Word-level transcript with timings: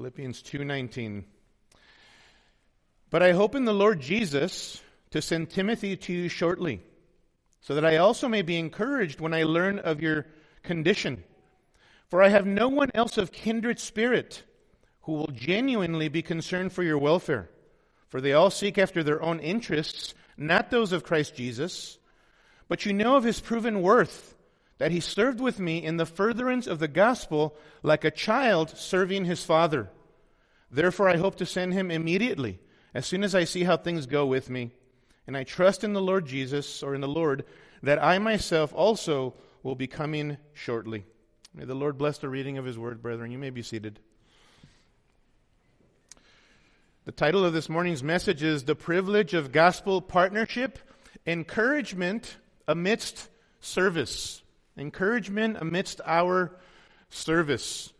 Philippians 0.00 0.40
2:19. 0.40 1.26
But 3.10 3.22
I 3.22 3.32
hope 3.32 3.54
in 3.54 3.66
the 3.66 3.74
Lord 3.74 4.00
Jesus 4.00 4.82
to 5.10 5.20
send 5.20 5.50
Timothy 5.50 5.94
to 5.94 6.10
you 6.10 6.30
shortly, 6.30 6.80
so 7.60 7.74
that 7.74 7.84
I 7.84 7.98
also 7.98 8.26
may 8.26 8.40
be 8.40 8.58
encouraged 8.58 9.20
when 9.20 9.34
I 9.34 9.42
learn 9.42 9.78
of 9.78 10.00
your 10.00 10.24
condition. 10.62 11.22
For 12.08 12.22
I 12.22 12.28
have 12.28 12.46
no 12.46 12.66
one 12.66 12.90
else 12.94 13.18
of 13.18 13.30
kindred 13.30 13.78
spirit 13.78 14.42
who 15.02 15.12
will 15.12 15.32
genuinely 15.34 16.08
be 16.08 16.22
concerned 16.22 16.72
for 16.72 16.82
your 16.82 16.96
welfare. 16.96 17.50
For 18.08 18.22
they 18.22 18.32
all 18.32 18.48
seek 18.48 18.78
after 18.78 19.02
their 19.02 19.22
own 19.22 19.38
interests, 19.38 20.14
not 20.34 20.70
those 20.70 20.92
of 20.92 21.04
Christ 21.04 21.36
Jesus. 21.36 21.98
But 22.68 22.86
you 22.86 22.94
know 22.94 23.16
of 23.16 23.24
his 23.24 23.40
proven 23.40 23.82
worth, 23.82 24.34
that 24.80 24.90
he 24.90 24.98
served 24.98 25.40
with 25.40 25.60
me 25.60 25.84
in 25.84 25.98
the 25.98 26.06
furtherance 26.06 26.66
of 26.66 26.78
the 26.78 26.88
gospel 26.88 27.54
like 27.82 28.02
a 28.02 28.10
child 28.10 28.70
serving 28.70 29.26
his 29.26 29.44
father. 29.44 29.90
Therefore, 30.70 31.06
I 31.06 31.18
hope 31.18 31.34
to 31.36 31.44
send 31.44 31.74
him 31.74 31.90
immediately, 31.90 32.60
as 32.94 33.04
soon 33.04 33.22
as 33.22 33.34
I 33.34 33.44
see 33.44 33.64
how 33.64 33.76
things 33.76 34.06
go 34.06 34.24
with 34.24 34.48
me. 34.48 34.70
And 35.26 35.36
I 35.36 35.44
trust 35.44 35.84
in 35.84 35.92
the 35.92 36.00
Lord 36.00 36.24
Jesus, 36.24 36.82
or 36.82 36.94
in 36.94 37.02
the 37.02 37.08
Lord, 37.08 37.44
that 37.82 38.02
I 38.02 38.18
myself 38.18 38.72
also 38.72 39.34
will 39.62 39.74
be 39.74 39.86
coming 39.86 40.38
shortly. 40.54 41.04
May 41.52 41.66
the 41.66 41.74
Lord 41.74 41.98
bless 41.98 42.16
the 42.16 42.30
reading 42.30 42.56
of 42.56 42.64
his 42.64 42.78
word, 42.78 43.02
brethren. 43.02 43.30
You 43.30 43.38
may 43.38 43.50
be 43.50 43.62
seated. 43.62 44.00
The 47.04 47.12
title 47.12 47.44
of 47.44 47.52
this 47.52 47.68
morning's 47.68 48.02
message 48.02 48.42
is 48.42 48.64
The 48.64 48.74
Privilege 48.74 49.34
of 49.34 49.52
Gospel 49.52 50.00
Partnership 50.00 50.78
Encouragement 51.26 52.38
Amidst 52.66 53.28
Service. 53.60 54.42
Encouragement 54.80 55.58
amidst 55.60 56.00
our 56.06 56.50
service. 57.10 57.92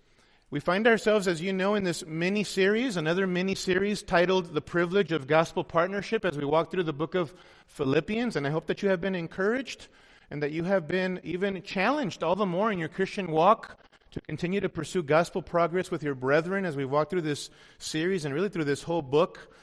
We 0.50 0.60
find 0.60 0.86
ourselves, 0.86 1.28
as 1.28 1.40
you 1.40 1.52
know, 1.52 1.74
in 1.74 1.84
this 1.84 2.04
mini 2.06 2.42
series, 2.42 2.96
another 2.96 3.26
mini 3.26 3.54
series 3.54 4.02
titled 4.02 4.54
The 4.54 4.62
Privilege 4.62 5.12
of 5.12 5.26
Gospel 5.26 5.62
Partnership, 5.62 6.24
as 6.24 6.38
we 6.38 6.44
walk 6.44 6.70
through 6.70 6.84
the 6.84 6.92
book 6.92 7.14
of 7.14 7.34
Philippians. 7.66 8.34
And 8.34 8.46
I 8.46 8.50
hope 8.50 8.66
that 8.66 8.82
you 8.82 8.88
have 8.88 9.00
been 9.00 9.14
encouraged 9.14 9.88
and 10.30 10.42
that 10.42 10.52
you 10.52 10.64
have 10.64 10.88
been 10.88 11.20
even 11.22 11.62
challenged 11.62 12.22
all 12.22 12.34
the 12.34 12.46
more 12.46 12.72
in 12.72 12.78
your 12.78 12.88
Christian 12.88 13.30
walk 13.30 13.78
to 14.12 14.20
continue 14.22 14.60
to 14.60 14.68
pursue 14.68 15.02
gospel 15.02 15.42
progress 15.42 15.90
with 15.90 16.02
your 16.02 16.14
brethren 16.14 16.64
as 16.64 16.76
we 16.76 16.84
walk 16.86 17.10
through 17.10 17.20
this 17.20 17.50
series 17.78 18.24
and 18.24 18.34
really 18.34 18.48
through 18.48 18.64
this 18.64 18.82
whole 18.82 19.02
book. 19.02 19.54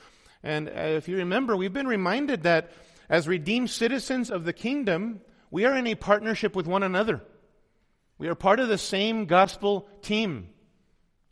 And 0.44 0.70
uh, 0.70 0.72
if 0.72 1.10
you 1.10 1.18
remember, 1.18 1.58
we've 1.58 1.73
been 1.73 1.88
reminded 1.88 2.44
that 2.44 2.72
as 3.10 3.28
redeemed 3.28 3.72
citizens 3.72 4.30
of 4.30 4.45
the 4.45 4.54
kingdom, 4.54 5.22
we 5.52 5.66
are 5.66 5.76
in 5.76 5.88
a 5.88 5.95
partnership 5.95 6.56
with 6.56 6.67
one 6.67 6.84
another. 6.84 7.22
We 8.17 8.28
are 8.28 8.36
part 8.36 8.59
of 8.59 8.67
the 8.67 8.78
same 8.78 9.26
gospel 9.26 9.88
team. 10.02 10.50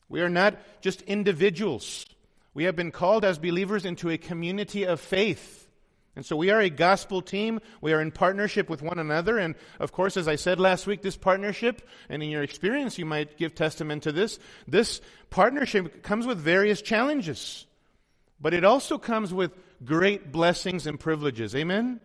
We 0.07 0.22
are 0.22 0.30
not 0.30 0.57
just 0.81 1.02
individuals. 1.02 2.05
We 2.53 2.66
have 2.66 2.75
been 2.75 2.91
called 2.91 3.25
as 3.25 3.39
believers 3.39 3.85
into 3.85 4.09
a 4.09 4.17
community 4.17 4.83
of 4.83 4.99
faith. 4.99 5.67
And 6.16 6.25
so 6.25 6.38
we 6.38 6.49
are 6.49 6.61
a 6.61 6.69
gospel 6.69 7.22
team. 7.22 7.59
We 7.81 7.91
are 7.91 7.99
in 7.99 8.11
partnership 8.11 8.69
with 8.69 8.81
one 8.81 8.99
another. 8.99 9.38
And 9.38 9.55
of 9.80 9.91
course, 9.91 10.16
as 10.16 10.27
I 10.27 10.38
said 10.38 10.59
last 10.59 10.88
week, 10.88 11.02
this 11.02 11.17
partnership, 11.17 11.85
and 12.07 12.23
in 12.23 12.29
your 12.29 12.44
experience, 12.44 12.97
you 12.97 13.05
might 13.05 13.38
give 13.38 13.53
testament 13.53 14.03
to 14.03 14.13
this, 14.13 14.39
this 14.67 15.02
partnership 15.29 16.03
comes 16.03 16.25
with 16.25 16.38
various 16.38 16.81
challenges. 16.81 17.66
But 18.39 18.53
it 18.53 18.63
also 18.63 18.97
comes 18.97 19.33
with 19.33 19.52
great 19.83 20.31
blessings 20.31 20.88
and 20.88 20.97
privileges. 20.97 21.53
Amen? 21.55 22.00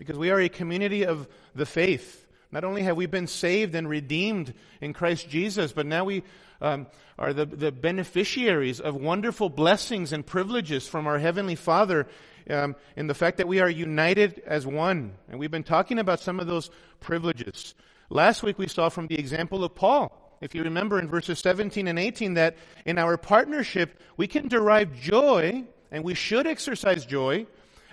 Because 0.00 0.16
we 0.16 0.30
are 0.30 0.40
a 0.40 0.48
community 0.48 1.04
of 1.04 1.28
the 1.54 1.66
faith. 1.66 2.26
Not 2.50 2.64
only 2.64 2.84
have 2.84 2.96
we 2.96 3.04
been 3.04 3.26
saved 3.26 3.74
and 3.74 3.86
redeemed 3.86 4.54
in 4.80 4.94
Christ 4.94 5.28
Jesus, 5.28 5.72
but 5.72 5.84
now 5.84 6.06
we 6.06 6.22
um, 6.62 6.86
are 7.18 7.34
the, 7.34 7.44
the 7.44 7.70
beneficiaries 7.70 8.80
of 8.80 8.94
wonderful 8.94 9.50
blessings 9.50 10.14
and 10.14 10.24
privileges 10.24 10.88
from 10.88 11.06
our 11.06 11.18
Heavenly 11.18 11.54
Father 11.54 12.08
um, 12.48 12.76
in 12.96 13.08
the 13.08 13.14
fact 13.14 13.36
that 13.36 13.46
we 13.46 13.60
are 13.60 13.68
united 13.68 14.42
as 14.46 14.66
one. 14.66 15.12
And 15.28 15.38
we've 15.38 15.50
been 15.50 15.64
talking 15.64 15.98
about 15.98 16.20
some 16.20 16.40
of 16.40 16.46
those 16.46 16.70
privileges. 17.00 17.74
Last 18.08 18.42
week 18.42 18.58
we 18.58 18.68
saw 18.68 18.88
from 18.88 19.06
the 19.06 19.18
example 19.18 19.62
of 19.64 19.74
Paul. 19.74 20.38
If 20.40 20.54
you 20.54 20.62
remember 20.62 20.98
in 20.98 21.08
verses 21.08 21.40
17 21.40 21.86
and 21.86 21.98
18 21.98 22.32
that 22.34 22.56
in 22.86 22.96
our 22.96 23.18
partnership 23.18 24.00
we 24.16 24.26
can 24.26 24.48
derive 24.48 24.98
joy, 24.98 25.64
and 25.92 26.02
we 26.02 26.14
should 26.14 26.46
exercise 26.46 27.04
joy, 27.04 27.46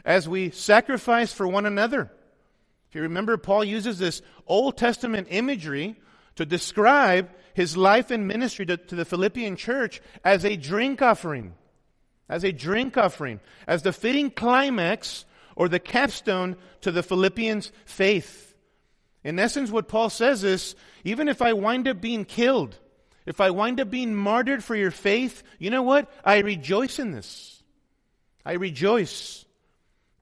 as 0.08 0.28
we 0.28 0.50
sacrifice 0.50 1.32
for 1.32 1.48
one 1.48 1.68
another. 1.68 2.12
If 2.90 2.96
you 2.96 3.04
remember, 3.04 3.38
Paul 3.38 3.64
uses 3.64 4.00
this 4.00 4.24
Old 4.48 4.76
Testament 4.76 5.28
imagery 5.30 5.98
to 6.38 6.48
describe 6.48 7.30
his 7.54 7.78
life 7.78 8.10
and 8.10 8.28
ministry 8.28 8.66
to, 8.66 8.78
to 8.78 8.96
the 8.96 9.06
Philippian 9.06 9.56
church 9.56 10.02
as 10.24 10.44
a 10.44 10.56
drink 10.56 11.04
offering 11.04 11.54
as 12.30 12.44
a 12.44 12.52
drink 12.52 12.98
offering, 12.98 13.40
as 13.68 13.84
the 13.84 13.94
fitting 13.94 14.30
climax 14.30 15.26
or 15.56 15.70
the 15.70 15.80
capstone 15.80 16.56
to 16.82 16.92
the 16.92 17.04
Philippians' 17.04 17.72
faith. 17.86 18.56
In 19.24 19.40
essence, 19.40 19.72
what 19.72 19.88
Paul 19.88 20.10
says 20.10 20.44
is 20.44 20.76
even 21.04 21.28
if 21.28 21.42
I 21.42 21.54
wind 21.54 21.88
up 21.88 22.02
being 22.02 22.26
killed, 22.26 22.78
if 23.26 23.42
I 23.42 23.52
wind 23.52 23.80
up 23.80 23.90
being 23.90 24.16
martyred 24.16 24.64
for 24.64 24.76
your 24.76 24.92
faith, 24.92 25.44
you 25.60 25.70
know 25.70 25.82
what? 25.82 26.12
I 26.24 26.40
rejoice 26.40 27.00
in 27.00 27.12
this. 27.12 27.62
I 28.46 28.54
rejoice. 28.54 29.46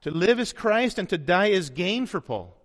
To 0.06 0.12
live 0.12 0.40
is 0.40 0.54
Christ 0.54 1.00
and 1.00 1.10
to 1.10 1.18
die 1.18 1.48
is 1.48 1.72
gain 1.72 2.06
for 2.06 2.22
Paul. 2.22 2.56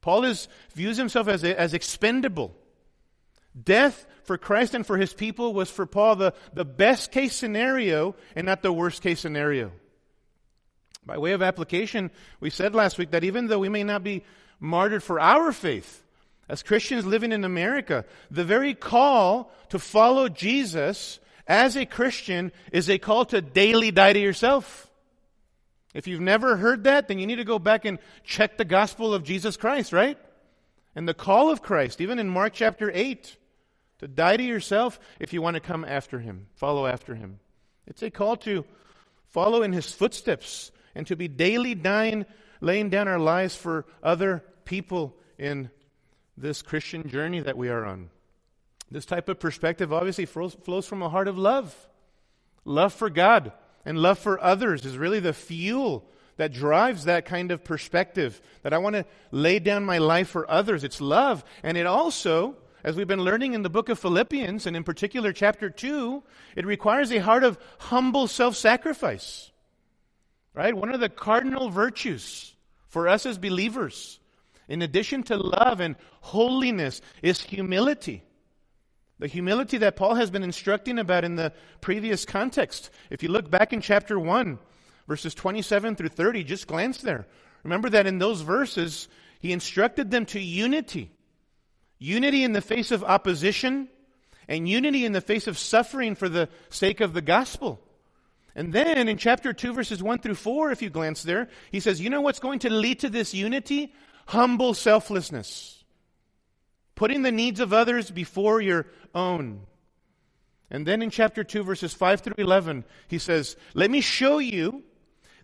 Paul 0.00 0.22
is, 0.22 0.46
views 0.76 0.96
himself 0.96 1.26
as, 1.26 1.42
as 1.42 1.74
expendable. 1.74 2.54
Death 3.60 4.06
for 4.22 4.38
Christ 4.38 4.72
and 4.72 4.86
for 4.86 4.96
his 4.96 5.12
people 5.12 5.54
was 5.54 5.72
for 5.72 5.86
Paul 5.86 6.14
the, 6.14 6.34
the 6.54 6.64
best 6.64 7.10
case 7.10 7.34
scenario 7.34 8.14
and 8.36 8.46
not 8.46 8.62
the 8.62 8.72
worst 8.72 9.02
case 9.02 9.18
scenario. 9.18 9.72
By 11.04 11.18
way 11.18 11.32
of 11.32 11.42
application, 11.42 12.12
we 12.38 12.50
said 12.50 12.76
last 12.76 12.96
week 12.96 13.10
that 13.10 13.24
even 13.24 13.48
though 13.48 13.58
we 13.58 13.68
may 13.68 13.82
not 13.82 14.04
be 14.04 14.22
martyred 14.60 15.02
for 15.02 15.18
our 15.18 15.50
faith, 15.50 16.04
as 16.48 16.62
Christians 16.62 17.04
living 17.04 17.32
in 17.32 17.42
America, 17.42 18.04
the 18.30 18.44
very 18.44 18.74
call 18.74 19.50
to 19.70 19.80
follow 19.80 20.28
Jesus 20.28 21.18
as 21.48 21.76
a 21.76 21.86
Christian 21.86 22.52
is 22.70 22.88
a 22.88 22.98
call 22.98 23.24
to 23.24 23.42
daily 23.42 23.90
die 23.90 24.12
to 24.12 24.20
yourself. 24.20 24.86
If 25.96 26.06
you've 26.06 26.20
never 26.20 26.58
heard 26.58 26.84
that, 26.84 27.08
then 27.08 27.18
you 27.18 27.26
need 27.26 27.36
to 27.36 27.44
go 27.44 27.58
back 27.58 27.86
and 27.86 27.98
check 28.22 28.58
the 28.58 28.66
gospel 28.66 29.14
of 29.14 29.24
Jesus 29.24 29.56
Christ, 29.56 29.94
right? 29.94 30.18
And 30.94 31.08
the 31.08 31.14
call 31.14 31.50
of 31.50 31.62
Christ, 31.62 32.02
even 32.02 32.18
in 32.18 32.28
Mark 32.28 32.52
chapter 32.52 32.90
8. 32.92 33.34
To 34.00 34.08
die 34.08 34.36
to 34.36 34.42
yourself 34.42 35.00
if 35.18 35.32
you 35.32 35.40
want 35.40 35.54
to 35.54 35.60
come 35.60 35.86
after 35.86 36.18
him, 36.18 36.48
follow 36.54 36.86
after 36.86 37.14
him. 37.14 37.40
It's 37.86 38.02
a 38.02 38.10
call 38.10 38.36
to 38.36 38.66
follow 39.30 39.62
in 39.62 39.72
his 39.72 39.90
footsteps 39.90 40.70
and 40.94 41.06
to 41.06 41.16
be 41.16 41.28
daily 41.28 41.74
dying, 41.74 42.26
laying 42.60 42.90
down 42.90 43.08
our 43.08 43.18
lives 43.18 43.56
for 43.56 43.86
other 44.02 44.44
people 44.66 45.16
in 45.38 45.70
this 46.36 46.60
Christian 46.60 47.08
journey 47.08 47.40
that 47.40 47.56
we 47.56 47.70
are 47.70 47.86
on. 47.86 48.10
This 48.90 49.06
type 49.06 49.30
of 49.30 49.40
perspective 49.40 49.94
obviously 49.94 50.26
flows 50.26 50.86
from 50.86 51.00
a 51.00 51.08
heart 51.08 51.26
of 51.26 51.38
love. 51.38 51.74
Love 52.66 52.92
for 52.92 53.08
God 53.08 53.52
and 53.86 53.96
love 53.96 54.18
for 54.18 54.42
others 54.42 54.84
is 54.84 54.98
really 54.98 55.20
the 55.20 55.32
fuel 55.32 56.04
that 56.36 56.52
drives 56.52 57.04
that 57.04 57.24
kind 57.24 57.50
of 57.50 57.64
perspective 57.64 58.42
that 58.62 58.74
I 58.74 58.78
want 58.78 58.96
to 58.96 59.06
lay 59.30 59.58
down 59.58 59.84
my 59.84 59.96
life 59.96 60.28
for 60.28 60.50
others. 60.50 60.84
It's 60.84 61.00
love. 61.00 61.42
And 61.62 61.78
it 61.78 61.86
also 61.86 62.56
as 62.86 62.94
we've 62.94 63.08
been 63.08 63.24
learning 63.24 63.54
in 63.54 63.62
the 63.62 63.68
book 63.68 63.88
of 63.88 63.98
Philippians, 63.98 64.64
and 64.64 64.76
in 64.76 64.84
particular 64.84 65.32
chapter 65.32 65.68
2, 65.68 66.22
it 66.54 66.64
requires 66.64 67.10
a 67.10 67.18
heart 67.18 67.42
of 67.42 67.58
humble 67.78 68.28
self 68.28 68.54
sacrifice. 68.54 69.50
Right? 70.54 70.72
One 70.72 70.94
of 70.94 71.00
the 71.00 71.08
cardinal 71.08 71.68
virtues 71.68 72.54
for 72.86 73.08
us 73.08 73.26
as 73.26 73.38
believers, 73.38 74.20
in 74.68 74.82
addition 74.82 75.24
to 75.24 75.36
love 75.36 75.80
and 75.80 75.96
holiness, 76.20 77.00
is 77.22 77.40
humility. 77.40 78.22
The 79.18 79.26
humility 79.26 79.78
that 79.78 79.96
Paul 79.96 80.16
has 80.16 80.30
been 80.30 80.42
instructing 80.42 80.98
about 80.98 81.24
in 81.24 81.36
the 81.36 81.52
previous 81.80 82.24
context. 82.24 82.90
If 83.10 83.22
you 83.22 83.30
look 83.30 83.50
back 83.50 83.72
in 83.72 83.80
chapter 83.80 84.18
1, 84.18 84.58
verses 85.08 85.34
27 85.34 85.96
through 85.96 86.10
30, 86.10 86.44
just 86.44 86.66
glance 86.66 86.98
there. 86.98 87.26
Remember 87.62 87.88
that 87.90 88.06
in 88.06 88.18
those 88.18 88.42
verses, 88.42 89.08
he 89.40 89.52
instructed 89.52 90.10
them 90.10 90.26
to 90.26 90.40
unity. 90.40 91.10
Unity 91.98 92.44
in 92.44 92.52
the 92.52 92.60
face 92.60 92.90
of 92.90 93.02
opposition 93.04 93.88
and 94.48 94.68
unity 94.68 95.04
in 95.04 95.12
the 95.12 95.20
face 95.20 95.46
of 95.46 95.58
suffering 95.58 96.14
for 96.14 96.28
the 96.28 96.48
sake 96.68 97.00
of 97.00 97.14
the 97.14 97.22
gospel. 97.22 97.80
And 98.54 98.72
then 98.72 99.08
in 99.08 99.18
chapter 99.18 99.52
2, 99.52 99.72
verses 99.72 100.02
1 100.02 100.18
through 100.18 100.34
4, 100.34 100.72
if 100.72 100.82
you 100.82 100.90
glance 100.90 101.22
there, 101.22 101.48
he 101.70 101.80
says, 101.80 102.00
You 102.00 102.10
know 102.10 102.20
what's 102.20 102.38
going 102.38 102.60
to 102.60 102.70
lead 102.70 103.00
to 103.00 103.10
this 103.10 103.34
unity? 103.34 103.94
Humble 104.26 104.74
selflessness. 104.74 105.75
Putting 106.96 107.22
the 107.22 107.30
needs 107.30 107.60
of 107.60 107.72
others 107.72 108.10
before 108.10 108.60
your 108.60 108.86
own. 109.14 109.60
And 110.68 110.84
then 110.84 111.00
in 111.00 111.10
chapter 111.10 111.44
2, 111.44 111.62
verses 111.62 111.94
5 111.94 112.22
through 112.22 112.34
11, 112.38 112.84
he 113.06 113.18
says, 113.18 113.56
Let 113.74 113.88
me 113.88 114.00
show 114.00 114.38
you 114.38 114.82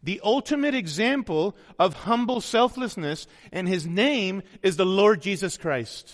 the 0.03 0.21
ultimate 0.25 0.75
example 0.75 1.55
of 1.79 1.95
humble 1.95 2.41
selflessness, 2.41 3.29
and 3.53 3.69
his 3.69 3.87
name 3.87 4.43
is 4.61 4.77
the 4.77 4.85
Lord 4.85 5.23
Jesus 5.23 5.57
Christ. 5.57 6.13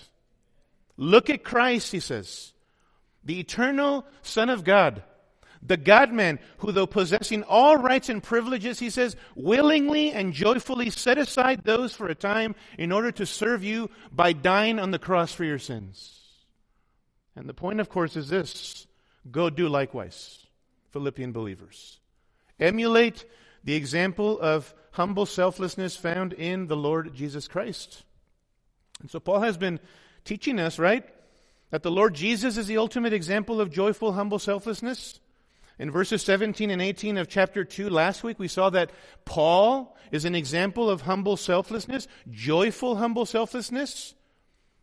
Look 0.98 1.30
at 1.30 1.42
Christ, 1.44 1.92
he 1.92 2.00
says. 2.00 2.52
the 3.24 3.40
eternal 3.40 4.06
Son 4.22 4.50
of 4.50 4.64
God, 4.64 5.02
the 5.62 5.76
God 5.76 6.12
man, 6.12 6.38
who 6.58 6.72
though 6.72 6.86
possessing 6.86 7.42
all 7.42 7.76
rights 7.76 8.08
and 8.08 8.22
privileges, 8.22 8.78
he 8.78 8.90
says, 8.90 9.16
willingly 9.34 10.12
and 10.12 10.32
joyfully 10.32 10.90
set 10.90 11.18
aside 11.18 11.64
those 11.64 11.94
for 11.94 12.08
a 12.08 12.14
time 12.14 12.54
in 12.78 12.92
order 12.92 13.10
to 13.12 13.26
serve 13.26 13.64
you 13.64 13.90
by 14.12 14.32
dying 14.32 14.78
on 14.78 14.90
the 14.90 14.98
cross 14.98 15.32
for 15.32 15.44
your 15.44 15.58
sins. 15.58 16.20
And 17.36 17.48
the 17.48 17.54
point, 17.54 17.80
of 17.80 17.88
course, 17.88 18.16
is 18.16 18.28
this 18.28 18.86
go 19.30 19.50
do 19.50 19.68
likewise, 19.68 20.46
Philippian 20.90 21.32
believers. 21.32 22.00
Emulate 22.58 23.24
the 23.64 23.74
example 23.74 24.38
of 24.40 24.74
humble 24.92 25.26
selflessness 25.26 25.96
found 25.96 26.32
in 26.32 26.66
the 26.66 26.76
Lord 26.76 27.14
Jesus 27.14 27.46
Christ. 27.46 28.04
And 29.00 29.10
so 29.10 29.20
Paul 29.20 29.40
has 29.40 29.56
been 29.56 29.78
teaching 30.24 30.58
us, 30.58 30.78
right, 30.78 31.04
that 31.70 31.82
the 31.82 31.90
Lord 31.90 32.14
Jesus 32.14 32.56
is 32.56 32.66
the 32.66 32.78
ultimate 32.78 33.12
example 33.12 33.60
of 33.60 33.70
joyful, 33.70 34.12
humble 34.12 34.38
selflessness. 34.38 35.20
In 35.78 35.90
verses 35.92 36.22
17 36.22 36.70
and 36.70 36.82
18 36.82 37.18
of 37.18 37.28
chapter 37.28 37.64
2 37.64 37.88
last 37.88 38.24
week, 38.24 38.38
we 38.38 38.48
saw 38.48 38.70
that 38.70 38.90
Paul 39.24 39.96
is 40.10 40.24
an 40.24 40.34
example 40.34 40.90
of 40.90 41.02
humble 41.02 41.36
selflessness, 41.36 42.08
joyful, 42.30 42.96
humble 42.96 43.26
selflessness, 43.26 44.14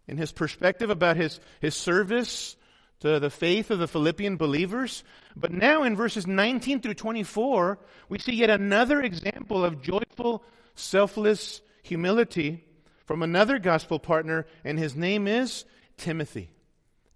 in 0.07 0.17
his 0.17 0.31
perspective 0.31 0.89
about 0.89 1.17
his, 1.17 1.39
his 1.59 1.75
service 1.75 2.55
to 3.01 3.19
the 3.19 3.29
faith 3.29 3.71
of 3.71 3.79
the 3.79 3.87
Philippian 3.87 4.37
believers. 4.37 5.03
But 5.35 5.51
now 5.51 5.83
in 5.83 5.97
verses 5.97 6.25
19 6.27 6.79
through 6.81 6.93
24, 6.93 7.79
we 8.07 8.19
see 8.19 8.35
yet 8.35 8.49
another 8.49 9.01
example 9.01 9.65
of 9.65 9.81
joyful, 9.81 10.43
selfless 10.75 11.61
humility 11.83 12.63
from 13.05 13.21
another 13.21 13.59
gospel 13.59 13.99
partner, 13.99 14.45
and 14.63 14.79
his 14.79 14.95
name 14.95 15.27
is 15.27 15.65
Timothy. 15.97 16.51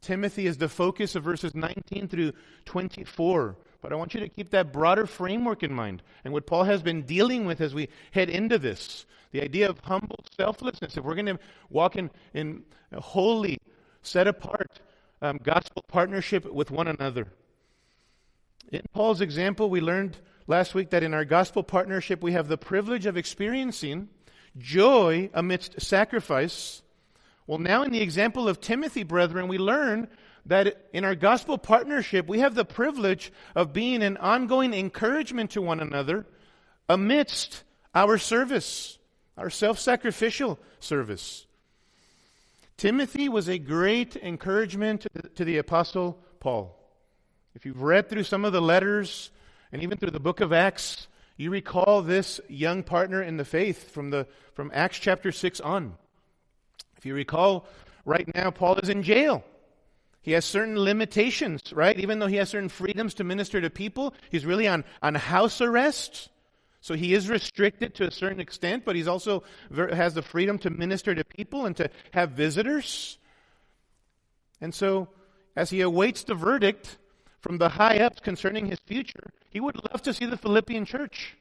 Timothy 0.01 0.47
is 0.47 0.57
the 0.57 0.69
focus 0.69 1.15
of 1.15 1.23
verses 1.23 1.55
19 1.55 2.07
through 2.07 2.33
24. 2.65 3.57
But 3.81 3.93
I 3.93 3.95
want 3.95 4.13
you 4.13 4.19
to 4.19 4.29
keep 4.29 4.49
that 4.49 4.73
broader 4.73 5.05
framework 5.05 5.63
in 5.63 5.73
mind 5.73 6.03
and 6.23 6.33
what 6.33 6.45
Paul 6.45 6.65
has 6.65 6.81
been 6.81 7.03
dealing 7.03 7.45
with 7.45 7.61
as 7.61 7.73
we 7.73 7.89
head 8.11 8.29
into 8.29 8.57
this. 8.57 9.05
The 9.31 9.41
idea 9.41 9.69
of 9.69 9.79
humble 9.79 10.19
selflessness. 10.35 10.97
If 10.97 11.03
we're 11.03 11.15
going 11.15 11.27
to 11.27 11.39
walk 11.69 11.95
in, 11.95 12.09
in 12.33 12.63
holy, 12.93 13.57
set 14.01 14.27
apart 14.27 14.81
um, 15.21 15.39
gospel 15.43 15.83
partnership 15.87 16.51
with 16.51 16.71
one 16.71 16.87
another. 16.87 17.27
In 18.71 18.81
Paul's 18.93 19.21
example, 19.21 19.69
we 19.69 19.81
learned 19.81 20.17
last 20.47 20.73
week 20.73 20.89
that 20.89 21.03
in 21.03 21.13
our 21.13 21.25
gospel 21.25 21.63
partnership, 21.63 22.21
we 22.21 22.33
have 22.33 22.47
the 22.47 22.57
privilege 22.57 23.05
of 23.05 23.17
experiencing 23.17 24.09
joy 24.57 25.29
amidst 25.33 25.81
sacrifice. 25.81 26.81
Well, 27.47 27.59
now 27.59 27.83
in 27.83 27.91
the 27.91 28.01
example 28.01 28.47
of 28.47 28.61
Timothy, 28.61 29.03
brethren, 29.03 29.47
we 29.47 29.57
learn 29.57 30.07
that 30.45 30.87
in 30.93 31.05
our 31.05 31.15
gospel 31.15 31.57
partnership, 31.57 32.27
we 32.27 32.39
have 32.39 32.55
the 32.55 32.65
privilege 32.65 33.31
of 33.55 33.73
being 33.73 34.01
an 34.01 34.17
ongoing 34.17 34.73
encouragement 34.73 35.51
to 35.51 35.61
one 35.61 35.79
another 35.79 36.25
amidst 36.87 37.63
our 37.93 38.17
service, 38.17 38.97
our 39.37 39.49
self 39.49 39.79
sacrificial 39.79 40.59
service. 40.79 41.45
Timothy 42.77 43.27
was 43.27 43.49
a 43.49 43.57
great 43.57 44.15
encouragement 44.15 45.05
to 45.35 45.43
the, 45.43 45.57
Apostle 45.57 46.17
Paul. 46.39 46.75
If 47.53 47.65
you've 47.65 47.81
read 47.81 48.07
through 48.07 48.23
some 48.23 48.45
of 48.45 48.53
the 48.53 48.61
letters 48.61 49.31
and 49.73 49.83
even 49.83 49.97
through 49.97 50.11
the 50.11 50.19
book 50.19 50.39
of 50.39 50.53
Acts, 50.53 51.07
you 51.35 51.51
recall 51.51 52.01
this 52.01 52.39
young 52.47 52.83
partner 52.83 53.21
in 53.21 53.35
the 53.35 53.43
faith 53.43 53.91
from, 53.91 54.11
the, 54.11 54.27
from 54.53 54.71
Acts 54.73 54.97
chapter 54.97 55.31
6 55.31 55.59
on. 55.59 55.95
If 56.97 57.05
you 57.05 57.13
recall, 57.13 57.65
right 58.05 58.33
now, 58.33 58.49
Paul 58.51 58.77
is 58.77 58.89
in 58.89 59.03
jail. 59.03 59.43
He 60.21 60.33
has 60.33 60.45
certain 60.45 60.77
limitations, 60.77 61.61
right? 61.71 61.97
Even 61.97 62.19
though 62.19 62.27
he 62.27 62.35
has 62.35 62.49
certain 62.49 62.69
freedoms 62.69 63.13
to 63.15 63.23
minister 63.23 63.61
to 63.61 63.69
people, 63.69 64.13
he's 64.29 64.45
really 64.45 64.67
on, 64.67 64.83
on 65.01 65.15
house 65.15 65.61
arrest. 65.61 66.29
So 66.81 66.93
he 66.93 67.13
is 67.13 67.29
restricted 67.29 67.95
to 67.95 68.07
a 68.07 68.11
certain 68.11 68.39
extent, 68.39 68.85
but 68.85 68.95
he's 68.95 69.07
also 69.07 69.43
has 69.73 70.13
the 70.13 70.21
freedom 70.21 70.57
to 70.59 70.69
minister 70.69 71.15
to 71.15 71.23
people 71.23 71.65
and 71.65 71.75
to 71.77 71.89
have 72.11 72.31
visitors. 72.31 73.17
And 74.61 74.73
so, 74.73 75.09
as 75.55 75.69
he 75.69 75.81
awaits 75.81 76.23
the 76.23 76.35
verdict 76.35 76.97
from 77.41 77.57
the 77.57 77.69
high 77.69 77.99
ups 77.99 78.19
concerning 78.19 78.65
his 78.65 78.79
future, 78.79 79.31
he 79.49 79.59
would 79.59 79.75
love 79.91 80.01
to 80.03 80.13
see 80.13 80.25
the 80.25 80.37
Philippian 80.37 80.85
church. 80.85 81.37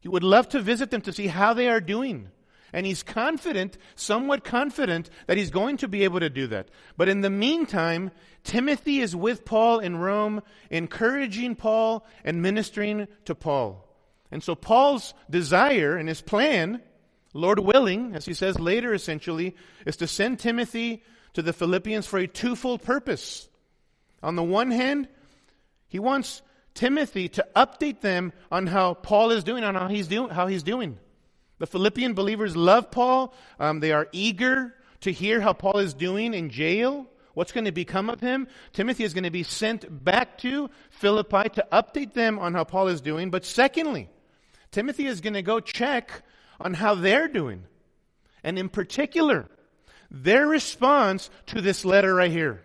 He 0.00 0.08
would 0.08 0.24
love 0.24 0.48
to 0.50 0.60
visit 0.60 0.90
them 0.90 1.00
to 1.02 1.12
see 1.12 1.28
how 1.28 1.54
they 1.54 1.68
are 1.68 1.80
doing. 1.80 2.30
And 2.72 2.86
he's 2.86 3.02
confident, 3.02 3.76
somewhat 3.94 4.44
confident, 4.44 5.10
that 5.26 5.36
he's 5.36 5.50
going 5.50 5.76
to 5.78 5.88
be 5.88 6.04
able 6.04 6.20
to 6.20 6.30
do 6.30 6.46
that. 6.48 6.68
But 6.96 7.08
in 7.08 7.20
the 7.20 7.30
meantime, 7.30 8.10
Timothy 8.44 9.00
is 9.00 9.14
with 9.14 9.44
Paul 9.44 9.78
in 9.80 9.96
Rome, 9.96 10.42
encouraging 10.70 11.54
Paul 11.54 12.06
and 12.24 12.40
ministering 12.40 13.08
to 13.26 13.34
Paul. 13.34 13.88
And 14.30 14.42
so 14.42 14.54
Paul's 14.54 15.12
desire 15.28 15.96
and 15.96 16.08
his 16.08 16.22
plan, 16.22 16.80
Lord 17.34 17.58
willing, 17.58 18.14
as 18.14 18.24
he 18.24 18.32
says 18.32 18.58
later 18.58 18.94
essentially, 18.94 19.54
is 19.84 19.96
to 19.96 20.06
send 20.06 20.38
Timothy 20.38 21.02
to 21.34 21.42
the 21.42 21.52
Philippians 21.52 22.06
for 22.06 22.18
a 22.18 22.26
twofold 22.26 22.82
purpose. 22.82 23.48
On 24.22 24.36
the 24.36 24.42
one 24.42 24.70
hand, 24.70 25.08
he 25.88 25.98
wants 25.98 26.40
Timothy 26.74 27.28
to 27.30 27.46
update 27.54 28.00
them 28.00 28.32
on 28.50 28.66
how 28.66 28.94
Paul 28.94 29.30
is 29.30 29.44
doing, 29.44 29.62
on 29.62 29.74
how 29.74 29.88
he's 29.88 30.08
doing, 30.08 30.30
how 30.30 30.46
he's 30.46 30.62
doing. 30.62 30.98
The 31.58 31.66
Philippian 31.66 32.14
believers 32.14 32.56
love 32.56 32.90
Paul. 32.90 33.34
Um, 33.60 33.80
they 33.80 33.92
are 33.92 34.08
eager 34.12 34.74
to 35.00 35.12
hear 35.12 35.40
how 35.40 35.52
Paul 35.52 35.78
is 35.78 35.94
doing 35.94 36.34
in 36.34 36.50
jail. 36.50 37.06
What's 37.34 37.52
going 37.52 37.64
to 37.64 37.72
become 37.72 38.10
of 38.10 38.20
him? 38.20 38.46
Timothy 38.72 39.04
is 39.04 39.14
going 39.14 39.24
to 39.24 39.30
be 39.30 39.42
sent 39.42 40.04
back 40.04 40.38
to 40.38 40.68
Philippi 40.90 41.48
to 41.50 41.66
update 41.72 42.12
them 42.12 42.38
on 42.38 42.52
how 42.52 42.64
Paul 42.64 42.88
is 42.88 43.00
doing. 43.00 43.30
But 43.30 43.44
secondly, 43.44 44.08
Timothy 44.70 45.06
is 45.06 45.20
going 45.20 45.34
to 45.34 45.42
go 45.42 45.60
check 45.60 46.22
on 46.60 46.74
how 46.74 46.94
they're 46.94 47.28
doing. 47.28 47.64
And 48.44 48.58
in 48.58 48.68
particular, 48.68 49.48
their 50.10 50.46
response 50.46 51.30
to 51.46 51.60
this 51.60 51.84
letter 51.84 52.14
right 52.14 52.30
here. 52.30 52.62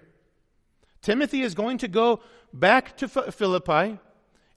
Timothy 1.01 1.41
is 1.41 1.55
going 1.55 1.79
to 1.79 1.87
go 1.87 2.21
back 2.53 2.97
to 2.97 3.07
Philippi 3.07 3.99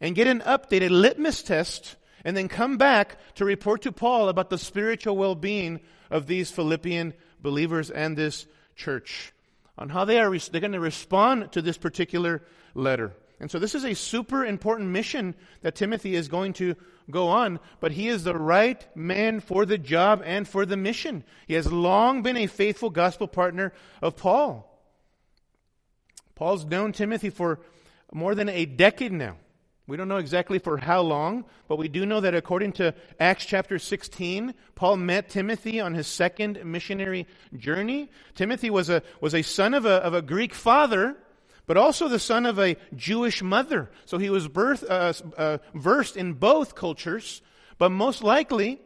and 0.00 0.14
get 0.14 0.26
an 0.26 0.40
updated 0.40 0.90
litmus 0.90 1.42
test, 1.42 1.96
and 2.24 2.36
then 2.36 2.48
come 2.48 2.76
back 2.76 3.18
to 3.36 3.44
report 3.44 3.82
to 3.82 3.92
Paul 3.92 4.28
about 4.28 4.50
the 4.50 4.58
spiritual 4.58 5.16
well 5.16 5.34
being 5.34 5.80
of 6.10 6.26
these 6.26 6.50
Philippian 6.50 7.14
believers 7.40 7.90
and 7.90 8.16
this 8.16 8.46
church, 8.76 9.32
on 9.78 9.88
how 9.88 10.04
they 10.04 10.18
are 10.18 10.36
they're 10.38 10.60
going 10.60 10.72
to 10.72 10.80
respond 10.80 11.52
to 11.52 11.62
this 11.62 11.78
particular 11.78 12.42
letter. 12.74 13.12
And 13.40 13.50
so 13.50 13.58
this 13.58 13.74
is 13.74 13.84
a 13.84 13.94
super 13.94 14.44
important 14.44 14.90
mission 14.90 15.34
that 15.62 15.74
Timothy 15.74 16.14
is 16.14 16.28
going 16.28 16.52
to 16.54 16.76
go 17.10 17.28
on, 17.28 17.58
but 17.80 17.92
he 17.92 18.08
is 18.08 18.22
the 18.22 18.36
right 18.36 18.86
man 18.94 19.40
for 19.40 19.64
the 19.64 19.78
job 19.78 20.22
and 20.24 20.46
for 20.46 20.66
the 20.66 20.76
mission. 20.76 21.24
He 21.48 21.54
has 21.54 21.72
long 21.72 22.22
been 22.22 22.36
a 22.36 22.46
faithful 22.46 22.90
gospel 22.90 23.26
partner 23.26 23.72
of 24.02 24.16
Paul. 24.16 24.66
Paul's 26.34 26.66
known 26.66 26.92
Timothy 26.92 27.30
for 27.30 27.60
more 28.12 28.34
than 28.34 28.48
a 28.48 28.66
decade 28.66 29.12
now. 29.12 29.36
We 29.90 29.96
don't 29.96 30.06
know 30.06 30.18
exactly 30.18 30.60
for 30.60 30.76
how 30.76 31.00
long, 31.00 31.46
but 31.66 31.74
we 31.74 31.88
do 31.88 32.06
know 32.06 32.20
that 32.20 32.32
according 32.32 32.74
to 32.74 32.94
Acts 33.18 33.44
chapter 33.44 33.76
16, 33.76 34.54
Paul 34.76 34.98
met 34.98 35.28
Timothy 35.28 35.80
on 35.80 35.94
his 35.94 36.06
second 36.06 36.64
missionary 36.64 37.26
journey. 37.56 38.08
Timothy 38.36 38.70
was 38.70 38.88
a, 38.88 39.02
was 39.20 39.34
a 39.34 39.42
son 39.42 39.74
of 39.74 39.86
a, 39.86 39.94
of 39.94 40.14
a 40.14 40.22
Greek 40.22 40.54
father, 40.54 41.16
but 41.66 41.76
also 41.76 42.06
the 42.06 42.20
son 42.20 42.46
of 42.46 42.56
a 42.60 42.76
Jewish 42.94 43.42
mother. 43.42 43.90
So 44.04 44.18
he 44.18 44.30
was 44.30 44.46
birth, 44.46 44.88
uh, 44.88 45.12
uh, 45.36 45.58
versed 45.74 46.16
in 46.16 46.34
both 46.34 46.76
cultures, 46.76 47.42
but 47.76 47.88
most 47.88 48.22
likely 48.22 48.80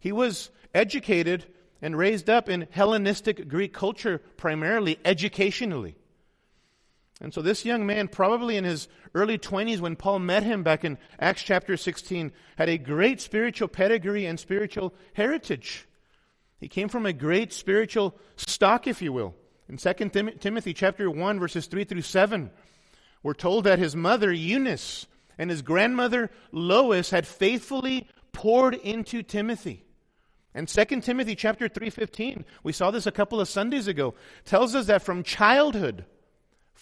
he 0.00 0.10
was 0.10 0.48
educated 0.74 1.44
and 1.82 1.98
raised 1.98 2.30
up 2.30 2.48
in 2.48 2.66
Hellenistic 2.70 3.46
Greek 3.46 3.74
culture, 3.74 4.22
primarily 4.38 4.98
educationally. 5.04 5.96
And 7.20 7.32
so 7.32 7.40
this 7.40 7.64
young 7.64 7.86
man, 7.86 8.08
probably 8.08 8.56
in 8.56 8.64
his 8.64 8.88
early 9.14 9.38
20s 9.38 9.80
when 9.80 9.96
Paul 9.96 10.18
met 10.18 10.42
him 10.42 10.62
back 10.62 10.84
in 10.84 10.98
Acts 11.18 11.42
chapter 11.42 11.76
16, 11.76 12.30
had 12.56 12.68
a 12.68 12.76
great 12.76 13.20
spiritual 13.20 13.68
pedigree 13.68 14.26
and 14.26 14.38
spiritual 14.38 14.94
heritage. 15.14 15.88
He 16.60 16.68
came 16.68 16.88
from 16.88 17.06
a 17.06 17.12
great 17.12 17.52
spiritual 17.52 18.18
stock, 18.36 18.86
if 18.86 19.00
you 19.00 19.12
will. 19.12 19.34
In 19.68 19.78
2 19.78 20.10
Tim- 20.10 20.38
Timothy 20.38 20.74
chapter 20.74 21.10
1 21.10 21.40
verses 21.40 21.66
3 21.66 21.84
through 21.84 22.02
7, 22.02 22.50
we're 23.22 23.34
told 23.34 23.64
that 23.64 23.78
his 23.78 23.96
mother 23.96 24.32
Eunice 24.32 25.06
and 25.38 25.50
his 25.50 25.62
grandmother 25.62 26.30
Lois 26.52 27.10
had 27.10 27.26
faithfully 27.26 28.06
poured 28.32 28.74
into 28.74 29.22
Timothy. 29.22 29.84
And 30.54 30.68
2 30.68 31.02
Timothy 31.02 31.34
chapter 31.34 31.68
3:15, 31.68 32.44
we 32.62 32.72
saw 32.72 32.90
this 32.90 33.06
a 33.06 33.12
couple 33.12 33.40
of 33.40 33.48
Sundays 33.48 33.88
ago, 33.88 34.14
tells 34.44 34.74
us 34.74 34.86
that 34.86 35.02
from 35.02 35.22
childhood, 35.22 36.04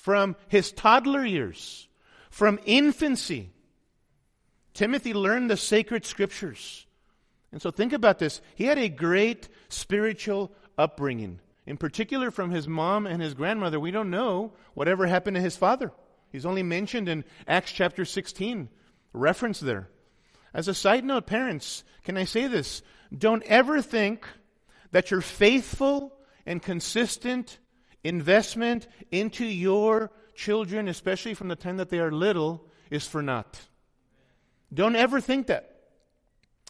from 0.04 0.36
his 0.48 0.70
toddler 0.70 1.24
years, 1.24 1.88
from 2.28 2.60
infancy, 2.66 3.48
Timothy 4.74 5.14
learned 5.14 5.48
the 5.48 5.56
sacred 5.56 6.04
scriptures. 6.04 6.86
And 7.50 7.62
so 7.62 7.70
think 7.70 7.94
about 7.94 8.18
this. 8.18 8.42
He 8.54 8.64
had 8.64 8.78
a 8.78 8.90
great 8.90 9.48
spiritual 9.70 10.52
upbringing. 10.76 11.40
in 11.66 11.78
particular 11.78 12.30
from 12.30 12.50
his 12.50 12.68
mom 12.68 13.06
and 13.06 13.22
his 13.22 13.32
grandmother, 13.32 13.80
we 13.80 13.90
don't 13.90 14.10
know 14.10 14.52
whatever 14.74 15.06
happened 15.06 15.36
to 15.36 15.40
his 15.40 15.56
father. 15.56 15.90
He's 16.30 16.44
only 16.44 16.62
mentioned 16.62 17.08
in 17.08 17.24
Acts 17.48 17.72
chapter 17.72 18.04
16, 18.04 18.68
reference 19.14 19.58
there. 19.58 19.88
As 20.52 20.68
a 20.68 20.74
side 20.74 21.06
note, 21.06 21.26
parents, 21.26 21.82
can 22.02 22.18
I 22.18 22.24
say 22.24 22.46
this? 22.46 22.82
Don't 23.16 23.42
ever 23.44 23.80
think 23.80 24.26
that 24.90 25.10
your 25.10 25.22
faithful 25.22 26.12
and 26.44 26.60
consistent 26.60 27.58
investment 28.04 28.86
into 29.10 29.44
your 29.44 30.10
children, 30.34 30.88
especially 30.88 31.34
from 31.34 31.48
the 31.48 31.56
time 31.56 31.78
that 31.78 31.88
they 31.88 31.98
are 31.98 32.12
little, 32.12 32.64
is 32.90 33.06
for 33.06 33.22
naught. 33.22 33.60
Don't 34.72 34.96
ever 34.96 35.20
think 35.20 35.48
that. 35.48 35.70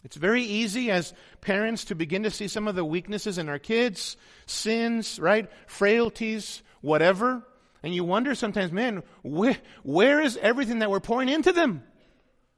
It's 0.03 0.15
very 0.15 0.43
easy 0.43 0.91
as 0.91 1.13
parents 1.41 1.85
to 1.85 1.95
begin 1.95 2.23
to 2.23 2.31
see 2.31 2.47
some 2.47 2.67
of 2.67 2.75
the 2.75 2.85
weaknesses 2.85 3.39
in 3.39 3.49
our 3.49 3.57
kids, 3.57 4.17
sins, 4.45 5.19
right? 5.19 5.49
Frailties, 5.65 6.61
whatever. 6.81 7.43
And 7.81 7.93
you 7.93 8.03
wonder 8.03 8.35
sometimes, 8.35 8.71
man, 8.71 9.01
where, 9.23 10.21
is 10.21 10.37
everything 10.37 10.79
that 10.79 10.91
we're 10.91 10.99
pouring 10.99 11.29
into 11.29 11.51
them? 11.51 11.83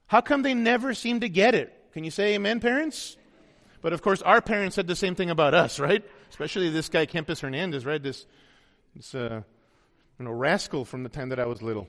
How 0.07 0.19
come 0.19 0.41
they 0.41 0.53
never 0.53 0.93
seem 0.93 1.21
to 1.21 1.29
get 1.29 1.55
it? 1.55 1.73
Can 1.93 2.03
you 2.03 2.11
say 2.11 2.35
amen, 2.35 2.59
parents? 2.59 3.15
But 3.81 3.93
of 3.93 4.01
course, 4.01 4.21
our 4.21 4.41
parents 4.41 4.75
said 4.75 4.87
the 4.87 4.95
same 4.95 5.15
thing 5.15 5.29
about 5.29 5.53
us, 5.53 5.79
right? 5.79 6.03
Especially 6.29 6.69
this 6.69 6.89
guy, 6.89 7.05
Kempiz 7.05 7.39
Hernandez, 7.39 7.85
right? 7.85 8.01
This, 8.01 8.25
this 8.97 9.13
uh, 9.13 9.41
you 10.17 10.25
know, 10.25 10.31
rascal 10.31 10.83
from 10.83 11.03
the 11.03 11.09
time 11.09 11.29
that 11.29 11.39
I 11.39 11.45
was 11.45 11.61
little. 11.61 11.87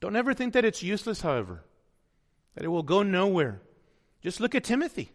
Don't 0.00 0.16
ever 0.16 0.34
think 0.34 0.54
that 0.54 0.64
it's 0.64 0.82
useless, 0.82 1.20
however, 1.20 1.62
that 2.54 2.64
it 2.64 2.68
will 2.68 2.82
go 2.82 3.02
nowhere. 3.02 3.62
Just 4.22 4.40
look 4.40 4.54
at 4.54 4.64
Timothy. 4.64 5.12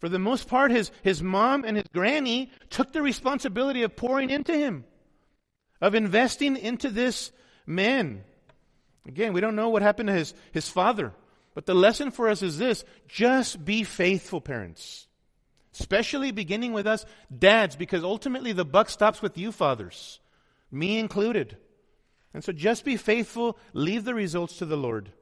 For 0.00 0.08
the 0.08 0.18
most 0.18 0.48
part, 0.48 0.70
his, 0.70 0.90
his 1.02 1.22
mom 1.22 1.64
and 1.64 1.76
his 1.76 1.86
granny 1.92 2.50
took 2.70 2.92
the 2.92 3.02
responsibility 3.02 3.82
of 3.82 3.96
pouring 3.96 4.30
into 4.30 4.52
him, 4.52 4.84
of 5.80 5.94
investing 5.94 6.56
into 6.56 6.90
this 6.90 7.30
man. 7.66 8.24
Again, 9.06 9.32
we 9.32 9.40
don't 9.40 9.56
know 9.56 9.68
what 9.68 9.82
happened 9.82 10.08
to 10.08 10.14
his, 10.14 10.34
his 10.52 10.68
father, 10.68 11.12
but 11.54 11.66
the 11.66 11.74
lesson 11.74 12.10
for 12.10 12.28
us 12.28 12.42
is 12.42 12.58
this 12.58 12.84
just 13.06 13.64
be 13.64 13.84
faithful, 13.84 14.40
parents. 14.40 15.07
Especially 15.78 16.32
beginning 16.32 16.72
with 16.72 16.86
us 16.86 17.06
dads, 17.36 17.76
because 17.76 18.02
ultimately 18.02 18.52
the 18.52 18.64
buck 18.64 18.90
stops 18.90 19.22
with 19.22 19.38
you, 19.38 19.52
fathers, 19.52 20.18
me 20.70 20.98
included. 20.98 21.56
And 22.34 22.42
so 22.42 22.52
just 22.52 22.84
be 22.84 22.96
faithful, 22.96 23.56
leave 23.72 24.04
the 24.04 24.14
results 24.14 24.58
to 24.58 24.66
the 24.66 24.76
Lord. 24.76 25.12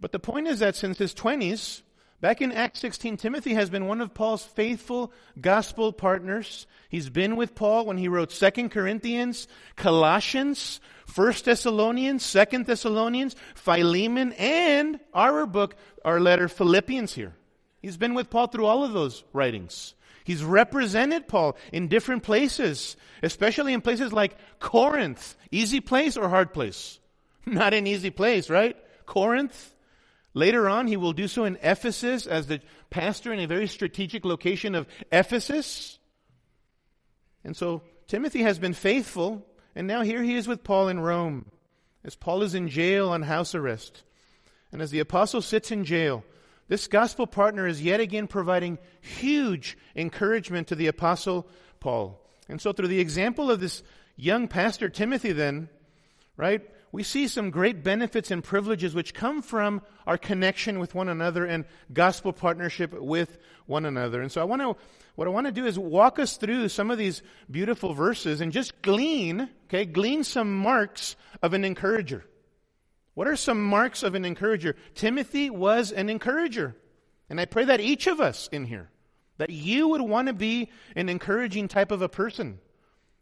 But 0.00 0.12
the 0.12 0.18
point 0.18 0.48
is 0.48 0.60
that 0.60 0.76
since 0.76 0.98
his 0.98 1.14
20s, 1.14 1.82
back 2.20 2.40
in 2.40 2.50
Acts 2.52 2.80
16, 2.80 3.16
Timothy 3.18 3.54
has 3.54 3.70
been 3.70 3.86
one 3.86 4.00
of 4.00 4.14
Paul's 4.14 4.44
faithful 4.44 5.12
gospel 5.40 5.92
partners. 5.92 6.66
He's 6.88 7.08
been 7.08 7.36
with 7.36 7.54
Paul 7.54 7.86
when 7.86 7.98
he 7.98 8.08
wrote 8.08 8.30
2 8.30 8.68
Corinthians, 8.68 9.48
Colossians, 9.76 10.80
1 11.14 11.34
Thessalonians, 11.44 12.30
2 12.30 12.64
Thessalonians, 12.64 13.36
Philemon, 13.54 14.32
and 14.32 14.98
our 15.14 15.46
book, 15.46 15.76
our 16.04 16.20
letter, 16.20 16.48
Philippians 16.48 17.14
here. 17.14 17.34
He's 17.86 17.96
been 17.96 18.14
with 18.14 18.30
Paul 18.30 18.48
through 18.48 18.66
all 18.66 18.82
of 18.82 18.92
those 18.92 19.22
writings. 19.32 19.94
He's 20.24 20.42
represented 20.42 21.28
Paul 21.28 21.56
in 21.72 21.86
different 21.86 22.24
places, 22.24 22.96
especially 23.22 23.72
in 23.72 23.80
places 23.80 24.12
like 24.12 24.36
Corinth. 24.58 25.36
Easy 25.52 25.78
place 25.78 26.16
or 26.16 26.28
hard 26.28 26.52
place? 26.52 26.98
Not 27.46 27.74
an 27.74 27.86
easy 27.86 28.10
place, 28.10 28.50
right? 28.50 28.76
Corinth. 29.06 29.72
Later 30.34 30.68
on, 30.68 30.88
he 30.88 30.96
will 30.96 31.12
do 31.12 31.28
so 31.28 31.44
in 31.44 31.58
Ephesus 31.62 32.26
as 32.26 32.48
the 32.48 32.60
pastor 32.90 33.32
in 33.32 33.38
a 33.38 33.46
very 33.46 33.68
strategic 33.68 34.24
location 34.24 34.74
of 34.74 34.88
Ephesus. 35.12 36.00
And 37.44 37.56
so 37.56 37.82
Timothy 38.08 38.42
has 38.42 38.58
been 38.58 38.74
faithful, 38.74 39.46
and 39.76 39.86
now 39.86 40.02
here 40.02 40.24
he 40.24 40.34
is 40.34 40.48
with 40.48 40.64
Paul 40.64 40.88
in 40.88 40.98
Rome, 40.98 41.46
as 42.02 42.16
Paul 42.16 42.42
is 42.42 42.56
in 42.56 42.68
jail 42.68 43.10
on 43.10 43.22
house 43.22 43.54
arrest. 43.54 44.02
And 44.72 44.82
as 44.82 44.90
the 44.90 44.98
apostle 44.98 45.40
sits 45.40 45.70
in 45.70 45.84
jail, 45.84 46.24
this 46.68 46.88
gospel 46.88 47.26
partner 47.26 47.66
is 47.66 47.82
yet 47.82 48.00
again 48.00 48.26
providing 48.26 48.78
huge 49.00 49.78
encouragement 49.94 50.68
to 50.68 50.74
the 50.74 50.88
apostle 50.88 51.46
Paul. 51.80 52.20
And 52.48 52.60
so 52.60 52.72
through 52.72 52.88
the 52.88 53.00
example 53.00 53.50
of 53.50 53.60
this 53.60 53.82
young 54.16 54.48
pastor 54.48 54.88
Timothy 54.88 55.32
then, 55.32 55.68
right, 56.36 56.62
we 56.92 57.02
see 57.02 57.28
some 57.28 57.50
great 57.50 57.84
benefits 57.84 58.30
and 58.30 58.42
privileges 58.42 58.94
which 58.94 59.14
come 59.14 59.42
from 59.42 59.82
our 60.06 60.16
connection 60.16 60.78
with 60.78 60.94
one 60.94 61.08
another 61.08 61.44
and 61.44 61.64
gospel 61.92 62.32
partnership 62.32 62.92
with 62.92 63.38
one 63.66 63.84
another. 63.84 64.22
And 64.22 64.32
so 64.32 64.40
I 64.40 64.44
want 64.44 64.62
to, 64.62 64.76
what 65.14 65.28
I 65.28 65.30
want 65.30 65.46
to 65.46 65.52
do 65.52 65.66
is 65.66 65.78
walk 65.78 66.18
us 66.18 66.36
through 66.36 66.68
some 66.68 66.90
of 66.90 66.98
these 66.98 67.22
beautiful 67.50 67.92
verses 67.92 68.40
and 68.40 68.52
just 68.52 68.80
glean, 68.82 69.50
okay, 69.66 69.84
glean 69.84 70.24
some 70.24 70.56
marks 70.56 71.16
of 71.42 71.52
an 71.52 71.64
encourager. 71.64 72.24
What 73.16 73.28
are 73.28 73.36
some 73.36 73.64
marks 73.64 74.02
of 74.02 74.14
an 74.14 74.26
encourager? 74.26 74.76
Timothy 74.94 75.48
was 75.48 75.90
an 75.90 76.10
encourager. 76.10 76.76
And 77.30 77.40
I 77.40 77.46
pray 77.46 77.64
that 77.64 77.80
each 77.80 78.06
of 78.06 78.20
us 78.20 78.46
in 78.52 78.66
here, 78.66 78.90
that 79.38 79.48
you 79.48 79.88
would 79.88 80.02
want 80.02 80.28
to 80.28 80.34
be 80.34 80.68
an 80.94 81.08
encouraging 81.08 81.66
type 81.66 81.90
of 81.90 82.02
a 82.02 82.10
person. 82.10 82.58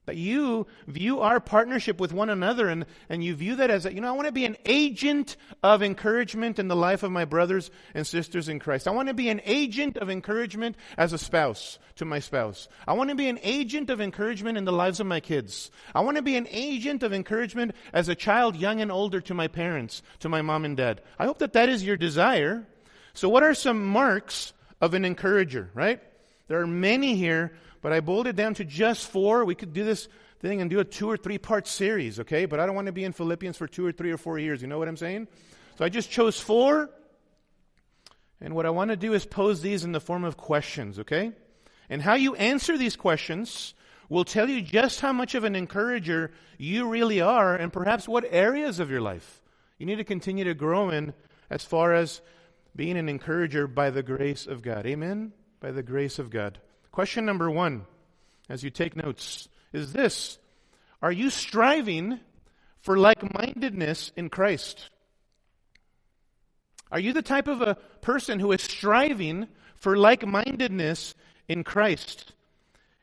That 0.07 0.17
you 0.17 0.67
view 0.87 1.21
our 1.21 1.41
partnership 1.41 1.99
with 1.99 2.13
one 2.13 2.29
another 2.29 2.69
and, 2.69 2.85
and 3.09 3.25
you 3.25 3.35
view 3.35 3.57
that 3.57 3.71
as, 3.71 3.87
a, 3.87 3.95
you 3.95 4.03
know, 4.03 4.09
I 4.09 4.13
want 4.13 4.27
to 4.27 4.33
be 4.33 4.45
an 4.45 4.59
agent 4.67 5.39
of 5.63 5.83
encouragement 5.83 6.59
in 6.59 6.69
the 6.69 6.77
life 6.77 7.03
of 7.03 7.11
my 7.11 7.25
brothers 7.25 7.71
and 7.95 8.07
sisters 8.07 8.51
in 8.51 8.59
Christ. 8.59 8.87
I 8.87 8.91
want 8.91 9.09
to 9.09 9.15
be 9.15 9.31
an 9.31 9.41
agent 9.47 9.97
of 9.97 10.11
encouragement 10.11 10.77
as 10.99 11.15
a 11.15 11.19
spouse 11.19 11.79
to 11.97 12.05
my 12.05 12.19
spouse. 12.19 12.69
I 12.87 12.93
want 12.93 13.11
to 13.11 13.17
be 13.17 13.31
an 13.31 13.39
agent 13.43 13.89
of 13.89 14.01
encouragement 14.01 14.59
in 14.59 14.67
the 14.67 14.73
lives 14.73 15.01
of 15.01 15.07
my 15.07 15.21
kids. 15.21 15.71
I 15.95 16.01
want 16.01 16.19
to 16.19 16.23
be 16.23 16.37
an 16.37 16.49
agent 16.51 17.03
of 17.03 17.15
encouragement 17.15 17.73
as 17.95 18.11
a 18.11 18.15
child, 18.15 18.57
young 18.57 18.83
and 18.83 18.93
older, 18.93 19.23
to 19.23 19.33
my 19.33 19.49
parents, 19.49 20.03
to 20.21 20.29
my 20.29 20.43
mom 20.43 20.67
and 20.67 20.77
dad. 20.77 21.01
I 21.19 21.25
hope 21.25 21.39
that 21.39 21.55
that 21.55 21.71
is 21.71 21.83
your 21.83 21.97
desire. 21.97 22.67
So 23.15 23.31
what 23.31 23.43
are 23.43 23.55
some 23.55 23.87
marks 23.87 24.53
of 24.83 24.93
an 24.93 25.07
encourager, 25.07 25.71
right? 25.73 26.03
There 26.49 26.61
are 26.61 26.67
many 26.67 27.15
here 27.17 27.57
but 27.85 27.93
I 27.93 28.01
boiled 28.01 28.27
it 28.27 28.35
down 28.35 28.55
to 28.55 28.65
just 28.65 29.11
four. 29.11 29.45
We 29.45 29.55
could 29.55 29.75
do 29.75 29.85
this 29.85 30.09
thing 30.41 30.63
and 30.63 30.71
do 30.71 30.81
a 30.81 30.85
two 30.85 31.07
or 31.07 31.19
three 31.19 31.37
part 31.37 31.67
series, 31.67 32.19
okay? 32.19 32.47
But 32.47 32.59
I 32.59 32.65
don't 32.65 32.75
want 32.75 32.87
to 32.87 32.93
be 32.93 33.05
in 33.05 33.13
Philippians 33.13 33.59
for 33.59 33.67
two 33.67 33.85
or 33.85 33.93
three 33.93 34.11
or 34.11 34.17
four 34.17 34.39
years. 34.39 34.63
You 34.63 34.69
know 34.69 34.79
what 34.79 34.89
I'm 34.89 34.97
saying? 34.97 35.29
So 35.77 35.85
I 35.85 35.91
just 35.91 36.11
chose 36.11 36.41
four. 36.41 36.89
And 38.41 38.55
what 38.55 38.65
I 38.65 38.71
want 38.71 38.89
to 38.89 38.97
do 38.97 39.13
is 39.13 39.27
pose 39.27 39.61
these 39.61 39.85
in 39.85 39.93
the 39.93 40.01
form 40.01 40.25
of 40.25 40.39
questions, 40.39 40.99
okay? 41.01 41.33
And 41.91 42.01
how 42.01 42.15
you 42.15 42.35
answer 42.37 42.79
these 42.79 42.97
questions 42.97 43.75
will 44.09 44.25
tell 44.25 44.49
you 44.49 44.63
just 44.63 45.03
how 45.03 45.13
much 45.13 45.35
of 45.35 45.45
an 45.45 45.55
encourager 45.55 46.33
you 46.57 46.89
really 46.89 47.21
are 47.21 47.55
and 47.55 47.71
perhaps 47.71 48.09
what 48.09 48.25
areas 48.31 48.81
of 48.81 48.89
your 48.91 49.03
life 49.03 49.43
you 49.77 49.85
need 49.85 49.97
to 49.97 50.05
continue 50.05 50.45
to 50.45 50.55
grow 50.55 50.89
in 50.89 51.13
as 51.51 51.67
far 51.67 51.93
as 51.93 52.23
being 52.75 52.97
an 52.97 53.11
encourager 53.11 53.67
by 53.67 53.91
the 53.91 54.03
grace 54.03 54.47
of 54.47 54.63
God. 54.63 54.87
Amen? 54.87 55.35
By 55.61 55.71
the 55.71 55.83
grace 55.83 56.19
of 56.19 56.31
God. 56.31 56.61
Question 56.95 57.25
number 57.25 57.51
one, 57.51 57.87
as 58.49 58.63
you 58.63 58.71
take 58.71 58.95
notes, 58.95 59.49
is 59.73 59.93
this 59.93 60.39
Are 61.03 61.11
you 61.11 61.29
striving 61.29 62.21
for 62.83 62.97
like 62.97 63.35
mindedness 63.35 64.13
in 64.15 64.29
Christ? 64.29 64.91
Are 66.93 67.01
you 67.01 67.13
the 67.13 67.21
type 67.21 67.49
of 67.49 67.63
a 67.63 67.75
person 68.01 68.39
who 68.39 68.53
is 68.53 68.63
striving 68.63 69.49
for 69.75 69.97
like 69.97 70.25
mindedness 70.25 71.17
in 71.49 71.65
Christ? 71.65 72.33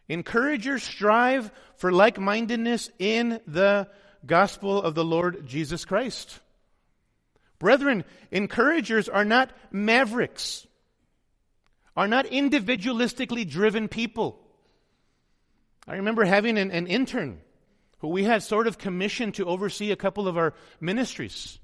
Encourage 0.07 0.65
Encouragers 0.65 0.83
strive 0.83 1.51
for 1.75 1.91
like 1.91 2.17
mindedness 2.17 2.89
in 2.98 3.41
the 3.45 3.89
gospel 4.25 4.81
of 4.81 4.95
the 4.95 5.03
Lord 5.03 5.45
Jesus 5.48 5.83
Christ. 5.83 6.39
Brethren, 7.60 8.05
encouragers 8.31 9.10
are 9.10 9.25
not 9.25 9.51
mavericks 9.69 10.65
are 11.95 12.07
not 12.07 12.25
individualistically 12.25 13.50
driven 13.50 13.88
people. 13.88 14.39
I 15.88 15.95
remember 15.95 16.24
having 16.24 16.57
an, 16.57 16.71
an 16.71 16.88
intern 16.88 17.41
who 18.00 18.07
we 18.07 18.24
had 18.24 18.43
sort 18.43 18.67
of 18.67 18.77
commissioned 18.77 19.36
to 19.36 19.45
oversee 19.45 19.91
a 19.91 19.95
couple 19.95 20.27
of 20.27 20.38
our 20.38 20.53
ministries. 20.79 21.60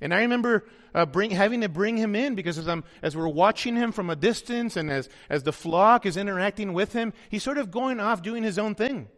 And 0.00 0.12
I 0.12 0.20
remember 0.20 0.64
uh, 0.94 1.06
bring, 1.06 1.30
having 1.30 1.60
to 1.62 1.68
bring 1.68 1.96
him 1.96 2.14
in 2.14 2.34
because 2.34 2.58
as, 2.58 2.68
I'm, 2.68 2.84
as 3.02 3.16
we're 3.16 3.28
watching 3.28 3.76
him 3.76 3.92
from 3.92 4.10
a 4.10 4.16
distance 4.16 4.76
and 4.76 4.90
as, 4.90 5.08
as 5.30 5.44
the 5.44 5.52
flock 5.52 6.06
is 6.06 6.16
interacting 6.16 6.72
with 6.72 6.92
him, 6.92 7.12
he's 7.30 7.42
sort 7.42 7.58
of 7.58 7.70
going 7.70 8.00
off 8.00 8.22
doing 8.22 8.42
his 8.42 8.58
own 8.58 8.74
thing. 8.74 9.08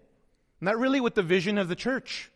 Not 0.60 0.78
really 0.78 1.00
with 1.00 1.14
the 1.14 1.22
vision 1.22 1.58
of 1.58 1.68
the 1.68 1.74
church. 1.74 2.30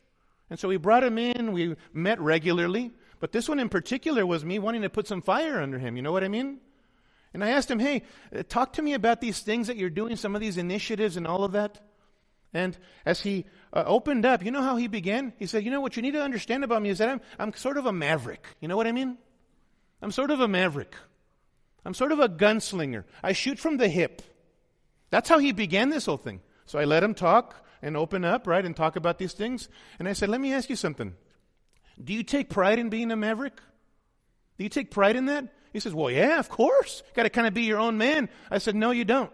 And 0.50 0.58
so 0.58 0.68
we 0.68 0.76
brought 0.76 1.04
him 1.04 1.18
in, 1.18 1.52
we 1.52 1.76
met 1.92 2.20
regularly. 2.20 2.90
But 3.20 3.32
this 3.32 3.48
one 3.48 3.58
in 3.58 3.68
particular 3.68 4.24
was 4.24 4.44
me 4.44 4.58
wanting 4.58 4.82
to 4.82 4.90
put 4.90 5.06
some 5.06 5.22
fire 5.22 5.60
under 5.60 5.78
him. 5.78 5.96
You 5.96 6.02
know 6.02 6.12
what 6.12 6.24
I 6.24 6.28
mean? 6.28 6.58
And 7.38 7.44
I 7.44 7.50
asked 7.50 7.70
him, 7.70 7.78
hey, 7.78 8.02
uh, 8.36 8.42
talk 8.48 8.72
to 8.72 8.82
me 8.82 8.94
about 8.94 9.20
these 9.20 9.38
things 9.38 9.68
that 9.68 9.76
you're 9.76 9.90
doing, 9.90 10.16
some 10.16 10.34
of 10.34 10.40
these 10.40 10.56
initiatives 10.56 11.16
and 11.16 11.24
all 11.24 11.44
of 11.44 11.52
that. 11.52 11.78
And 12.52 12.76
as 13.06 13.20
he 13.20 13.44
uh, 13.72 13.84
opened 13.86 14.26
up, 14.26 14.44
you 14.44 14.50
know 14.50 14.60
how 14.60 14.74
he 14.74 14.88
began? 14.88 15.32
He 15.38 15.46
said, 15.46 15.64
you 15.64 15.70
know 15.70 15.80
what 15.80 15.94
you 15.94 16.02
need 16.02 16.14
to 16.14 16.20
understand 16.20 16.64
about 16.64 16.82
me 16.82 16.88
is 16.88 16.98
that 16.98 17.08
I'm, 17.08 17.20
I'm 17.38 17.52
sort 17.54 17.76
of 17.76 17.86
a 17.86 17.92
maverick. 17.92 18.44
You 18.60 18.66
know 18.66 18.76
what 18.76 18.88
I 18.88 18.90
mean? 18.92 19.18
I'm 20.02 20.10
sort 20.10 20.32
of 20.32 20.40
a 20.40 20.48
maverick. 20.48 20.96
I'm 21.84 21.94
sort 21.94 22.10
of 22.10 22.18
a 22.18 22.28
gunslinger. 22.28 23.04
I 23.22 23.34
shoot 23.34 23.60
from 23.60 23.76
the 23.76 23.86
hip. 23.86 24.20
That's 25.10 25.28
how 25.28 25.38
he 25.38 25.52
began 25.52 25.90
this 25.90 26.06
whole 26.06 26.16
thing. 26.16 26.40
So 26.66 26.80
I 26.80 26.86
let 26.86 27.04
him 27.04 27.14
talk 27.14 27.64
and 27.82 27.96
open 27.96 28.24
up, 28.24 28.48
right, 28.48 28.64
and 28.64 28.74
talk 28.74 28.96
about 28.96 29.18
these 29.18 29.32
things. 29.32 29.68
And 30.00 30.08
I 30.08 30.12
said, 30.12 30.28
let 30.28 30.40
me 30.40 30.52
ask 30.52 30.68
you 30.68 30.74
something. 30.74 31.14
Do 32.02 32.12
you 32.12 32.24
take 32.24 32.50
pride 32.50 32.80
in 32.80 32.88
being 32.88 33.12
a 33.12 33.16
maverick? 33.16 33.60
Do 34.56 34.64
you 34.64 34.70
take 34.70 34.90
pride 34.90 35.14
in 35.14 35.26
that? 35.26 35.54
He 35.72 35.80
says, 35.80 35.94
well, 35.94 36.10
yeah, 36.10 36.38
of 36.38 36.48
course. 36.48 37.02
Got 37.14 37.24
to 37.24 37.30
kind 37.30 37.46
of 37.46 37.54
be 37.54 37.62
your 37.62 37.78
own 37.78 37.98
man. 37.98 38.28
I 38.50 38.58
said, 38.58 38.74
no, 38.74 38.90
you 38.90 39.04
don't. 39.04 39.30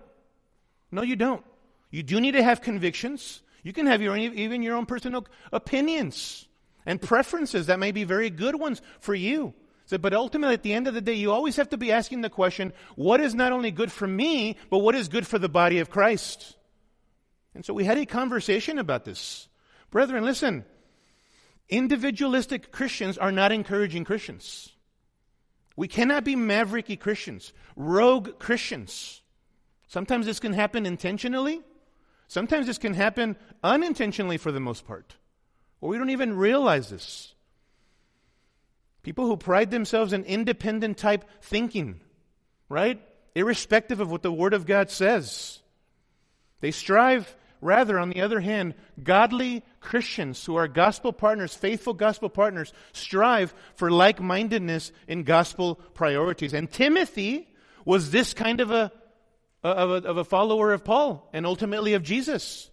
No, 0.90 1.02
you 1.02 1.16
don't. 1.16 1.44
You 1.90 2.02
do 2.02 2.20
need 2.20 2.32
to 2.32 2.42
have 2.42 2.60
convictions. 2.60 3.40
You 3.62 3.72
can 3.72 3.86
have 3.86 4.02
your 4.02 4.16
even 4.16 4.62
your 4.62 4.76
own 4.76 4.86
personal 4.86 5.26
opinions 5.52 6.46
and 6.84 7.00
preferences 7.00 7.66
that 7.66 7.78
may 7.78 7.92
be 7.92 8.04
very 8.04 8.30
good 8.30 8.56
ones 8.56 8.82
for 9.00 9.14
you. 9.14 9.54
So, 9.86 9.98
but 9.98 10.14
ultimately, 10.14 10.54
at 10.54 10.62
the 10.62 10.72
end 10.72 10.88
of 10.88 10.94
the 10.94 11.00
day, 11.00 11.14
you 11.14 11.30
always 11.30 11.56
have 11.56 11.70
to 11.70 11.76
be 11.76 11.92
asking 11.92 12.22
the 12.22 12.30
question, 12.30 12.72
what 12.96 13.20
is 13.20 13.34
not 13.34 13.52
only 13.52 13.70
good 13.70 13.92
for 13.92 14.06
me, 14.06 14.56
but 14.70 14.78
what 14.78 14.94
is 14.94 15.08
good 15.08 15.26
for 15.26 15.38
the 15.38 15.48
body 15.48 15.78
of 15.78 15.90
Christ? 15.90 16.56
And 17.54 17.64
so 17.64 17.72
we 17.74 17.84
had 17.84 17.98
a 17.98 18.06
conversation 18.06 18.78
about 18.78 19.04
this. 19.04 19.48
Brethren, 19.90 20.24
listen. 20.24 20.64
Individualistic 21.68 22.72
Christians 22.72 23.16
are 23.16 23.32
not 23.32 23.52
encouraging 23.52 24.04
Christians. 24.04 24.72
We 25.76 25.88
cannot 25.88 26.24
be 26.24 26.36
mavericky 26.36 26.98
Christians, 26.98 27.52
rogue 27.76 28.38
Christians. 28.38 29.22
Sometimes 29.88 30.26
this 30.26 30.40
can 30.40 30.52
happen 30.52 30.86
intentionally. 30.86 31.60
Sometimes 32.28 32.66
this 32.66 32.78
can 32.78 32.94
happen 32.94 33.36
unintentionally 33.62 34.38
for 34.38 34.52
the 34.52 34.60
most 34.60 34.86
part. 34.86 35.16
Or 35.80 35.90
we 35.90 35.98
don't 35.98 36.10
even 36.10 36.36
realize 36.36 36.90
this. 36.90 37.34
People 39.02 39.26
who 39.26 39.36
pride 39.36 39.70
themselves 39.70 40.12
in 40.12 40.24
independent 40.24 40.96
type 40.96 41.28
thinking, 41.42 42.00
right? 42.68 43.02
Irrespective 43.34 44.00
of 44.00 44.10
what 44.10 44.22
the 44.22 44.32
Word 44.32 44.54
of 44.54 44.66
God 44.66 44.90
says. 44.90 45.60
They 46.60 46.70
strive 46.70 47.36
Rather, 47.64 47.98
on 47.98 48.10
the 48.10 48.20
other 48.20 48.40
hand, 48.40 48.74
godly 49.02 49.64
Christians 49.80 50.44
who 50.44 50.54
are 50.54 50.68
gospel 50.68 51.14
partners, 51.14 51.54
faithful 51.54 51.94
gospel 51.94 52.28
partners, 52.28 52.74
strive 52.92 53.54
for 53.76 53.90
like 53.90 54.20
mindedness 54.20 54.92
in 55.08 55.22
gospel 55.22 55.76
priorities. 55.94 56.52
And 56.52 56.70
Timothy 56.70 57.48
was 57.86 58.10
this 58.10 58.34
kind 58.34 58.60
of 58.60 58.70
a, 58.70 58.92
of 59.62 59.90
a, 59.90 60.06
of 60.06 60.18
a 60.18 60.24
follower 60.24 60.74
of 60.74 60.84
Paul 60.84 61.26
and 61.32 61.46
ultimately 61.46 61.94
of 61.94 62.02
Jesus. 62.02 62.68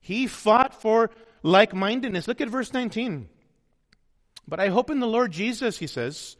He 0.00 0.26
fought 0.26 0.82
for 0.82 1.12
like 1.44 1.72
mindedness. 1.72 2.26
Look 2.26 2.40
at 2.40 2.48
verse 2.48 2.72
19. 2.72 3.28
But 4.48 4.58
I 4.58 4.66
hope 4.66 4.90
in 4.90 4.98
the 4.98 5.06
Lord 5.06 5.30
Jesus, 5.30 5.78
he 5.78 5.86
says, 5.86 6.36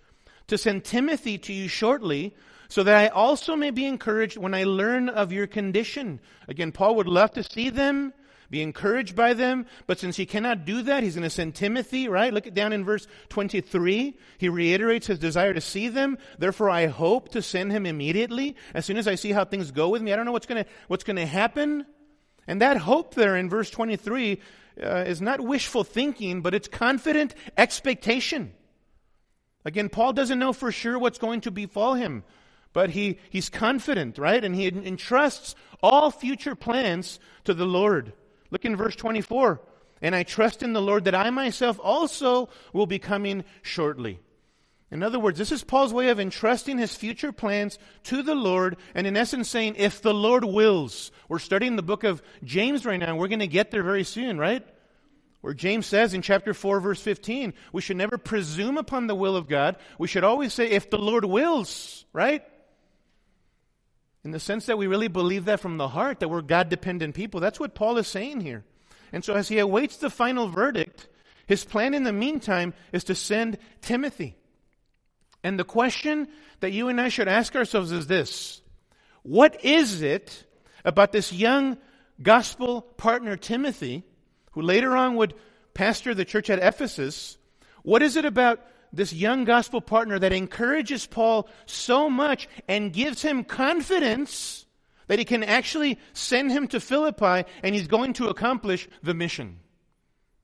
to 0.48 0.58
send 0.58 0.82
Timothy 0.82 1.38
to 1.38 1.52
you 1.52 1.68
shortly 1.68 2.34
so 2.68 2.82
that 2.82 2.96
I 2.96 3.08
also 3.08 3.56
may 3.56 3.70
be 3.70 3.86
encouraged 3.86 4.36
when 4.36 4.54
I 4.54 4.64
learn 4.64 5.08
of 5.08 5.32
your 5.32 5.46
condition. 5.46 6.20
Again, 6.48 6.70
Paul 6.70 6.96
would 6.96 7.08
love 7.08 7.32
to 7.32 7.42
see 7.42 7.70
them, 7.70 8.12
be 8.50 8.62
encouraged 8.62 9.16
by 9.16 9.32
them, 9.32 9.66
but 9.86 9.98
since 9.98 10.16
he 10.16 10.26
cannot 10.26 10.66
do 10.66 10.82
that, 10.82 11.02
he's 11.02 11.14
going 11.14 11.22
to 11.22 11.30
send 11.30 11.54
Timothy, 11.54 12.08
right? 12.08 12.32
Look 12.32 12.52
down 12.52 12.74
in 12.74 12.84
verse 12.84 13.06
23. 13.30 14.18
He 14.36 14.48
reiterates 14.48 15.06
his 15.06 15.18
desire 15.18 15.54
to 15.54 15.60
see 15.60 15.88
them. 15.88 16.18
Therefore, 16.38 16.68
I 16.68 16.86
hope 16.86 17.30
to 17.30 17.42
send 17.42 17.72
him 17.72 17.86
immediately 17.86 18.56
as 18.74 18.84
soon 18.84 18.98
as 18.98 19.08
I 19.08 19.14
see 19.14 19.32
how 19.32 19.44
things 19.44 19.70
go 19.70 19.88
with 19.88 20.02
me. 20.02 20.12
I 20.12 20.16
don't 20.16 20.26
know 20.26 20.32
what's 20.32 20.46
going 20.46 20.64
to, 20.64 20.70
what's 20.88 21.04
going 21.04 21.16
to 21.16 21.26
happen. 21.26 21.86
And 22.46 22.60
that 22.60 22.76
hope 22.76 23.14
there 23.14 23.36
in 23.36 23.50
verse 23.50 23.70
23 23.70 24.40
uh, 24.82 25.04
is 25.06 25.20
not 25.20 25.40
wishful 25.40 25.84
thinking, 25.84 26.42
but 26.42 26.54
it's 26.54 26.68
confident 26.68 27.34
expectation. 27.56 28.52
Again, 29.64 29.88
Paul 29.88 30.12
doesn't 30.12 30.38
know 30.38 30.52
for 30.52 30.70
sure 30.70 30.98
what's 30.98 31.18
going 31.18 31.42
to 31.42 31.50
befall 31.50 31.94
him 31.94 32.24
but 32.72 32.90
he, 32.90 33.18
he's 33.30 33.48
confident, 33.48 34.18
right? 34.18 34.44
And 34.44 34.54
he 34.54 34.66
entrusts 34.66 35.54
all 35.82 36.10
future 36.10 36.54
plans 36.54 37.18
to 37.44 37.54
the 37.54 37.66
Lord. 37.66 38.12
Look 38.50 38.64
in 38.64 38.76
verse 38.76 38.96
24. 38.96 39.60
And 40.00 40.14
I 40.14 40.22
trust 40.22 40.62
in 40.62 40.72
the 40.72 40.82
Lord 40.82 41.04
that 41.04 41.14
I 41.14 41.30
myself 41.30 41.80
also 41.82 42.48
will 42.72 42.86
be 42.86 42.98
coming 42.98 43.44
shortly. 43.62 44.20
In 44.90 45.02
other 45.02 45.18
words, 45.18 45.38
this 45.38 45.52
is 45.52 45.64
Paul's 45.64 45.92
way 45.92 46.08
of 46.08 46.18
entrusting 46.18 46.78
his 46.78 46.94
future 46.94 47.32
plans 47.32 47.78
to 48.04 48.22
the 48.22 48.34
Lord, 48.34 48.78
and 48.94 49.06
in 49.06 49.18
essence 49.18 49.48
saying, 49.48 49.74
if 49.76 50.00
the 50.00 50.14
Lord 50.14 50.44
wills. 50.44 51.10
We're 51.28 51.40
studying 51.40 51.76
the 51.76 51.82
book 51.82 52.04
of 52.04 52.22
James 52.42 52.86
right 52.86 52.98
now, 52.98 53.08
and 53.08 53.18
we're 53.18 53.28
going 53.28 53.40
to 53.40 53.46
get 53.46 53.70
there 53.70 53.82
very 53.82 54.04
soon, 54.04 54.38
right? 54.38 54.66
Where 55.42 55.52
James 55.52 55.86
says 55.86 56.14
in 56.14 56.22
chapter 56.22 56.54
4, 56.54 56.80
verse 56.80 57.02
15, 57.02 57.52
we 57.72 57.82
should 57.82 57.98
never 57.98 58.16
presume 58.16 58.78
upon 58.78 59.06
the 59.06 59.14
will 59.14 59.36
of 59.36 59.46
God. 59.46 59.76
We 59.98 60.08
should 60.08 60.24
always 60.24 60.54
say, 60.54 60.70
if 60.70 60.88
the 60.88 60.98
Lord 60.98 61.24
wills, 61.24 62.06
right? 62.14 62.42
In 64.28 64.32
the 64.32 64.38
sense 64.38 64.66
that 64.66 64.76
we 64.76 64.86
really 64.86 65.08
believe 65.08 65.46
that 65.46 65.58
from 65.58 65.78
the 65.78 65.88
heart, 65.88 66.20
that 66.20 66.28
we're 66.28 66.42
God 66.42 66.68
dependent 66.68 67.14
people. 67.14 67.40
That's 67.40 67.58
what 67.58 67.74
Paul 67.74 67.96
is 67.96 68.06
saying 68.06 68.42
here. 68.42 68.62
And 69.10 69.24
so, 69.24 69.32
as 69.32 69.48
he 69.48 69.58
awaits 69.58 69.96
the 69.96 70.10
final 70.10 70.48
verdict, 70.48 71.08
his 71.46 71.64
plan 71.64 71.94
in 71.94 72.02
the 72.02 72.12
meantime 72.12 72.74
is 72.92 73.04
to 73.04 73.14
send 73.14 73.56
Timothy. 73.80 74.36
And 75.42 75.58
the 75.58 75.64
question 75.64 76.28
that 76.60 76.72
you 76.72 76.90
and 76.90 77.00
I 77.00 77.08
should 77.08 77.26
ask 77.26 77.56
ourselves 77.56 77.90
is 77.90 78.06
this 78.06 78.60
What 79.22 79.64
is 79.64 80.02
it 80.02 80.44
about 80.84 81.10
this 81.10 81.32
young 81.32 81.78
gospel 82.20 82.82
partner, 82.82 83.38
Timothy, 83.38 84.04
who 84.50 84.60
later 84.60 84.94
on 84.94 85.16
would 85.16 85.32
pastor 85.72 86.12
the 86.12 86.26
church 86.26 86.50
at 86.50 86.58
Ephesus? 86.58 87.38
What 87.82 88.02
is 88.02 88.16
it 88.16 88.26
about 88.26 88.60
this 88.92 89.12
young 89.12 89.44
gospel 89.44 89.80
partner 89.80 90.18
that 90.18 90.32
encourages 90.32 91.06
Paul 91.06 91.48
so 91.66 92.08
much 92.08 92.48
and 92.66 92.92
gives 92.92 93.22
him 93.22 93.44
confidence 93.44 94.66
that 95.08 95.18
he 95.18 95.24
can 95.24 95.42
actually 95.42 95.98
send 96.12 96.52
him 96.52 96.68
to 96.68 96.80
Philippi 96.80 97.48
and 97.62 97.74
he's 97.74 97.88
going 97.88 98.12
to 98.14 98.28
accomplish 98.28 98.88
the 99.02 99.14
mission. 99.14 99.58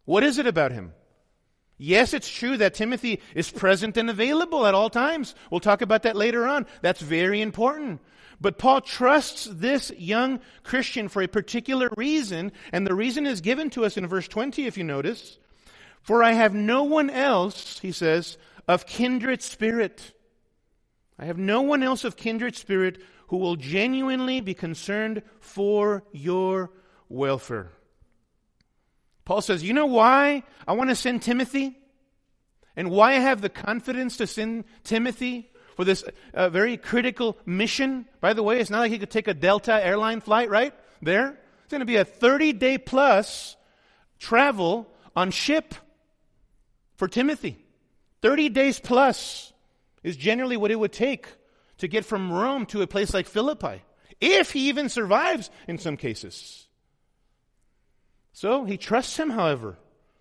What 0.04 0.24
is 0.24 0.38
it 0.38 0.46
about 0.46 0.72
him? 0.72 0.92
Yes, 1.76 2.14
it's 2.14 2.28
true 2.28 2.56
that 2.58 2.74
Timothy 2.74 3.20
is 3.34 3.50
present 3.50 3.96
and 3.96 4.08
available 4.08 4.66
at 4.66 4.74
all 4.74 4.90
times. 4.90 5.34
We'll 5.50 5.60
talk 5.60 5.82
about 5.82 6.02
that 6.04 6.16
later 6.16 6.46
on. 6.46 6.66
That's 6.82 7.00
very 7.00 7.40
important. 7.40 8.00
But 8.40 8.58
Paul 8.58 8.80
trusts 8.80 9.46
this 9.50 9.90
young 9.96 10.40
Christian 10.62 11.08
for 11.08 11.22
a 11.22 11.28
particular 11.28 11.90
reason, 11.96 12.52
and 12.72 12.86
the 12.86 12.94
reason 12.94 13.26
is 13.26 13.40
given 13.40 13.70
to 13.70 13.84
us 13.84 13.96
in 13.96 14.06
verse 14.06 14.28
20, 14.28 14.66
if 14.66 14.76
you 14.76 14.84
notice. 14.84 15.38
For 16.04 16.22
I 16.22 16.32
have 16.32 16.54
no 16.54 16.82
one 16.84 17.08
else, 17.08 17.80
he 17.80 17.90
says, 17.90 18.36
of 18.68 18.86
kindred 18.86 19.42
spirit. 19.42 20.12
I 21.18 21.24
have 21.24 21.38
no 21.38 21.62
one 21.62 21.82
else 21.82 22.04
of 22.04 22.14
kindred 22.14 22.54
spirit 22.56 23.00
who 23.28 23.38
will 23.38 23.56
genuinely 23.56 24.42
be 24.42 24.52
concerned 24.52 25.22
for 25.40 26.04
your 26.12 26.70
welfare. 27.08 27.70
Paul 29.24 29.40
says, 29.40 29.64
You 29.64 29.72
know 29.72 29.86
why 29.86 30.42
I 30.68 30.74
want 30.74 30.90
to 30.90 30.96
send 30.96 31.22
Timothy? 31.22 31.78
And 32.76 32.90
why 32.90 33.12
I 33.12 33.20
have 33.20 33.40
the 33.40 33.48
confidence 33.48 34.18
to 34.18 34.26
send 34.26 34.64
Timothy 34.82 35.50
for 35.74 35.84
this 35.86 36.04
uh, 36.34 36.50
very 36.50 36.76
critical 36.76 37.38
mission? 37.46 38.04
By 38.20 38.34
the 38.34 38.42
way, 38.42 38.60
it's 38.60 38.68
not 38.68 38.80
like 38.80 38.92
he 38.92 38.98
could 38.98 39.10
take 39.10 39.28
a 39.28 39.32
Delta 39.32 39.82
airline 39.82 40.20
flight, 40.20 40.50
right? 40.50 40.74
There. 41.00 41.38
It's 41.62 41.70
going 41.70 41.80
to 41.80 41.86
be 41.86 41.96
a 41.96 42.04
30 42.04 42.52
day 42.52 42.76
plus 42.76 43.56
travel 44.18 44.86
on 45.16 45.30
ship 45.30 45.74
for 46.96 47.08
Timothy. 47.08 47.64
30 48.22 48.48
days 48.50 48.80
plus 48.80 49.52
is 50.02 50.16
generally 50.16 50.56
what 50.56 50.70
it 50.70 50.78
would 50.78 50.92
take 50.92 51.26
to 51.78 51.88
get 51.88 52.04
from 52.04 52.32
Rome 52.32 52.66
to 52.66 52.82
a 52.82 52.86
place 52.86 53.12
like 53.12 53.26
Philippi, 53.26 53.82
if 54.20 54.52
he 54.52 54.68
even 54.68 54.88
survives 54.88 55.50
in 55.66 55.78
some 55.78 55.96
cases. 55.96 56.66
So 58.32 58.64
he 58.64 58.76
trusts 58.76 59.16
him, 59.16 59.30
however, 59.30 59.76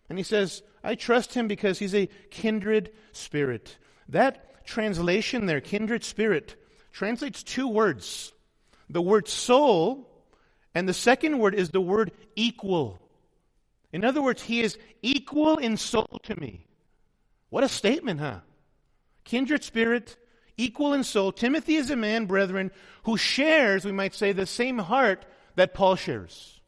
and 0.09 0.17
he 0.17 0.23
says, 0.23 0.61
I 0.83 0.95
trust 0.95 1.33
him 1.33 1.47
because 1.47 1.79
he's 1.79 1.95
a 1.95 2.09
kindred 2.29 2.91
spirit. 3.11 3.77
That 4.09 4.65
translation 4.65 5.45
there, 5.45 5.61
kindred 5.61 6.03
spirit, 6.03 6.55
translates 6.91 7.43
two 7.43 7.67
words 7.67 8.31
the 8.89 9.01
word 9.01 9.27
soul, 9.27 10.07
and 10.75 10.87
the 10.87 10.93
second 10.93 11.39
word 11.39 11.55
is 11.55 11.69
the 11.69 11.81
word 11.81 12.11
equal. 12.35 12.99
In 13.91 14.03
other 14.03 14.21
words, 14.21 14.41
he 14.41 14.61
is 14.61 14.77
equal 15.01 15.57
in 15.57 15.77
soul 15.77 16.19
to 16.23 16.39
me. 16.39 16.62
What 17.53 17.63
a 17.63 17.69
statement, 17.69 18.19
huh? 18.19 18.39
Kindred 19.25 19.63
spirit, 19.63 20.17
equal 20.57 20.93
in 20.93 21.03
soul. 21.03 21.31
Timothy 21.31 21.75
is 21.75 21.91
a 21.91 21.95
man, 21.95 22.25
brethren, 22.25 22.71
who 23.03 23.15
shares, 23.15 23.85
we 23.85 23.91
might 23.91 24.15
say, 24.15 24.31
the 24.31 24.47
same 24.47 24.79
heart 24.79 25.23
that 25.53 25.75
Paul 25.75 25.95
shares. 25.95 26.59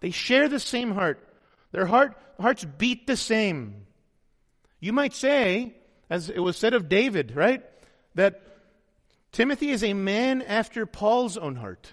They 0.00 0.10
share 0.10 0.48
the 0.48 0.58
same 0.58 0.92
heart. 0.92 1.22
Their 1.72 1.84
heart, 1.84 2.16
hearts 2.40 2.64
beat 2.64 3.06
the 3.06 3.18
same. 3.18 3.84
You 4.80 4.94
might 4.94 5.12
say, 5.12 5.74
as 6.08 6.30
it 6.30 6.40
was 6.40 6.56
said 6.56 6.72
of 6.72 6.88
David, 6.88 7.36
right? 7.36 7.62
That 8.14 8.40
Timothy 9.30 9.68
is 9.68 9.84
a 9.84 9.92
man 9.92 10.40
after 10.40 10.86
Paul's 10.86 11.36
own 11.36 11.56
heart. 11.56 11.92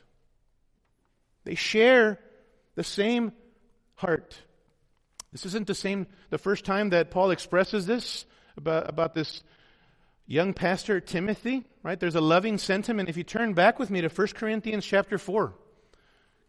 They 1.44 1.56
share 1.56 2.18
the 2.76 2.84
same 2.86 3.34
heart. 3.96 4.38
This 5.32 5.46
isn't 5.46 5.68
the 5.68 5.76
same, 5.76 6.08
the 6.30 6.38
first 6.38 6.66
time 6.66 6.90
that 6.90 7.12
Paul 7.12 7.32
expresses 7.32 7.86
this 7.86 8.26
about, 8.58 8.90
about 8.90 9.14
this 9.14 9.44
young 10.26 10.54
pastor 10.54 11.00
Timothy, 11.00 11.66
right? 11.84 12.00
There's 12.00 12.16
a 12.16 12.22
loving 12.22 12.58
sentiment. 12.58 13.10
If 13.10 13.18
you 13.18 13.24
turn 13.24 13.54
back 13.54 13.80
with 13.80 13.90
me 13.90 14.02
to 14.02 14.10
1 14.10 14.28
Corinthians 14.36 14.86
chapter 14.86 15.18
4, 15.18 15.54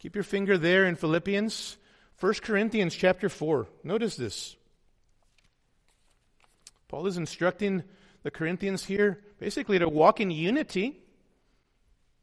Keep 0.01 0.15
your 0.15 0.25
finger 0.25 0.57
there 0.57 0.87
in 0.87 0.97
Philippians. 0.97 1.77
1 2.21 2.35
Corinthians 2.43 2.95
chapter 2.95 3.29
4. 3.29 3.67
Notice 3.85 4.17
this. 4.17 4.57
Paul 6.89 7.07
is 7.07 7.19
instructing 7.19 7.85
the 8.23 8.31
Corinthians 8.31 8.83
here 8.83 9.21
basically 9.39 9.79
to 9.79 9.89
walk 9.89 10.19
in 10.21 10.31
unity. 10.31 10.99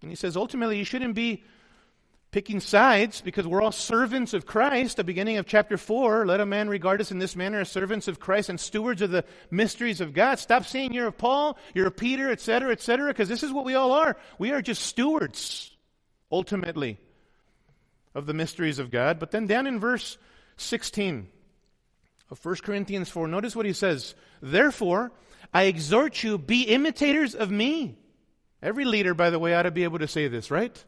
And 0.02 0.10
he 0.10 0.16
says 0.16 0.36
ultimately 0.36 0.80
you 0.80 0.86
shouldn't 0.86 1.14
be 1.14 1.44
picking 2.32 2.60
sides 2.60 3.22
because 3.22 3.48
we're 3.48 3.62
all 3.62 3.72
servants 3.72 4.34
of 4.34 4.46
Christ. 4.46 4.98
The 4.98 5.04
beginning 5.04 5.38
of 5.38 5.46
chapter 5.46 5.78
4 5.78 6.26
let 6.26 6.42
a 6.42 6.46
man 6.46 6.68
regard 6.70 7.00
us 7.02 7.12
in 7.12 7.20
this 7.20 7.36
manner 7.36 7.62
as 7.62 7.72
servants 7.72 8.08
of 8.08 8.20
Christ 8.20 8.50
and 8.50 8.60
stewards 8.60 9.02
of 9.02 9.12
the 9.12 9.26
mysteries 9.50 10.02
of 10.02 10.14
God. 10.14 10.40
Stop 10.40 10.66
saying 10.66 10.94
you're 10.94 11.08
of 11.08 11.18
Paul, 11.18 11.58
you're 11.74 11.88
of 11.88 11.98
Peter, 11.98 12.30
etc., 12.30 12.72
etc., 12.72 13.08
because 13.08 13.30
this 13.30 13.44
is 13.44 13.52
what 13.52 13.66
we 13.66 13.76
all 13.76 13.92
are. 13.94 14.18
We 14.38 14.52
are 14.52 14.62
just 14.62 14.84
stewards, 14.84 15.72
ultimately, 16.32 17.00
of 18.14 18.26
the 18.26 18.34
mysteries 18.34 18.80
of 18.80 18.92
God. 18.92 19.20
But 19.20 19.32
then 19.32 19.48
down 19.48 19.68
in 19.68 19.80
verse 19.80 20.18
16 20.58 21.28
of 22.30 22.44
1 22.44 22.56
Corinthians 22.58 23.10
4, 23.10 23.28
notice 23.28 23.56
what 23.56 23.66
he 23.66 23.74
says. 23.74 24.16
Therefore, 24.42 25.12
I 25.54 25.64
exhort 25.64 26.24
you, 26.24 26.38
be 26.38 26.64
imitators 26.64 27.36
of 27.36 27.50
me. 27.50 27.98
Every 28.62 28.86
leader, 28.86 29.14
by 29.14 29.30
the 29.30 29.40
way, 29.40 29.56
ought 29.56 29.64
to 29.64 29.72
be 29.72 29.86
able 29.86 30.00
to 30.00 30.08
say 30.08 30.28
this, 30.28 30.52
right? 30.52 30.84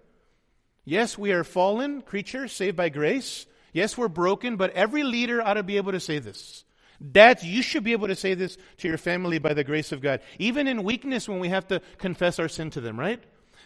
Yes, 0.85 1.17
we 1.17 1.31
are 1.31 1.43
fallen 1.43 2.01
creatures 2.01 2.51
saved 2.51 2.77
by 2.77 2.89
grace. 2.89 3.45
Yes, 3.73 3.97
we're 3.97 4.07
broken, 4.07 4.55
but 4.55 4.73
every 4.73 5.03
leader 5.03 5.41
ought 5.41 5.53
to 5.55 5.63
be 5.63 5.77
able 5.77 5.91
to 5.91 5.99
say 5.99 6.19
this. 6.19 6.63
Dads, 7.11 7.43
you 7.43 7.61
should 7.61 7.83
be 7.83 7.93
able 7.93 8.07
to 8.07 8.15
say 8.15 8.33
this 8.33 8.57
to 8.77 8.87
your 8.87 8.97
family 8.97 9.39
by 9.39 9.53
the 9.53 9.63
grace 9.63 9.91
of 9.91 10.01
God. 10.01 10.21
Even 10.37 10.67
in 10.67 10.83
weakness 10.83 11.29
when 11.29 11.39
we 11.39 11.49
have 11.49 11.67
to 11.67 11.81
confess 11.97 12.39
our 12.39 12.49
sin 12.49 12.71
to 12.71 12.81
them, 12.81 12.99
right? 12.99 13.23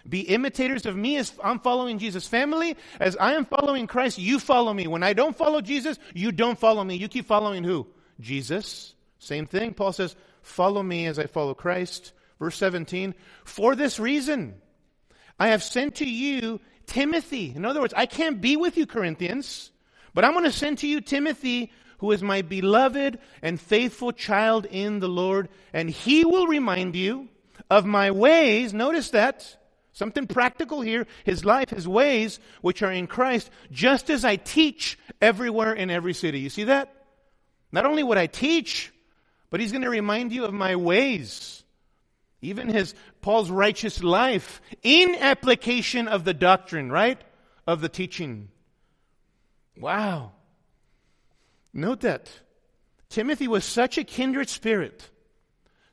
Be 0.08 0.22
imitators 0.22 0.86
of 0.86 0.96
me 0.96 1.18
as 1.18 1.34
I'm 1.44 1.60
following 1.60 1.98
Jesus. 1.98 2.28
Family, 2.28 2.76
as 3.00 3.16
I 3.16 3.34
am 3.34 3.46
following 3.46 3.88
Christ, 3.88 4.20
you 4.20 4.38
follow 4.38 4.74
me. 4.74 4.86
When 4.88 5.02
I 5.02 5.14
don't 5.14 5.36
follow 5.36 5.62
Jesus, 5.62 5.98
you 6.14 6.32
don't 6.32 6.60
follow 6.60 6.84
me. 6.84 6.96
You 6.96 7.08
keep 7.08 7.26
following 7.26 7.64
who? 7.64 7.88
Jesus. 8.20 8.94
Same 9.20 9.46
thing. 9.46 9.74
Paul 9.74 9.94
says, 9.94 10.16
follow 10.42 10.84
me 10.84 11.06
as 11.08 11.18
I 11.18 11.26
follow 11.26 11.54
Christ. 11.54 12.12
Verse 12.38 12.58
17, 12.58 13.16
for 13.46 13.76
this 13.76 14.00
reason, 14.00 14.56
I 15.40 15.50
have 15.50 15.64
sent 15.64 15.96
to 15.96 16.06
you 16.06 16.60
Timothy. 16.86 17.54
In 17.56 17.66
other 17.66 17.82
words, 17.82 17.94
I 17.96 18.06
can't 18.06 18.42
be 18.42 18.56
with 18.58 18.78
you, 18.78 18.86
Corinthians, 18.86 19.72
but 20.14 20.24
I'm 20.24 20.34
going 20.34 20.46
to 20.46 20.52
send 20.52 20.80
to 20.80 20.88
you 20.88 21.02
Timothy, 21.02 21.72
who 22.00 22.12
is 22.12 22.22
my 22.22 22.42
beloved 22.42 23.20
and 23.42 23.60
faithful 23.60 24.12
child 24.12 24.66
in 24.66 25.00
the 25.00 25.08
Lord, 25.08 25.50
and 25.74 25.90
he 25.90 26.26
will 26.26 26.48
remind 26.48 26.96
you 26.96 27.30
of 27.70 27.86
my 27.86 28.12
ways. 28.12 28.74
Notice 28.74 29.12
that. 29.12 29.58
Something 29.94 30.26
practical 30.26 30.82
here. 30.82 31.06
His 31.24 31.46
life, 31.46 31.70
his 31.70 31.88
ways, 31.88 32.40
which 32.62 32.82
are 32.82 32.92
in 32.92 33.08
Christ, 33.08 33.50
just 33.72 34.10
as 34.10 34.26
I 34.26 34.38
teach 34.38 34.98
everywhere 35.22 35.74
in 35.74 35.92
every 35.92 36.14
city. 36.14 36.40
You 36.40 36.50
see 36.50 36.66
that? 36.66 36.94
Not 37.72 37.86
only 37.86 38.04
what 38.04 38.18
I 38.18 38.28
teach, 38.28 38.92
but 39.50 39.60
he's 39.60 39.72
going 39.72 39.84
to 39.84 39.90
remind 39.90 40.32
you 40.32 40.46
of 40.46 40.54
my 40.54 40.76
ways 40.76 41.63
even 42.44 42.68
his 42.68 42.94
Paul's 43.22 43.50
righteous 43.50 44.04
life 44.04 44.62
in 44.82 45.16
application 45.16 46.08
of 46.08 46.26
the 46.26 46.34
doctrine, 46.34 46.92
right? 46.92 47.22
Of 47.66 47.82
the 47.82 47.90
teaching. 47.90 48.50
Wow. 49.78 50.34
Note 51.74 52.02
that. 52.02 52.30
Timothy 53.10 53.48
was 53.48 53.64
such 53.64 53.98
a 53.98 54.04
kindred 54.04 54.50
spirit, 54.50 55.10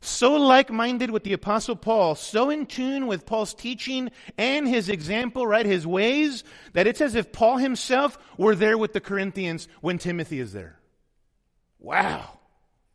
so 0.01 0.37
like 0.37 0.71
minded 0.71 1.11
with 1.11 1.23
the 1.23 1.35
Apostle 1.35 1.77
Paul, 1.77 2.15
so 2.15 2.49
in 2.49 2.65
tune 2.65 3.07
with 3.07 3.27
Paul's 3.27 3.53
teaching 3.53 4.11
and 4.39 4.67
his 4.67 4.89
example, 4.89 5.47
right? 5.47 5.67
His 5.67 5.87
ways, 5.87 6.45
that 6.73 6.87
it's 6.87 7.03
as 7.03 7.15
if 7.15 7.31
Paul 7.31 7.59
himself 7.59 8.19
were 8.39 8.55
there 8.55 8.79
with 8.79 8.95
the 8.95 9.01
Corinthians 9.01 9.69
when 9.83 9.99
Timothy 9.99 10.41
is 10.41 10.55
there. 10.55 10.79
Wow. 11.79 12.39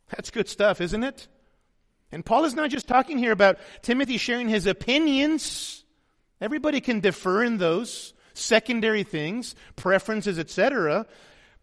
That's 0.10 0.32
good 0.32 0.50
stuff, 0.50 0.82
isn't 0.82 1.04
it? 1.04 1.28
And 2.16 2.26
Paul 2.26 2.46
is 2.46 2.56
not 2.56 2.70
just 2.70 2.88
talking 2.88 3.18
here 3.18 3.34
about 3.34 3.60
Timothy 3.82 4.16
sharing 4.16 4.48
his 4.48 4.68
opinions. 4.68 5.84
Everybody 6.40 6.80
can 6.80 7.02
differ 7.02 7.44
in 7.44 7.58
those 7.58 8.14
secondary 8.34 9.04
things, 9.04 9.54
preferences, 9.76 10.40
etc. 10.40 11.08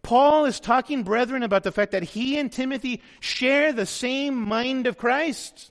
Paul 0.02 0.44
is 0.44 0.60
talking, 0.60 1.04
brethren, 1.04 1.42
about 1.42 1.62
the 1.62 1.72
fact 1.72 1.92
that 1.92 2.02
he 2.02 2.36
and 2.36 2.52
Timothy 2.52 3.00
share 3.18 3.72
the 3.72 3.86
same 3.86 4.34
mind 4.34 4.86
of 4.86 4.98
Christ. 4.98 5.70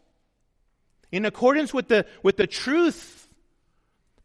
In 1.11 1.25
accordance 1.25 1.75
with 1.75 1.87
the, 1.87 2.07
with 2.23 2.37
the 2.37 2.47
truth, 2.47 3.27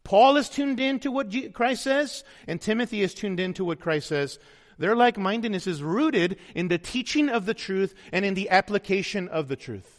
Paul 0.04 0.38
is 0.38 0.48
tuned 0.48 0.80
in 0.80 1.00
to 1.00 1.10
what 1.10 1.34
Christ 1.52 1.82
says, 1.82 2.24
and 2.46 2.62
Timothy 2.62 3.02
is 3.02 3.12
tuned 3.12 3.40
in 3.40 3.52
to 3.54 3.64
what 3.66 3.78
Christ 3.78 4.08
says. 4.08 4.38
Their 4.78 4.96
like 4.96 5.18
mindedness 5.18 5.66
is 5.66 5.82
rooted 5.82 6.38
in 6.54 6.68
the 6.68 6.78
teaching 6.78 7.28
of 7.28 7.44
the 7.44 7.52
truth 7.52 7.94
and 8.10 8.24
in 8.24 8.32
the 8.32 8.48
application 8.48 9.28
of 9.28 9.48
the 9.48 9.56
truth. 9.56 9.95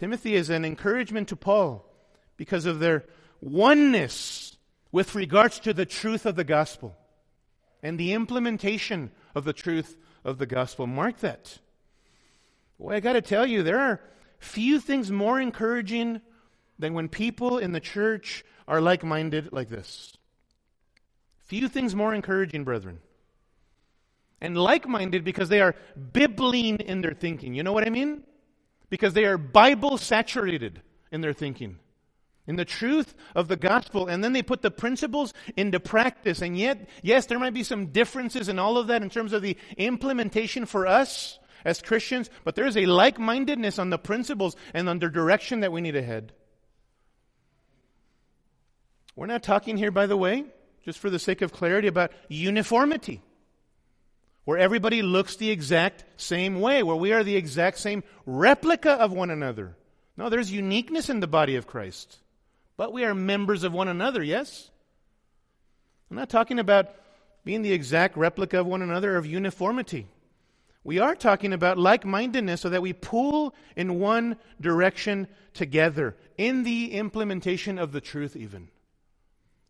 Timothy 0.00 0.34
is 0.34 0.48
an 0.48 0.64
encouragement 0.64 1.28
to 1.28 1.36
Paul 1.36 1.84
because 2.38 2.64
of 2.64 2.78
their 2.78 3.04
oneness 3.42 4.56
with 4.90 5.14
regards 5.14 5.60
to 5.60 5.74
the 5.74 5.84
truth 5.84 6.24
of 6.24 6.36
the 6.36 6.42
gospel 6.42 6.96
and 7.82 7.98
the 7.98 8.14
implementation 8.14 9.10
of 9.34 9.44
the 9.44 9.52
truth 9.52 9.98
of 10.24 10.38
the 10.38 10.46
gospel. 10.46 10.86
Mark 10.86 11.18
that. 11.18 11.58
Well, 12.78 12.96
I 12.96 13.00
got 13.00 13.12
to 13.12 13.20
tell 13.20 13.44
you, 13.44 13.62
there 13.62 13.78
are 13.78 14.00
few 14.38 14.80
things 14.80 15.10
more 15.10 15.38
encouraging 15.38 16.22
than 16.78 16.94
when 16.94 17.10
people 17.10 17.58
in 17.58 17.72
the 17.72 17.78
church 17.78 18.42
are 18.66 18.80
like 18.80 19.04
minded 19.04 19.52
like 19.52 19.68
this. 19.68 20.16
Few 21.44 21.68
things 21.68 21.94
more 21.94 22.14
encouraging, 22.14 22.64
brethren. 22.64 23.00
And 24.40 24.56
like 24.56 24.88
minded 24.88 25.24
because 25.24 25.50
they 25.50 25.60
are 25.60 25.76
bibling 26.14 26.78
in 26.78 27.02
their 27.02 27.12
thinking. 27.12 27.52
You 27.52 27.62
know 27.62 27.74
what 27.74 27.86
I 27.86 27.90
mean? 27.90 28.24
Because 28.90 29.14
they 29.14 29.24
are 29.24 29.38
Bible 29.38 29.96
saturated 29.96 30.82
in 31.10 31.20
their 31.20 31.32
thinking, 31.32 31.78
in 32.46 32.56
the 32.56 32.64
truth 32.64 33.14
of 33.34 33.48
the 33.48 33.56
gospel, 33.56 34.08
and 34.08 34.22
then 34.22 34.32
they 34.32 34.42
put 34.42 34.60
the 34.60 34.70
principles 34.70 35.32
into 35.56 35.80
practice. 35.80 36.42
And 36.42 36.58
yet, 36.58 36.88
yes, 37.02 37.26
there 37.26 37.38
might 37.38 37.54
be 37.54 37.62
some 37.62 37.86
differences 37.86 38.48
in 38.48 38.58
all 38.58 38.76
of 38.76 38.88
that 38.88 39.02
in 39.02 39.08
terms 39.08 39.32
of 39.32 39.42
the 39.42 39.56
implementation 39.76 40.66
for 40.66 40.86
us 40.86 41.38
as 41.64 41.80
Christians, 41.80 42.28
but 42.44 42.54
there 42.54 42.66
is 42.66 42.76
a 42.76 42.86
like 42.86 43.18
mindedness 43.18 43.78
on 43.78 43.90
the 43.90 43.98
principles 43.98 44.56
and 44.74 44.88
on 44.88 44.98
the 44.98 45.08
direction 45.08 45.60
that 45.60 45.72
we 45.72 45.80
need 45.80 45.92
to 45.92 46.02
head. 46.02 46.32
We're 49.14 49.26
not 49.26 49.42
talking 49.42 49.76
here, 49.76 49.90
by 49.90 50.06
the 50.06 50.16
way, 50.16 50.44
just 50.84 50.98
for 50.98 51.10
the 51.10 51.18
sake 51.18 51.42
of 51.42 51.52
clarity, 51.52 51.88
about 51.88 52.12
uniformity 52.28 53.22
where 54.44 54.58
everybody 54.58 55.02
looks 55.02 55.36
the 55.36 55.50
exact 55.50 56.04
same 56.16 56.60
way, 56.60 56.82
where 56.82 56.96
we 56.96 57.12
are 57.12 57.22
the 57.22 57.36
exact 57.36 57.78
same 57.78 58.02
replica 58.26 58.92
of 58.92 59.12
one 59.12 59.30
another. 59.30 59.76
No, 60.16 60.28
there's 60.28 60.52
uniqueness 60.52 61.08
in 61.08 61.20
the 61.20 61.26
body 61.26 61.56
of 61.56 61.66
Christ, 61.66 62.18
but 62.76 62.92
we 62.92 63.04
are 63.04 63.14
members 63.14 63.62
of 63.64 63.72
one 63.72 63.88
another, 63.88 64.22
yes? 64.22 64.70
I'm 66.10 66.16
not 66.16 66.30
talking 66.30 66.58
about 66.58 66.90
being 67.44 67.62
the 67.62 67.72
exact 67.72 68.16
replica 68.16 68.60
of 68.60 68.66
one 68.66 68.82
another 68.82 69.16
of 69.16 69.26
uniformity. 69.26 70.06
We 70.82 70.98
are 70.98 71.14
talking 71.14 71.52
about 71.52 71.78
like 71.78 72.04
mindedness 72.04 72.62
so 72.62 72.70
that 72.70 72.82
we 72.82 72.92
pull 72.92 73.54
in 73.76 74.00
one 74.00 74.36
direction 74.60 75.28
together 75.52 76.16
in 76.38 76.62
the 76.64 76.92
implementation 76.92 77.78
of 77.78 77.92
the 77.92 78.00
truth, 78.00 78.34
even. 78.34 78.68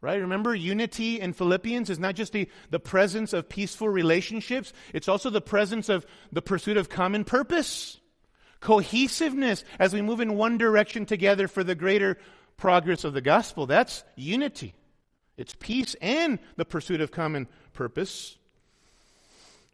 Right? 0.03 0.21
Remember, 0.21 0.55
unity 0.55 1.21
in 1.21 1.35
Philippians 1.35 1.91
is 1.91 1.99
not 1.99 2.15
just 2.15 2.33
the, 2.33 2.49
the 2.71 2.81
presence 2.81 3.35
of 3.35 3.51
peaceful 3.51 3.89
relationships, 3.89 4.73
it's 4.95 5.09
also 5.09 5.29
the 5.29 5.43
presence 5.43 5.91
of 5.91 6.07
the 6.33 6.41
pursuit 6.41 6.79
of 6.79 6.89
common 6.89 7.25
purpose, 7.25 8.01
cohesiveness 8.61 9.63
as 9.79 9.93
we 9.93 10.01
move 10.01 10.21
in 10.21 10.37
one 10.37 10.57
direction 10.57 11.05
together 11.05 11.49
for 11.49 11.63
the 11.63 11.75
greater 11.75 12.17
progress 12.57 13.05
of 13.05 13.13
the 13.13 13.21
gospel. 13.21 13.67
That's 13.67 14.03
unity. 14.17 14.75
It's 15.37 15.55
peace 15.59 15.95
and 16.01 16.39
the 16.57 16.65
pursuit 16.65 17.01
of 17.01 17.11
common 17.11 17.47
purpose. 17.73 18.39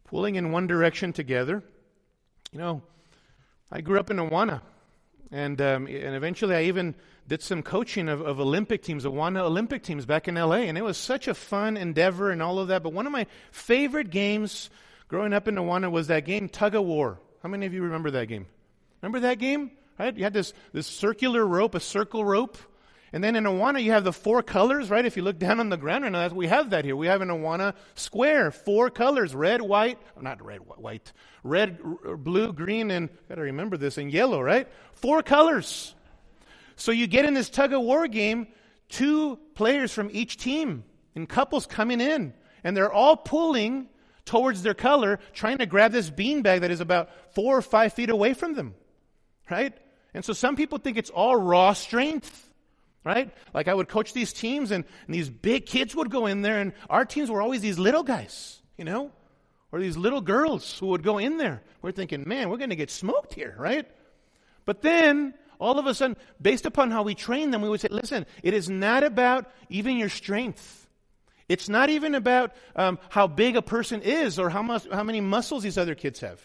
Pulling 0.05 0.35
in 0.35 0.51
one 0.51 0.67
direction 0.67 1.13
together. 1.13 1.63
You 2.51 2.59
know, 2.59 2.81
I 3.71 3.81
grew 3.81 3.99
up 3.99 4.09
in 4.09 4.17
Awana, 4.17 4.61
and, 5.31 5.59
um, 5.61 5.87
and 5.87 6.15
eventually 6.15 6.55
I 6.55 6.63
even 6.63 6.95
did 7.27 7.41
some 7.41 7.61
coaching 7.61 8.07
of, 8.07 8.21
of 8.21 8.39
Olympic 8.39 8.81
teams, 8.81 9.03
Awana 9.03 9.41
Olympic 9.41 9.83
teams 9.83 10.05
back 10.05 10.27
in 10.27 10.35
LA, 10.35 10.57
and 10.57 10.77
it 10.77 10.83
was 10.83 10.97
such 10.97 11.27
a 11.27 11.33
fun 11.33 11.75
endeavor 11.75 12.31
and 12.31 12.41
all 12.41 12.59
of 12.59 12.69
that. 12.69 12.83
But 12.83 12.93
one 12.93 13.05
of 13.05 13.11
my 13.11 13.27
favorite 13.51 14.09
games 14.09 14.69
growing 15.07 15.33
up 15.33 15.47
in 15.47 15.55
Awana 15.55 15.91
was 15.91 16.07
that 16.07 16.25
game, 16.25 16.47
Tug 16.47 16.75
of 16.75 16.85
War. 16.85 17.19
How 17.43 17.49
many 17.49 17.65
of 17.65 17.73
you 17.73 17.83
remember 17.83 18.11
that 18.11 18.27
game? 18.27 18.45
Remember 19.01 19.19
that 19.21 19.39
game? 19.39 19.71
Right? 19.99 20.15
You 20.15 20.23
had 20.23 20.33
this, 20.33 20.53
this 20.73 20.87
circular 20.87 21.45
rope, 21.45 21.75
a 21.75 21.79
circle 21.79 22.23
rope. 22.23 22.57
And 23.13 23.23
then 23.23 23.35
in 23.35 23.45
Awana, 23.45 23.81
you 23.81 23.91
have 23.91 24.03
the 24.03 24.11
four 24.11 24.43
colors, 24.43 24.89
right? 24.89 25.05
If 25.05 25.15
you 25.15 25.23
look 25.23 25.39
down 25.39 25.59
on 25.59 25.69
the 25.69 25.77
ground, 25.77 26.33
we 26.35 26.47
have 26.47 26.71
that 26.71 26.83
here. 26.83 26.95
We 26.95 27.07
have 27.07 27.21
an 27.21 27.29
Awana 27.29 27.73
square, 27.95 28.51
four 28.51 28.89
colors, 28.89 29.33
red, 29.33 29.61
white, 29.61 29.97
not 30.19 30.43
red, 30.43 30.59
white, 30.59 31.13
red, 31.43 31.79
blue, 32.17 32.51
green, 32.51 32.91
and, 32.91 33.09
gotta 33.29 33.41
remember 33.41 33.77
this, 33.77 33.97
and 33.97 34.11
yellow, 34.11 34.41
right? 34.41 34.67
Four 34.93 35.23
colors. 35.23 35.95
So 36.75 36.91
you 36.91 37.07
get 37.07 37.23
in 37.25 37.33
this 37.33 37.49
tug 37.49 37.71
of 37.71 37.81
war 37.81 38.07
game, 38.07 38.47
two 38.89 39.39
players 39.55 39.93
from 39.93 40.09
each 40.11 40.37
team. 40.37 40.83
and 41.17 41.27
couples 41.27 41.65
coming 41.65 41.99
in, 41.99 42.33
and 42.63 42.77
they're 42.77 42.91
all 42.91 43.17
pulling 43.17 43.89
towards 44.23 44.61
their 44.61 44.73
color, 44.73 45.19
trying 45.33 45.57
to 45.57 45.65
grab 45.65 45.91
this 45.91 46.09
beanbag 46.09 46.61
that 46.61 46.71
is 46.71 46.79
about 46.79 47.09
four 47.33 47.57
or 47.57 47.61
five 47.61 47.93
feet 47.93 48.09
away 48.09 48.33
from 48.33 48.53
them. 48.53 48.75
Right? 49.49 49.73
And 50.13 50.23
so 50.23 50.33
some 50.33 50.55
people 50.55 50.77
think 50.77 50.97
it's 50.97 51.09
all 51.09 51.35
raw 51.35 51.73
strength. 51.73 52.46
Right? 53.07 53.33
Like 53.53 53.69
I 53.69 53.73
would 53.73 53.87
coach 53.87 54.11
these 54.11 54.33
teams 54.33 54.69
and, 54.71 54.83
and 55.05 55.15
these 55.15 55.29
big 55.29 55.65
kids 55.65 55.95
would 55.95 56.11
go 56.11 56.25
in 56.25 56.41
there 56.41 56.59
and 56.59 56.73
our 56.89 57.05
teams 57.05 57.31
were 57.31 57.41
always 57.41 57.61
these 57.61 57.79
little 57.79 58.03
guys, 58.03 58.59
you 58.77 58.83
know? 58.83 59.11
Or 59.71 59.79
these 59.79 59.95
little 59.95 60.19
girls 60.19 60.77
who 60.77 60.87
would 60.87 61.03
go 61.03 61.17
in 61.17 61.37
there. 61.37 61.61
We're 61.81 61.93
thinking, 61.93 62.27
man, 62.27 62.49
we're 62.49 62.57
going 62.57 62.71
to 62.71 62.75
get 62.75 62.91
smoked 62.91 63.33
here, 63.33 63.55
right? 63.57 63.87
But 64.65 64.81
then 64.81 65.35
all 65.57 65.79
of 65.79 65.87
a 65.87 65.93
sudden, 65.93 66.17
based 66.41 66.65
upon 66.65 66.91
how 66.91 67.03
we 67.03 67.15
train 67.15 67.51
them, 67.51 67.61
we 67.61 67.69
would 67.69 67.79
say, 67.79 67.87
listen, 67.89 68.25
it 68.43 68.53
is 68.53 68.69
not 68.69 69.05
about 69.05 69.49
even 69.69 69.95
your 69.95 70.09
strength. 70.09 70.89
It's 71.47 71.69
not 71.69 71.89
even 71.89 72.13
about 72.13 72.55
um, 72.75 72.99
how 73.07 73.27
big 73.27 73.55
a 73.55 73.61
person 73.61 74.01
is 74.01 74.37
or 74.37 74.49
how, 74.49 74.63
much, 74.63 74.85
how 74.91 75.03
many 75.03 75.21
muscles 75.21 75.63
these 75.63 75.77
other 75.77 75.95
kids 75.95 76.19
have. 76.19 76.41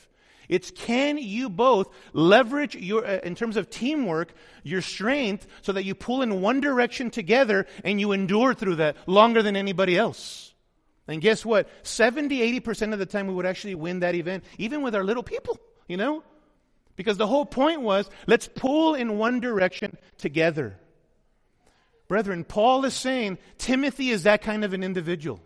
It's 0.53 0.71
can 0.71 1.17
you 1.17 1.49
both 1.49 1.89
leverage 2.13 2.75
your, 2.75 3.07
uh, 3.07 3.21
in 3.25 3.35
terms 3.35 3.57
of 3.57 3.71
teamwork, 3.71 4.35
your 4.63 4.83
strength 4.83 5.47
so 5.63 5.73
that 5.73 5.87
you 5.87 5.95
pull 5.95 6.21
in 6.21 6.43
one 6.43 6.61
direction 6.61 7.11
together 7.11 7.67
and 7.83 7.99
you 7.99 8.13
endure 8.13 8.53
through 8.53 8.75
that 8.75 8.97
longer 9.09 9.43
than 9.43 9.57
anybody 9.57 9.97
else. 9.97 10.53
And 11.09 11.23
guess 11.23 11.43
what? 11.43 11.71
70, 11.85 12.61
80% 12.61 12.93
of 12.93 12.99
the 12.99 13.07
time 13.07 13.29
we 13.29 13.33
would 13.33 13.47
actually 13.47 13.77
win 13.77 14.01
that 14.01 14.15
event, 14.15 14.45
even 14.59 14.83
with 14.83 14.95
our 14.95 15.03
little 15.03 15.23
people, 15.23 15.59
you 15.89 15.97
know? 15.97 16.23
Because 16.97 17.17
the 17.17 17.27
whole 17.27 17.47
point 17.47 17.81
was 17.81 18.11
let's 18.27 18.47
pull 18.47 18.95
in 18.95 19.17
one 19.17 19.41
direction 19.41 19.97
together. 20.19 20.79
Brethren, 22.09 22.45
Paul 22.45 22.85
is 22.85 22.93
saying 22.93 23.39
Timothy 23.57 24.11
is 24.11 24.25
that 24.25 24.43
kind 24.43 24.65
of 24.65 24.75
an 24.75 24.85
individual. 24.85 25.41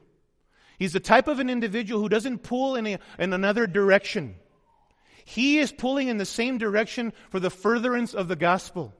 He's 0.80 0.94
the 0.94 0.98
type 0.98 1.28
of 1.28 1.38
an 1.38 1.48
individual 1.48 2.00
who 2.00 2.08
doesn't 2.08 2.42
pull 2.42 2.74
in, 2.74 2.88
a, 2.88 2.98
in 3.20 3.32
another 3.32 3.68
direction. 3.68 4.34
He 5.28 5.58
is 5.58 5.72
pulling 5.72 6.08
in 6.08 6.16
the 6.16 6.24
same 6.24 6.56
direction 6.56 7.12
for 7.30 7.38
the 7.38 7.50
furtherance 7.50 8.14
of 8.14 8.28
the 8.28 8.36
gospel. 8.36 8.94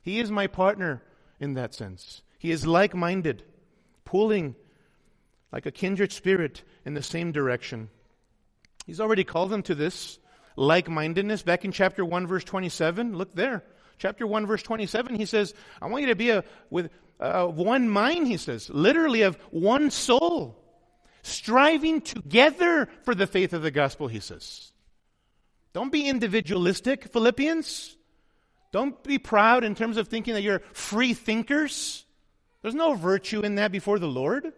He 0.00 0.20
is 0.20 0.30
my 0.30 0.46
partner 0.46 1.02
in 1.38 1.54
that 1.54 1.74
sense. 1.74 2.22
He 2.38 2.50
is 2.50 2.66
like 2.66 2.94
minded, 2.94 3.42
pulling 4.06 4.54
like 5.52 5.66
a 5.66 5.70
kindred 5.70 6.12
spirit 6.12 6.62
in 6.86 6.94
the 6.94 7.02
same 7.02 7.32
direction. 7.32 7.90
He's 8.86 9.00
already 9.00 9.24
called 9.24 9.50
them 9.50 9.62
to 9.64 9.74
this 9.74 10.18
like 10.56 10.88
mindedness 10.88 11.42
back 11.42 11.64
in 11.64 11.72
chapter 11.72 12.04
1, 12.04 12.26
verse 12.26 12.44
27. 12.44 13.16
Look 13.18 13.34
there 13.34 13.64
chapter 13.98 14.26
1, 14.26 14.46
verse 14.46 14.62
27, 14.62 15.16
he 15.16 15.26
says, 15.26 15.54
I 15.82 15.86
want 15.86 16.02
you 16.02 16.08
to 16.08 16.16
be 16.16 16.30
a, 16.30 16.44
with 16.70 16.90
uh, 17.20 17.46
one 17.46 17.88
mind, 17.88 18.26
he 18.26 18.36
says, 18.36 18.70
literally 18.70 19.22
of 19.22 19.36
one 19.50 19.90
soul, 19.90 20.56
striving 21.22 22.00
together 22.00 22.88
for 23.02 23.14
the 23.14 23.26
faith 23.26 23.52
of 23.52 23.62
the 23.62 23.70
gospel, 23.70 24.08
he 24.08 24.20
says. 24.20 24.72
Don't 25.72 25.92
be 25.92 26.08
individualistic, 26.08 27.12
Philippians. 27.12 27.96
Don't 28.72 29.02
be 29.02 29.18
proud 29.18 29.64
in 29.64 29.74
terms 29.74 29.96
of 29.96 30.08
thinking 30.08 30.34
that 30.34 30.42
you're 30.42 30.62
free 30.72 31.14
thinkers. 31.14 32.04
There's 32.62 32.74
no 32.74 32.94
virtue 32.94 33.40
in 33.40 33.54
that 33.56 33.72
before 33.72 33.98
the 33.98 34.08
Lord. 34.08 34.52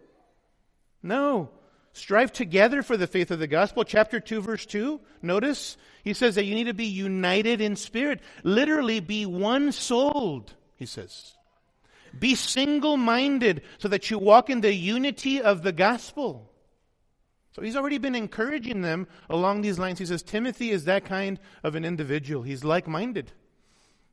No. 1.03 1.49
Strive 1.93 2.31
together 2.31 2.83
for 2.83 2.97
the 2.97 3.07
faith 3.07 3.31
of 3.31 3.39
the 3.39 3.47
gospel. 3.47 3.83
Chapter 3.83 4.19
2, 4.19 4.41
verse 4.41 4.65
2. 4.65 4.99
Notice 5.21 5.77
he 6.03 6.13
says 6.13 6.35
that 6.35 6.45
you 6.45 6.55
need 6.55 6.65
to 6.65 6.73
be 6.73 6.85
united 6.85 7.61
in 7.61 7.75
spirit. 7.75 8.21
Literally, 8.43 8.99
be 8.99 9.25
one 9.25 9.71
souled, 9.71 10.53
he 10.75 10.85
says. 10.85 11.35
Be 12.17 12.35
single 12.35 12.97
minded 12.97 13.61
so 13.77 13.87
that 13.87 14.09
you 14.09 14.17
walk 14.17 14.49
in 14.49 14.61
the 14.61 14.73
unity 14.73 15.41
of 15.41 15.63
the 15.63 15.71
gospel. 15.71 16.50
So 17.53 17.61
he's 17.61 17.75
already 17.75 17.97
been 17.97 18.15
encouraging 18.15 18.81
them 18.81 19.07
along 19.29 19.61
these 19.61 19.77
lines. 19.77 19.99
He 19.99 20.05
says, 20.05 20.23
Timothy 20.23 20.71
is 20.71 20.85
that 20.85 21.05
kind 21.05 21.39
of 21.63 21.75
an 21.75 21.83
individual. 21.83 22.43
He's 22.43 22.63
like 22.63 22.87
minded. 22.87 23.31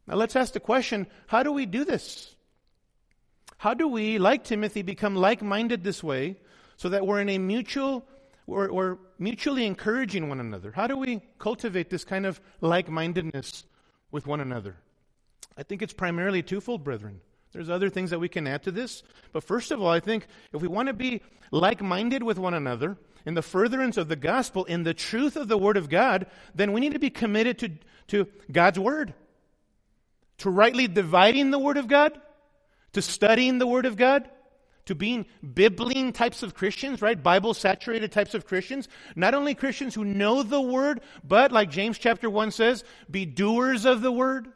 Now 0.07 0.17
let's 0.17 0.37
ask 0.37 0.53
the 0.53 0.61
question 0.61 1.07
how 1.27 1.43
do 1.43 1.53
we 1.53 1.67
do 1.67 1.85
this? 1.85 2.35
How 3.59 3.75
do 3.75 3.89
we, 3.89 4.19
like 4.19 4.45
Timothy, 4.45 4.83
become 4.83 5.15
like 5.17 5.43
minded 5.43 5.85
this 5.85 6.03
way 6.03 6.37
so 6.77 6.89
that 6.89 7.07
we're 7.07 7.21
in 7.21 7.29
a 7.29 7.39
mutual 7.39 8.07
we're, 8.49 8.97
mutually 9.19 9.67
encouraging 9.67 10.29
one 10.29 10.41
another. 10.41 10.73
How 10.73 10.87
do 10.87 10.97
we 10.97 11.21
cultivate 11.39 11.91
this 11.91 12.05
kind 12.05 12.25
of 12.25 12.41
like 12.61 12.89
mindedness 12.89 13.65
with 14.11 14.27
one 14.27 14.41
another? 14.41 14.77
I 15.57 15.65
think 15.65 15.83
it's 15.83 15.93
primarily 15.93 16.43
twofold, 16.43 16.83
brethren. 16.83 17.21
There's 17.53 17.69
other 17.69 17.91
things 17.91 18.11
that 18.11 18.19
we 18.19 18.29
can 18.29 18.47
add 18.47 18.63
to 18.63 18.71
this. 18.71 19.03
But 19.33 19.45
first 19.45 19.71
of 19.71 19.83
all, 19.83 19.91
I 19.91 20.01
think 20.01 20.27
if 20.53 20.63
we 20.63 20.69
want 20.69 20.89
to 20.89 20.95
be 20.95 21.21
like 21.51 21.83
minded 21.83 22.23
with 22.23 22.39
one 22.39 22.55
another 22.55 22.97
in 23.27 23.35
the 23.35 23.43
furtherance 23.43 23.97
of 23.97 24.09
the 24.09 24.17
gospel, 24.17 24.65
in 24.65 24.83
the 24.83 24.95
truth 24.95 25.37
of 25.37 25.49
the 25.49 25.59
Word 25.59 25.77
of 25.77 25.89
God, 25.89 26.27
then 26.55 26.73
we 26.73 26.81
need 26.81 26.93
to 26.93 26.99
be 26.99 27.11
committed 27.11 27.59
to, 27.59 27.71
to 28.09 28.31
God's 28.51 28.79
Word, 28.79 29.15
to 30.39 30.51
rightly 30.51 30.89
dividing 30.89 31.51
the 31.51 31.59
Word 31.59 31.77
of 31.77 31.89
God, 31.89 32.19
to 32.93 33.03
studying 33.03 33.59
the 33.59 33.67
Word 33.67 33.87
of 33.87 33.97
God, 33.97 34.29
to 34.87 34.95
being 34.95 35.27
Bibline 35.45 36.15
types 36.15 36.43
of 36.43 36.55
Christians, 36.55 37.03
right? 37.03 37.23
Bible 37.23 37.53
saturated 37.53 38.11
types 38.11 38.33
of 38.35 38.47
Christians. 38.47 38.89
Not 39.15 39.35
only 39.35 39.55
Christians 39.55 39.95
who 39.95 40.05
know 40.05 40.43
the 40.43 40.61
Word, 40.61 41.03
but 41.23 41.53
like 41.53 41.71
James 41.71 41.99
chapter 41.99 42.31
1 42.31 42.53
says, 42.53 42.85
be 43.11 43.27
doers 43.27 43.85
of 43.85 44.01
the 44.01 44.13
Word. 44.13 44.49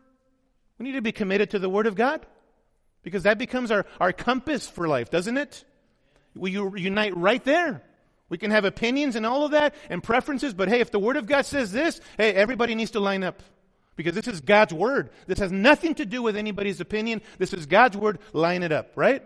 We 0.78 0.84
need 0.84 0.92
to 0.92 1.02
be 1.02 1.12
committed 1.12 1.50
to 1.50 1.58
the 1.58 1.68
Word 1.68 1.86
of 1.86 1.94
God 1.94 2.24
because 3.02 3.24
that 3.24 3.38
becomes 3.38 3.70
our, 3.70 3.84
our 4.00 4.12
compass 4.12 4.66
for 4.66 4.88
life, 4.88 5.10
doesn't 5.10 5.36
it? 5.36 5.64
We 6.34 6.52
unite 6.52 7.16
right 7.16 7.44
there. 7.44 7.82
We 8.32 8.38
can 8.38 8.50
have 8.50 8.64
opinions 8.64 9.14
and 9.14 9.26
all 9.26 9.44
of 9.44 9.50
that 9.50 9.74
and 9.90 10.02
preferences, 10.02 10.54
but 10.54 10.70
hey, 10.70 10.80
if 10.80 10.90
the 10.90 10.98
Word 10.98 11.18
of 11.18 11.26
God 11.26 11.44
says 11.44 11.70
this, 11.70 12.00
hey, 12.16 12.32
everybody 12.32 12.74
needs 12.74 12.92
to 12.92 12.98
line 12.98 13.22
up. 13.22 13.42
Because 13.94 14.14
this 14.14 14.26
is 14.26 14.40
God's 14.40 14.72
Word. 14.72 15.10
This 15.26 15.38
has 15.38 15.52
nothing 15.52 15.96
to 15.96 16.06
do 16.06 16.22
with 16.22 16.34
anybody's 16.34 16.80
opinion. 16.80 17.20
This 17.36 17.52
is 17.52 17.66
God's 17.66 17.94
Word. 17.94 18.20
Line 18.32 18.62
it 18.62 18.72
up, 18.72 18.92
right? 18.96 19.22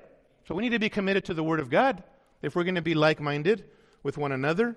So 0.48 0.56
we 0.56 0.64
need 0.64 0.72
to 0.72 0.80
be 0.80 0.88
committed 0.88 1.26
to 1.26 1.34
the 1.34 1.44
Word 1.44 1.60
of 1.60 1.70
God 1.70 2.02
if 2.42 2.56
we're 2.56 2.64
going 2.64 2.74
to 2.74 2.82
be 2.82 2.96
like 2.96 3.20
minded 3.20 3.66
with 4.02 4.18
one 4.18 4.32
another. 4.32 4.74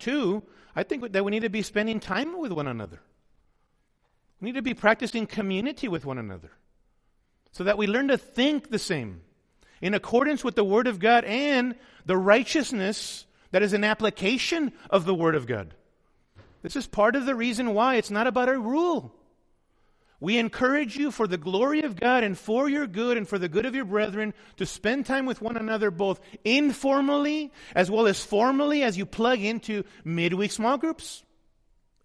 Two, 0.00 0.42
I 0.74 0.82
think 0.82 1.12
that 1.12 1.24
we 1.24 1.30
need 1.30 1.42
to 1.42 1.48
be 1.48 1.62
spending 1.62 2.00
time 2.00 2.36
with 2.40 2.50
one 2.50 2.66
another. 2.66 2.98
We 4.40 4.46
need 4.46 4.56
to 4.56 4.62
be 4.62 4.74
practicing 4.74 5.28
community 5.28 5.86
with 5.86 6.04
one 6.04 6.18
another 6.18 6.50
so 7.52 7.62
that 7.62 7.78
we 7.78 7.86
learn 7.86 8.08
to 8.08 8.18
think 8.18 8.70
the 8.70 8.78
same 8.80 9.20
in 9.84 9.92
accordance 9.92 10.42
with 10.42 10.54
the 10.54 10.64
Word 10.64 10.86
of 10.86 10.98
God 10.98 11.26
and 11.26 11.74
the 12.06 12.16
righteousness 12.16 13.26
that 13.50 13.62
is 13.62 13.74
an 13.74 13.84
application 13.84 14.72
of 14.88 15.04
the 15.04 15.14
Word 15.14 15.34
of 15.34 15.46
God. 15.46 15.74
This 16.62 16.74
is 16.74 16.86
part 16.86 17.16
of 17.16 17.26
the 17.26 17.34
reason 17.34 17.74
why 17.74 17.96
it's 17.96 18.10
not 18.10 18.26
about 18.26 18.48
a 18.48 18.58
rule. 18.58 19.14
We 20.20 20.38
encourage 20.38 20.96
you 20.96 21.10
for 21.10 21.26
the 21.26 21.36
glory 21.36 21.82
of 21.82 22.00
God 22.00 22.24
and 22.24 22.38
for 22.38 22.66
your 22.66 22.86
good 22.86 23.18
and 23.18 23.28
for 23.28 23.38
the 23.38 23.50
good 23.50 23.66
of 23.66 23.74
your 23.74 23.84
brethren 23.84 24.32
to 24.56 24.64
spend 24.64 25.04
time 25.04 25.26
with 25.26 25.42
one 25.42 25.58
another 25.58 25.90
both 25.90 26.18
informally 26.44 27.52
as 27.74 27.90
well 27.90 28.06
as 28.06 28.24
formally 28.24 28.82
as 28.82 28.96
you 28.96 29.04
plug 29.04 29.40
into 29.40 29.84
midweek 30.02 30.52
small 30.52 30.78
groups, 30.78 31.22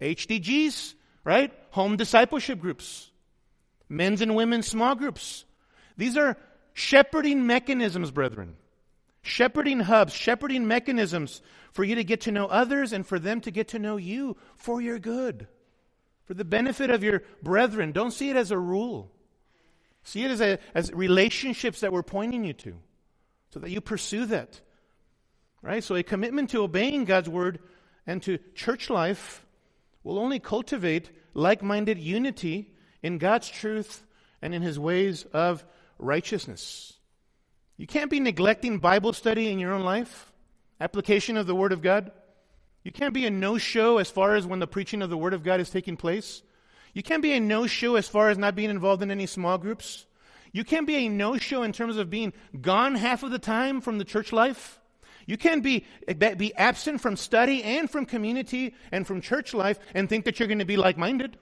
HDGs, 0.02 0.96
right? 1.24 1.54
Home 1.72 1.96
discipleship 1.96 2.60
groups, 2.60 3.10
men's 3.88 4.20
and 4.20 4.36
women's 4.36 4.68
small 4.68 4.96
groups. 4.96 5.46
These 5.96 6.18
are 6.18 6.36
shepherding 6.80 7.46
mechanisms, 7.46 8.12
brethren. 8.12 8.56
Shepherding 9.22 9.82
hubs, 9.82 10.14
shepherding 10.14 10.68
mechanisms 10.68 11.42
for 11.72 11.84
you 11.84 11.96
to 11.96 12.04
get 12.04 12.22
to 12.22 12.32
know 12.32 12.48
others 12.48 12.94
and 12.94 13.06
for 13.06 13.20
them 13.20 13.42
to 13.42 13.52
get 13.52 13.70
to 13.70 13.80
know 13.80 13.98
you 13.98 14.38
for 14.58 14.82
your 14.82 14.98
good 14.98 15.48
for 16.30 16.36
the 16.36 16.46
benefit 16.46 16.92
of 16.92 17.04
your 17.04 17.24
brethren. 17.42 17.92
Don't 17.92 18.12
see 18.12 18.30
it 18.30 18.36
as 18.36 18.52
a 18.52 18.58
rule. 18.58 19.12
See 20.04 20.24
it 20.24 20.30
as, 20.30 20.42
a, 20.42 20.60
as 20.76 20.94
relationships 20.94 21.80
that 21.80 21.92
we're 21.92 22.04
pointing 22.04 22.44
you 22.44 22.54
to 22.54 22.76
so 23.50 23.60
that 23.60 23.72
you 23.72 23.82
pursue 23.82 24.28
that. 24.28 24.62
Right? 25.64 25.84
So 25.84 25.96
a 25.96 26.04
commitment 26.04 26.52
to 26.52 26.62
obeying 26.62 27.06
God's 27.06 27.28
word 27.28 27.58
and 28.06 28.22
to 28.22 28.38
church 28.54 28.92
life 28.92 29.44
will 30.04 30.20
only 30.20 30.38
cultivate 30.38 31.10
like 31.34 31.64
minded 31.64 31.98
unity 31.98 32.76
in 33.02 33.18
God's 33.18 33.50
truth 33.50 34.06
and 34.40 34.54
in 34.54 34.62
his 34.62 34.78
ways 34.78 35.26
of 35.34 35.66
righteousness. 36.00 36.94
You 37.78 37.88
can't 37.88 38.10
be 38.10 38.20
neglecting 38.20 38.80
Bible 38.80 39.14
study 39.14 39.52
in 39.52 39.60
your 39.60 39.74
own 39.74 39.84
life, 39.84 40.32
application 40.82 41.38
of 41.38 41.48
the 41.48 41.56
Word 41.56 41.72
of 41.72 41.82
God. 41.82 42.12
You 42.84 42.92
can't 42.92 43.14
be 43.14 43.26
a 43.26 43.30
no 43.30 43.58
show 43.58 43.98
as 43.98 44.10
far 44.10 44.36
as 44.36 44.48
when 44.48 44.60
the 44.60 44.68
preaching 44.68 45.02
of 45.02 45.10
the 45.10 45.18
Word 45.18 45.34
of 45.34 45.44
God 45.44 45.60
is 45.60 45.70
taking 45.70 45.98
place. 45.98 46.42
You 46.94 47.04
can't 47.04 47.22
be 47.22 47.34
a 47.34 47.40
no 47.40 47.68
show 47.68 47.96
as 47.96 48.08
far 48.08 48.30
as 48.30 48.38
not 48.38 48.56
being 48.56 48.70
involved 48.70 49.04
in 49.04 49.12
any 49.12 49.26
small 49.26 49.58
groups. 49.58 50.06
You 50.52 50.64
can't 50.64 50.88
be 50.88 51.06
a 51.06 51.10
no 51.10 51.38
show 51.38 51.64
in 51.64 51.74
terms 51.74 51.98
of 51.98 52.10
being 52.10 52.34
gone 52.60 52.96
half 52.96 53.24
of 53.24 53.32
the 53.32 53.40
time 53.40 53.82
from 53.82 53.98
the 53.98 54.06
church 54.06 54.34
life. 54.34 54.80
You 55.26 55.38
can't 55.38 55.62
be, 55.62 55.86
be 56.18 56.56
absent 56.56 57.02
from 57.02 57.16
study 57.16 57.64
and 57.64 57.90
from 57.90 58.08
community 58.08 58.74
and 58.92 59.06
from 59.06 59.22
church 59.22 59.54
life 59.54 59.78
and 59.94 60.10
think 60.10 60.26
that 60.26 60.40
you're 60.40 60.48
going 60.48 60.60
to 60.60 60.66
be 60.66 60.78
like 60.78 60.98
minded. 60.98 61.38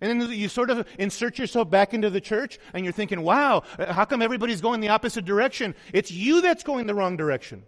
And 0.00 0.20
then 0.20 0.30
you 0.30 0.48
sort 0.48 0.70
of 0.70 0.86
insert 0.98 1.38
yourself 1.38 1.68
back 1.68 1.92
into 1.92 2.08
the 2.08 2.20
church 2.20 2.58
and 2.72 2.84
you're 2.84 2.92
thinking, 2.92 3.20
wow, 3.20 3.64
how 3.78 4.04
come 4.04 4.22
everybody's 4.22 4.60
going 4.60 4.80
the 4.80 4.88
opposite 4.88 5.24
direction? 5.24 5.74
It's 5.92 6.10
you 6.10 6.40
that's 6.40 6.62
going 6.62 6.86
the 6.86 6.94
wrong 6.94 7.16
direction. 7.16 7.64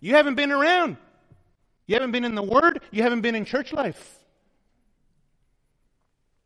You 0.00 0.14
haven't 0.14 0.36
been 0.36 0.52
around. 0.52 0.96
You 1.86 1.94
haven't 1.94 2.12
been 2.12 2.24
in 2.24 2.34
the 2.34 2.42
Word. 2.42 2.82
You 2.90 3.02
haven't 3.02 3.20
been 3.20 3.34
in 3.34 3.44
church 3.44 3.72
life. 3.72 4.18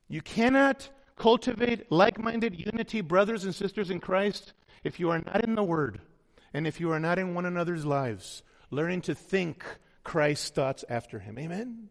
You 0.08 0.22
cannot 0.22 0.88
cultivate 1.16 1.90
like 1.90 2.18
minded 2.18 2.58
unity, 2.58 3.00
brothers 3.00 3.44
and 3.44 3.54
sisters 3.54 3.90
in 3.90 4.00
Christ, 4.00 4.52
if 4.82 4.98
you 4.98 5.10
are 5.10 5.20
not 5.20 5.44
in 5.44 5.54
the 5.54 5.62
Word 5.62 6.00
and 6.52 6.66
if 6.66 6.80
you 6.80 6.90
are 6.90 7.00
not 7.00 7.18
in 7.18 7.34
one 7.34 7.46
another's 7.46 7.86
lives, 7.86 8.42
learning 8.70 9.02
to 9.02 9.14
think 9.14 9.64
Christ's 10.04 10.50
thoughts 10.50 10.84
after 10.88 11.18
Him. 11.18 11.38
Amen? 11.38 11.88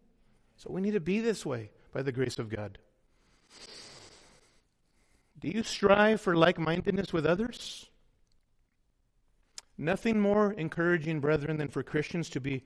So 0.57 0.69
we 0.71 0.81
need 0.81 0.91
to 0.91 0.99
be 0.99 1.19
this 1.19 1.45
way 1.45 1.71
by 1.93 2.01
the 2.01 2.11
grace 2.11 2.37
of 2.39 2.49
God. 2.49 2.77
Do 5.39 5.47
you 5.47 5.63
strive 5.63 6.21
for 6.21 6.35
like 6.35 6.59
mindedness 6.59 7.11
with 7.11 7.25
others? 7.25 7.89
Nothing 9.77 10.19
more 10.19 10.53
encouraging, 10.53 11.19
brethren, 11.19 11.57
than 11.57 11.69
for 11.69 11.81
Christians 11.81 12.29
to 12.31 12.39
be 12.39 12.63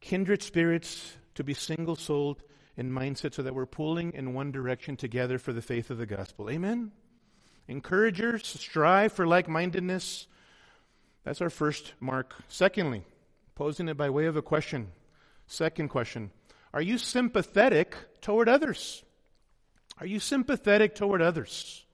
kindred 0.00 0.42
spirits, 0.42 1.16
to 1.36 1.44
be 1.44 1.54
single 1.54 1.94
souled 1.94 2.42
in 2.76 2.90
mindset 2.90 3.34
so 3.34 3.42
that 3.42 3.54
we're 3.54 3.66
pulling 3.66 4.12
in 4.14 4.34
one 4.34 4.50
direction 4.50 4.96
together 4.96 5.38
for 5.38 5.52
the 5.52 5.62
faith 5.62 5.90
of 5.90 5.98
the 5.98 6.06
gospel. 6.06 6.50
Amen? 6.50 6.90
Encouragers, 7.68 8.46
strive 8.46 9.12
for 9.12 9.26
like 9.26 9.48
mindedness. 9.48 10.26
That's 11.24 11.40
our 11.40 11.50
first 11.50 11.92
mark. 12.00 12.34
Secondly, 12.48 13.04
posing 13.54 13.88
it 13.88 13.96
by 13.96 14.10
way 14.10 14.26
of 14.26 14.36
a 14.36 14.42
question. 14.42 14.90
Second 15.46 15.88
question 15.88 16.32
Are 16.74 16.82
you 16.82 16.98
sympathetic 16.98 17.94
toward 18.20 18.48
others? 18.48 19.04
Are 20.02 20.06
you 20.06 20.18
sympathetic 20.18 20.96
toward 20.96 21.22
others? 21.22 21.84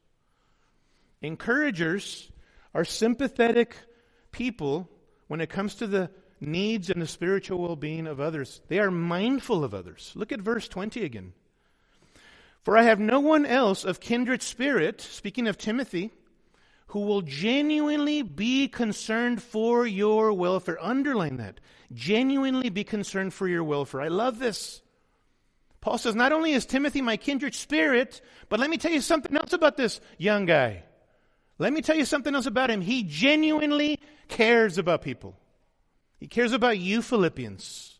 Encouragers 1.20 2.32
are 2.72 2.86
sympathetic 2.86 3.76
people 4.32 4.88
when 5.26 5.42
it 5.42 5.50
comes 5.50 5.74
to 5.74 5.86
the 5.86 6.08
needs 6.40 6.88
and 6.88 7.02
the 7.02 7.06
spiritual 7.06 7.58
well 7.58 7.76
being 7.76 8.06
of 8.06 8.18
others. 8.18 8.62
They 8.68 8.78
are 8.78 8.90
mindful 8.90 9.62
of 9.62 9.74
others. 9.74 10.12
Look 10.14 10.32
at 10.32 10.40
verse 10.40 10.68
20 10.68 11.04
again. 11.04 11.34
For 12.62 12.78
I 12.78 12.84
have 12.84 12.98
no 12.98 13.20
one 13.20 13.44
else 13.44 13.84
of 13.84 14.00
kindred 14.00 14.40
spirit, 14.40 15.02
speaking 15.02 15.46
of 15.46 15.58
Timothy, 15.58 16.10
who 16.86 17.00
will 17.00 17.20
genuinely 17.20 18.22
be 18.22 18.68
concerned 18.68 19.42
for 19.42 19.86
your 19.86 20.32
welfare. 20.32 20.82
Underline 20.82 21.36
that. 21.36 21.60
Genuinely 21.92 22.70
be 22.70 22.84
concerned 22.84 23.34
for 23.34 23.46
your 23.46 23.64
welfare. 23.64 24.00
I 24.00 24.08
love 24.08 24.38
this. 24.38 24.80
Paul 25.80 25.98
says, 25.98 26.14
not 26.14 26.32
only 26.32 26.52
is 26.52 26.66
Timothy 26.66 27.00
my 27.00 27.16
kindred 27.16 27.54
spirit, 27.54 28.20
but 28.48 28.60
let 28.60 28.68
me 28.68 28.78
tell 28.78 28.90
you 28.90 29.00
something 29.00 29.36
else 29.36 29.52
about 29.52 29.76
this 29.76 30.00
young 30.16 30.44
guy. 30.44 30.82
Let 31.58 31.72
me 31.72 31.82
tell 31.82 31.96
you 31.96 32.04
something 32.04 32.34
else 32.34 32.46
about 32.46 32.70
him. 32.70 32.80
He 32.80 33.02
genuinely 33.02 34.00
cares 34.28 34.78
about 34.78 35.02
people. 35.02 35.36
He 36.18 36.26
cares 36.26 36.52
about 36.52 36.78
you, 36.78 37.02
Philippians. 37.02 37.98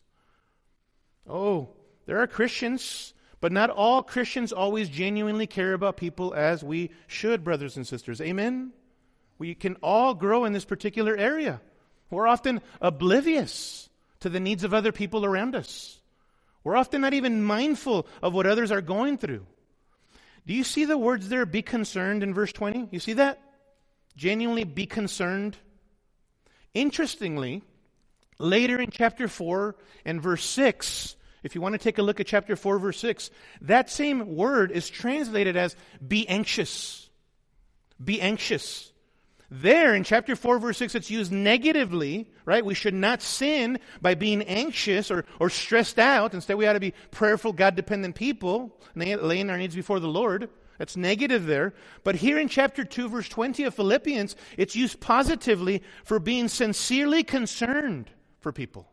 Oh, 1.27 1.69
there 2.05 2.21
are 2.21 2.27
Christians, 2.27 3.13
but 3.39 3.51
not 3.51 3.69
all 3.69 4.03
Christians 4.03 4.51
always 4.51 4.89
genuinely 4.89 5.47
care 5.47 5.73
about 5.73 5.97
people 5.97 6.33
as 6.33 6.63
we 6.63 6.91
should, 7.07 7.43
brothers 7.43 7.77
and 7.77 7.87
sisters. 7.87 8.19
Amen? 8.19 8.71
We 9.37 9.55
can 9.55 9.75
all 9.75 10.13
grow 10.13 10.43
in 10.45 10.53
this 10.53 10.65
particular 10.65 11.15
area. 11.15 11.61
We're 12.09 12.27
often 12.27 12.61
oblivious 12.81 13.89
to 14.21 14.29
the 14.29 14.39
needs 14.39 14.63
of 14.63 14.73
other 14.73 14.91
people 14.91 15.23
around 15.23 15.55
us. 15.55 15.98
We're 16.63 16.75
often 16.75 17.01
not 17.01 17.13
even 17.13 17.43
mindful 17.43 18.07
of 18.21 18.33
what 18.33 18.45
others 18.45 18.71
are 18.71 18.81
going 18.81 19.17
through. 19.17 19.45
Do 20.45 20.53
you 20.53 20.63
see 20.63 20.85
the 20.85 20.97
words 20.97 21.29
there, 21.29 21.45
be 21.45 21.61
concerned, 21.61 22.23
in 22.23 22.33
verse 22.33 22.51
20? 22.51 22.89
You 22.91 22.99
see 22.99 23.13
that? 23.13 23.41
Genuinely 24.15 24.63
be 24.63 24.85
concerned. 24.85 25.57
Interestingly, 26.73 27.63
later 28.39 28.79
in 28.81 28.89
chapter 28.89 29.27
4 29.27 29.75
and 30.05 30.21
verse 30.21 30.43
6, 30.43 31.15
if 31.43 31.55
you 31.55 31.61
want 31.61 31.73
to 31.73 31.79
take 31.79 31.97
a 31.97 32.01
look 32.01 32.19
at 32.19 32.27
chapter 32.27 32.55
4, 32.55 32.79
verse 32.79 32.99
6, 32.99 33.29
that 33.61 33.89
same 33.89 34.35
word 34.35 34.71
is 34.71 34.89
translated 34.89 35.55
as 35.55 35.75
be 36.05 36.27
anxious. 36.27 37.09
Be 38.03 38.21
anxious. 38.21 38.88
There 39.51 39.95
in 39.95 40.03
chapter 40.03 40.35
4, 40.35 40.59
verse 40.59 40.77
6, 40.77 40.93
it's 40.93 41.09
used 41.09 41.31
negatively, 41.31 42.29
right? 42.45 42.63
We 42.63 42.75
should 42.75 42.93
not 42.93 43.23
sin 43.23 43.79
by 43.99 44.13
being 44.13 44.43
anxious 44.43 45.09
or, 45.09 45.25
or 45.39 45.49
stressed 45.49 45.97
out. 45.97 46.35
Instead, 46.35 46.57
we 46.57 46.67
ought 46.67 46.73
to 46.73 46.79
be 46.79 46.93
prayerful, 47.09 47.53
God 47.53 47.75
dependent 47.75 48.13
people, 48.13 48.79
laying 48.95 49.49
our 49.49 49.57
needs 49.57 49.75
before 49.75 49.99
the 49.99 50.07
Lord. 50.07 50.49
That's 50.77 50.95
negative 50.95 51.47
there. 51.47 51.73
But 52.03 52.15
here 52.15 52.37
in 52.37 52.47
chapter 52.47 52.85
2, 52.85 53.09
verse 53.09 53.27
20 53.27 53.63
of 53.63 53.73
Philippians, 53.73 54.35
it's 54.55 54.75
used 54.75 54.99
positively 54.99 55.81
for 56.03 56.19
being 56.19 56.47
sincerely 56.47 57.23
concerned 57.23 58.11
for 58.39 58.51
people, 58.51 58.87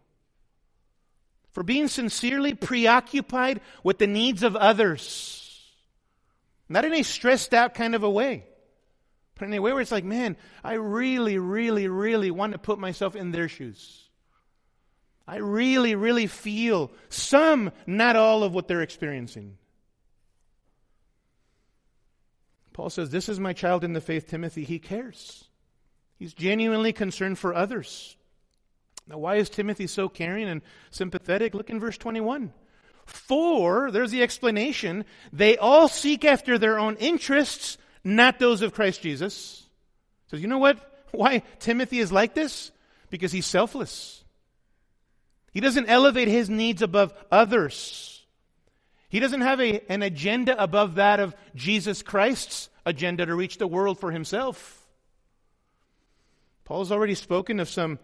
for 1.50 1.62
being 1.62 1.86
sincerely 1.86 2.54
preoccupied 2.54 3.60
with 3.84 3.98
the 3.98 4.06
needs 4.06 4.42
of 4.42 4.56
others. 4.56 5.42
Not 6.66 6.86
in 6.86 6.94
a 6.94 7.02
stressed 7.02 7.52
out 7.52 7.74
kind 7.74 7.94
of 7.94 8.02
a 8.02 8.10
way. 8.10 8.46
But 9.38 9.48
in 9.48 9.54
a 9.54 9.60
way 9.60 9.72
where 9.72 9.82
it's 9.82 9.92
like, 9.92 10.04
man, 10.04 10.36
I 10.64 10.74
really, 10.74 11.38
really, 11.38 11.88
really 11.88 12.30
want 12.30 12.52
to 12.52 12.58
put 12.58 12.78
myself 12.78 13.14
in 13.14 13.32
their 13.32 13.48
shoes. 13.48 14.08
I 15.28 15.36
really, 15.36 15.94
really 15.94 16.26
feel 16.26 16.90
some, 17.08 17.72
not 17.86 18.16
all 18.16 18.42
of 18.42 18.52
what 18.52 18.68
they're 18.68 18.82
experiencing. 18.82 19.58
Paul 22.72 22.90
says, 22.90 23.10
This 23.10 23.28
is 23.28 23.40
my 23.40 23.52
child 23.52 23.84
in 23.84 23.92
the 23.92 24.00
faith, 24.00 24.28
Timothy. 24.28 24.64
He 24.64 24.78
cares. 24.78 25.44
He's 26.18 26.32
genuinely 26.32 26.92
concerned 26.92 27.38
for 27.38 27.54
others. 27.54 28.16
Now, 29.08 29.18
why 29.18 29.36
is 29.36 29.50
Timothy 29.50 29.86
so 29.86 30.08
caring 30.08 30.48
and 30.48 30.62
sympathetic? 30.90 31.54
Look 31.54 31.70
in 31.70 31.80
verse 31.80 31.98
21. 31.98 32.52
For, 33.04 33.90
there's 33.90 34.10
the 34.10 34.22
explanation, 34.22 35.04
they 35.32 35.56
all 35.56 35.88
seek 35.88 36.24
after 36.24 36.58
their 36.58 36.78
own 36.78 36.96
interests 36.96 37.78
not 38.06 38.38
those 38.38 38.62
of 38.62 38.72
Christ 38.72 39.02
Jesus. 39.02 39.64
So 40.28 40.36
you 40.36 40.46
know 40.46 40.58
what? 40.58 40.78
Why 41.10 41.42
Timothy 41.58 41.98
is 41.98 42.12
like 42.12 42.34
this? 42.34 42.70
Because 43.10 43.32
he's 43.32 43.46
selfless. 43.46 44.22
He 45.52 45.60
doesn't 45.60 45.88
elevate 45.88 46.28
his 46.28 46.48
needs 46.48 46.82
above 46.82 47.12
others. 47.30 48.24
He 49.08 49.20
doesn't 49.20 49.40
have 49.40 49.60
a, 49.60 49.80
an 49.90 50.02
agenda 50.02 50.60
above 50.62 50.96
that 50.96 51.18
of 51.18 51.34
Jesus 51.54 52.02
Christ's 52.02 52.68
agenda 52.84 53.26
to 53.26 53.34
reach 53.34 53.58
the 53.58 53.66
world 53.66 53.98
for 53.98 54.12
himself. 54.12 54.86
Paul's 56.64 56.92
already 56.92 57.14
spoken 57.14 57.58
of 57.58 57.68
some 57.68 57.98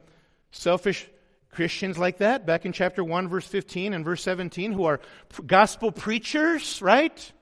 selfish 0.51 1.09
Christians 1.51 1.99
like 1.99 2.19
that 2.19 2.47
back 2.47 2.65
in 2.65 2.73
chapter 2.73 3.05
1, 3.05 3.29
verse 3.29 3.47
15 3.47 3.93
and 3.93 4.05
verse 4.05 4.23
17, 4.23 4.73
who 4.73 4.85
are 4.85 5.01
gospel 5.47 5.93
preachers, 5.93 6.81
right? 6.81 7.33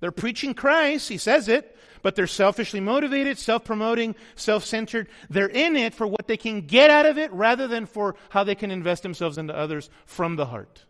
They're 0.00 0.10
preaching 0.10 0.54
Christ, 0.54 1.08
he 1.08 1.18
says 1.18 1.48
it, 1.48 1.76
but 2.02 2.16
they're 2.16 2.26
selfishly 2.26 2.80
motivated, 2.80 3.38
self 3.38 3.64
promoting, 3.64 4.14
self 4.34 4.64
centered. 4.64 5.08
They're 5.28 5.48
in 5.48 5.76
it 5.76 5.94
for 5.94 6.06
what 6.06 6.26
they 6.26 6.36
can 6.36 6.62
get 6.62 6.90
out 6.90 7.06
of 7.06 7.18
it 7.18 7.32
rather 7.32 7.68
than 7.68 7.86
for 7.86 8.16
how 8.30 8.44
they 8.44 8.54
can 8.54 8.70
invest 8.70 9.02
themselves 9.02 9.38
into 9.38 9.56
others 9.56 9.90
from 10.06 10.36
the 10.36 10.46
heart. 10.46 10.84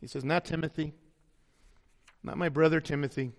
He 0.00 0.06
says, 0.06 0.24
Not 0.24 0.44
Timothy, 0.44 0.92
not 2.22 2.38
my 2.38 2.48
brother 2.48 2.80
Timothy. 2.80 3.32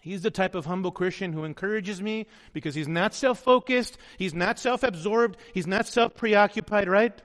He's 0.00 0.22
the 0.22 0.30
type 0.30 0.54
of 0.54 0.66
humble 0.66 0.90
Christian 0.90 1.32
who 1.32 1.44
encourages 1.44 2.02
me 2.02 2.26
because 2.52 2.74
he's 2.74 2.88
not 2.88 3.14
self 3.14 3.38
focused, 3.38 3.96
he's 4.18 4.34
not 4.34 4.58
self 4.58 4.82
absorbed, 4.82 5.38
he's 5.52 5.66
not 5.66 5.86
self 5.86 6.14
preoccupied, 6.14 6.88
right? 6.88 7.20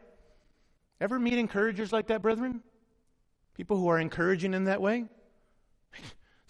Ever 1.02 1.20
meet 1.20 1.38
encouragers 1.38 1.94
like 1.94 2.08
that, 2.08 2.22
brethren? 2.22 2.62
People 3.54 3.78
who 3.78 3.88
are 3.90 4.00
encouraging 4.00 4.54
in 4.54 4.66
that 4.66 4.82
way? 4.82 5.06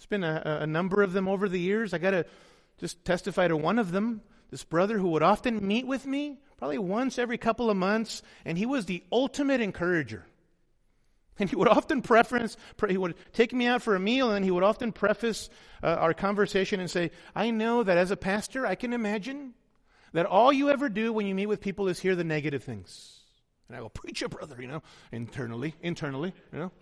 There's 0.00 0.06
been 0.06 0.24
a, 0.24 0.60
a 0.62 0.66
number 0.66 1.02
of 1.02 1.12
them 1.12 1.28
over 1.28 1.46
the 1.46 1.60
years. 1.60 1.92
I 1.92 1.98
got 1.98 2.12
to 2.12 2.24
just 2.78 3.04
testify 3.04 3.48
to 3.48 3.56
one 3.56 3.78
of 3.78 3.92
them. 3.92 4.22
This 4.50 4.64
brother 4.64 4.96
who 4.96 5.08
would 5.08 5.22
often 5.22 5.66
meet 5.66 5.86
with 5.86 6.06
me, 6.06 6.38
probably 6.56 6.78
once 6.78 7.18
every 7.18 7.36
couple 7.36 7.68
of 7.68 7.76
months, 7.76 8.22
and 8.46 8.56
he 8.56 8.64
was 8.64 8.86
the 8.86 9.04
ultimate 9.12 9.60
encourager. 9.60 10.24
And 11.38 11.50
he 11.50 11.56
would 11.56 11.68
often 11.68 12.00
preference, 12.00 12.56
he 12.88 12.96
would 12.96 13.14
take 13.34 13.52
me 13.52 13.66
out 13.66 13.82
for 13.82 13.94
a 13.94 14.00
meal, 14.00 14.30
and 14.30 14.42
he 14.42 14.50
would 14.50 14.62
often 14.62 14.90
preface 14.90 15.50
uh, 15.82 15.88
our 15.88 16.14
conversation 16.14 16.80
and 16.80 16.90
say, 16.90 17.10
I 17.36 17.50
know 17.50 17.82
that 17.82 17.98
as 17.98 18.10
a 18.10 18.16
pastor, 18.16 18.66
I 18.66 18.76
can 18.76 18.94
imagine 18.94 19.52
that 20.14 20.24
all 20.24 20.50
you 20.50 20.70
ever 20.70 20.88
do 20.88 21.12
when 21.12 21.26
you 21.26 21.34
meet 21.34 21.46
with 21.46 21.60
people 21.60 21.88
is 21.88 22.00
hear 22.00 22.16
the 22.16 22.24
negative 22.24 22.64
things. 22.64 23.18
And 23.68 23.76
I 23.76 23.80
go, 23.80 23.90
preach 23.90 24.22
it, 24.22 24.30
brother, 24.30 24.56
you 24.58 24.66
know, 24.66 24.82
internally, 25.12 25.74
internally, 25.82 26.32
you 26.54 26.58
know. 26.58 26.72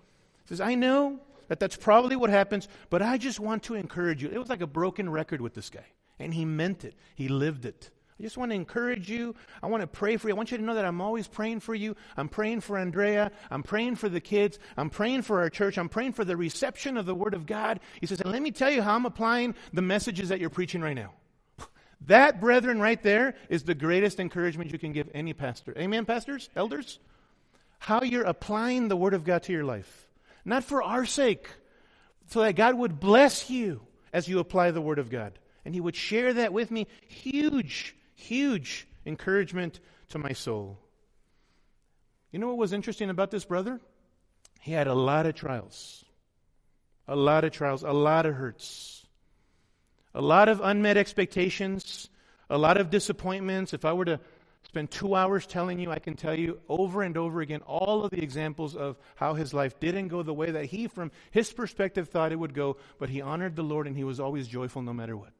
He 0.44 0.50
says, 0.50 0.60
I 0.60 0.76
know 0.76 1.18
that 1.48 1.60
that's 1.60 1.76
probably 1.76 2.16
what 2.16 2.30
happens, 2.30 2.68
but 2.90 3.02
I 3.02 3.18
just 3.18 3.40
want 3.40 3.64
to 3.64 3.74
encourage 3.74 4.22
you. 4.22 4.28
It 4.30 4.38
was 4.38 4.48
like 4.48 4.60
a 4.60 4.66
broken 4.66 5.10
record 5.10 5.40
with 5.40 5.54
this 5.54 5.70
guy, 5.70 5.86
and 6.18 6.32
he 6.32 6.44
meant 6.44 6.84
it. 6.84 6.94
He 7.14 7.28
lived 7.28 7.64
it. 7.64 7.90
I 8.18 8.22
just 8.24 8.36
want 8.36 8.50
to 8.50 8.56
encourage 8.56 9.08
you. 9.08 9.36
I 9.62 9.68
want 9.68 9.82
to 9.82 9.86
pray 9.86 10.16
for 10.16 10.28
you. 10.28 10.34
I 10.34 10.36
want 10.36 10.50
you 10.50 10.58
to 10.58 10.64
know 10.64 10.74
that 10.74 10.84
I'm 10.84 11.00
always 11.00 11.28
praying 11.28 11.60
for 11.60 11.74
you. 11.74 11.94
I'm 12.16 12.28
praying 12.28 12.62
for 12.62 12.76
Andrea. 12.76 13.30
I'm 13.48 13.62
praying 13.62 13.94
for 13.96 14.08
the 14.08 14.20
kids. 14.20 14.58
I'm 14.76 14.90
praying 14.90 15.22
for 15.22 15.40
our 15.40 15.50
church. 15.50 15.78
I'm 15.78 15.88
praying 15.88 16.14
for 16.14 16.24
the 16.24 16.36
reception 16.36 16.96
of 16.96 17.06
the 17.06 17.14
Word 17.14 17.34
of 17.34 17.46
God. 17.46 17.78
He 18.00 18.06
says, 18.06 18.20
and 18.20 18.32
let 18.32 18.42
me 18.42 18.50
tell 18.50 18.70
you 18.70 18.82
how 18.82 18.96
I'm 18.96 19.06
applying 19.06 19.54
the 19.72 19.82
messages 19.82 20.30
that 20.30 20.40
you're 20.40 20.50
preaching 20.50 20.80
right 20.80 20.96
now. 20.96 21.12
That, 22.06 22.40
brethren, 22.40 22.80
right 22.80 23.02
there 23.02 23.34
is 23.48 23.64
the 23.64 23.74
greatest 23.74 24.20
encouragement 24.20 24.70
you 24.70 24.78
can 24.78 24.92
give 24.92 25.10
any 25.14 25.32
pastor. 25.32 25.74
Amen, 25.76 26.04
pastors, 26.04 26.48
elders? 26.54 27.00
How 27.80 28.02
you're 28.02 28.22
applying 28.22 28.86
the 28.86 28.96
Word 28.96 29.14
of 29.14 29.24
God 29.24 29.42
to 29.44 29.52
your 29.52 29.64
life. 29.64 30.07
Not 30.48 30.64
for 30.64 30.82
our 30.82 31.04
sake, 31.04 31.48
so 32.30 32.40
that 32.40 32.56
God 32.56 32.74
would 32.74 32.98
bless 32.98 33.50
you 33.50 33.82
as 34.12 34.28
you 34.28 34.38
apply 34.38 34.70
the 34.70 34.80
Word 34.80 34.98
of 34.98 35.10
God. 35.10 35.38
And 35.64 35.74
He 35.74 35.80
would 35.80 35.94
share 35.94 36.32
that 36.34 36.52
with 36.52 36.70
me. 36.70 36.86
Huge 37.06 37.94
Huge 38.18 38.88
encouragement 39.06 39.78
to 40.08 40.18
my 40.18 40.32
soul. 40.32 40.80
You 42.32 42.40
know 42.40 42.48
what 42.48 42.58
was 42.58 42.72
interesting 42.72 43.10
about 43.10 43.30
this 43.30 43.44
brother? 43.44 43.80
He 44.60 44.72
had 44.72 44.88
a 44.88 44.94
lot 44.94 45.24
of 45.24 45.36
trials, 45.36 46.04
a 47.06 47.14
lot 47.14 47.44
of 47.44 47.52
trials, 47.52 47.84
a 47.84 47.92
lot 47.92 48.26
of 48.26 48.34
hurts, 48.34 49.06
a 50.12 50.20
lot 50.20 50.48
of 50.48 50.60
unmet 50.60 50.96
expectations, 50.96 52.10
a 52.50 52.58
lot 52.58 52.76
of 52.76 52.90
disappointments. 52.90 53.72
If 53.72 53.84
I 53.84 53.92
were 53.92 54.06
to 54.06 54.20
spend 54.68 54.90
two 54.90 55.14
hours 55.14 55.46
telling 55.46 55.78
you, 55.78 55.90
I 55.90 55.98
can 55.98 56.14
tell 56.14 56.38
you 56.38 56.60
over 56.68 57.02
and 57.02 57.16
over 57.16 57.40
again 57.40 57.62
all 57.62 58.04
of 58.04 58.10
the 58.10 58.22
examples 58.22 58.76
of 58.76 58.98
how 59.16 59.34
his 59.34 59.54
life 59.54 59.80
didn't 59.80 60.08
go 60.08 60.22
the 60.22 60.34
way 60.34 60.50
that 60.50 60.66
he, 60.66 60.86
from 60.86 61.10
his 61.30 61.52
perspective, 61.52 62.08
thought 62.08 62.32
it 62.32 62.38
would 62.38 62.54
go, 62.54 62.76
but 62.98 63.08
he 63.08 63.20
honored 63.20 63.56
the 63.56 63.62
Lord 63.62 63.86
and 63.86 63.96
he 63.96 64.04
was 64.04 64.20
always 64.20 64.46
joyful 64.46 64.82
no 64.82 64.92
matter 64.92 65.16
what. 65.16 65.32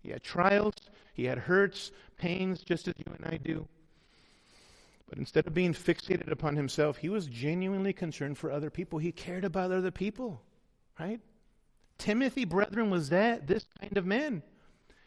He 0.00 0.10
had 0.10 0.22
trials, 0.22 0.74
he 1.12 1.24
had 1.24 1.38
hurts, 1.38 1.90
pains, 2.16 2.62
just 2.62 2.86
as 2.86 2.94
you 2.96 3.12
and 3.12 3.26
I 3.26 3.38
do. 3.38 3.66
But 5.08 5.18
instead 5.18 5.46
of 5.46 5.54
being 5.54 5.72
fixated 5.72 6.30
upon 6.30 6.54
himself, 6.54 6.98
he 6.98 7.08
was 7.08 7.26
genuinely 7.26 7.92
concerned 7.92 8.38
for 8.38 8.52
other 8.52 8.70
people. 8.70 8.98
He 8.98 9.10
cared 9.10 9.44
about 9.44 9.72
other 9.72 9.90
people, 9.90 10.42
right? 11.00 11.20
Timothy, 11.96 12.44
brethren, 12.44 12.90
was 12.90 13.08
that 13.08 13.48
this 13.48 13.66
kind 13.80 13.96
of 13.96 14.06
man. 14.06 14.42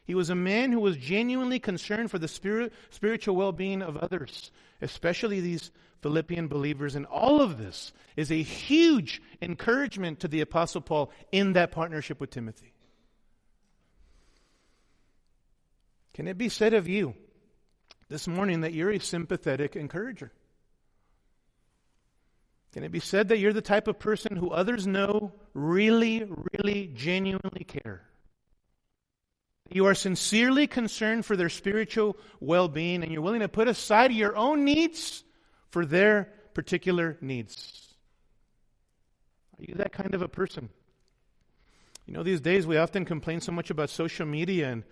He 0.04 0.16
was 0.16 0.30
a 0.30 0.36
man 0.36 0.72
who 0.72 0.80
was 0.80 0.98
genuinely 0.98 1.60
concerned 1.60 2.12
for 2.12 2.20
the 2.20 2.28
spirit, 2.28 2.74
spiritual 2.90 3.36
well 3.36 3.52
being 3.52 3.82
of 3.82 3.98
others, 3.98 4.52
especially 4.82 5.40
these 5.40 5.72
Philippian 6.02 6.48
believers. 6.48 6.96
And 6.96 7.06
all 7.06 7.42
of 7.42 7.58
this 7.58 7.94
is 8.16 8.32
a 8.32 8.42
huge 8.42 9.22
encouragement 9.42 10.20
to 10.22 10.28
the 10.28 10.42
Apostle 10.42 10.82
Paul 10.82 11.12
in 11.32 11.54
that 11.54 11.72
partnership 11.72 12.20
with 12.20 12.32
Timothy. 12.32 12.74
Can 16.14 16.28
it 16.28 16.38
be 16.38 16.50
said 16.50 16.74
of 16.74 16.90
you 16.90 17.14
this 18.10 18.28
morning 18.28 18.62
that 18.62 18.74
you're 18.74 18.92
a 18.92 19.00
sympathetic 19.00 19.76
encourager? 19.76 20.32
Can 22.74 22.84
it 22.84 22.92
be 22.92 23.00
said 23.00 23.30
that 23.30 23.38
you're 23.38 23.54
the 23.54 23.62
type 23.62 23.88
of 23.88 24.00
person 24.00 24.36
who 24.36 24.50
others 24.50 24.88
know 24.88 25.34
really, 25.54 26.26
really, 26.54 26.88
genuinely 26.94 27.66
care? 27.66 28.02
You 29.74 29.86
are 29.86 29.96
sincerely 29.96 30.68
concerned 30.68 31.26
for 31.26 31.38
their 31.38 31.50
spiritual 31.50 32.18
well 32.40 32.68
being 32.68 33.04
and 33.04 33.12
you're 33.12 33.22
willing 33.22 33.40
to 33.40 33.48
put 33.48 33.68
aside 33.68 34.12
your 34.12 34.36
own 34.36 34.66
needs 34.66 35.24
for 35.70 35.86
their 35.86 36.30
particular 36.54 37.18
needs. 37.22 37.96
Are 39.58 39.64
you 39.64 39.76
that 39.76 39.94
kind 39.94 40.14
of 40.14 40.22
a 40.22 40.28
person? 40.28 40.70
You 42.06 42.14
know, 42.14 42.24
these 42.24 42.42
days 42.42 42.68
we 42.68 42.78
often 42.78 43.06
complain 43.06 43.40
so 43.40 43.54
much 43.54 43.70
about 43.70 43.90
social 43.90 44.26
media 44.26 44.70
and 44.70 44.84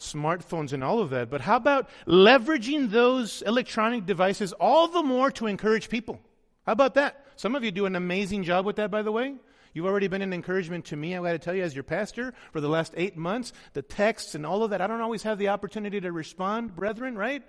smartphones 0.00 0.72
and 0.72 0.82
all 0.82 1.00
of 1.00 1.10
that. 1.10 1.30
But 1.30 1.42
how 1.42 1.56
about 1.56 1.88
leveraging 2.06 2.90
those 2.90 3.42
electronic 3.42 4.06
devices 4.06 4.52
all 4.54 4.88
the 4.88 5.02
more 5.02 5.30
to 5.32 5.46
encourage 5.46 5.88
people? 5.88 6.20
How 6.64 6.72
about 6.72 6.94
that? 6.94 7.24
Some 7.36 7.54
of 7.54 7.62
you 7.62 7.70
do 7.70 7.86
an 7.86 7.94
amazing 7.94 8.42
job 8.42 8.66
with 8.66 8.76
that, 8.76 8.90
by 8.90 9.02
the 9.02 9.12
way. 9.12 9.36
You've 9.76 9.84
already 9.84 10.08
been 10.08 10.22
an 10.22 10.32
encouragement 10.32 10.86
to 10.86 10.96
me. 10.96 11.14
I've 11.14 11.22
got 11.22 11.32
to 11.32 11.38
tell 11.38 11.54
you, 11.54 11.62
as 11.62 11.74
your 11.74 11.84
pastor, 11.84 12.32
for 12.50 12.62
the 12.62 12.68
last 12.68 12.94
eight 12.96 13.14
months, 13.14 13.52
the 13.74 13.82
texts 13.82 14.34
and 14.34 14.46
all 14.46 14.62
of 14.62 14.70
that, 14.70 14.80
I 14.80 14.86
don't 14.86 15.02
always 15.02 15.24
have 15.24 15.36
the 15.36 15.48
opportunity 15.48 16.00
to 16.00 16.12
respond, 16.12 16.74
brethren, 16.74 17.14
right? 17.14 17.42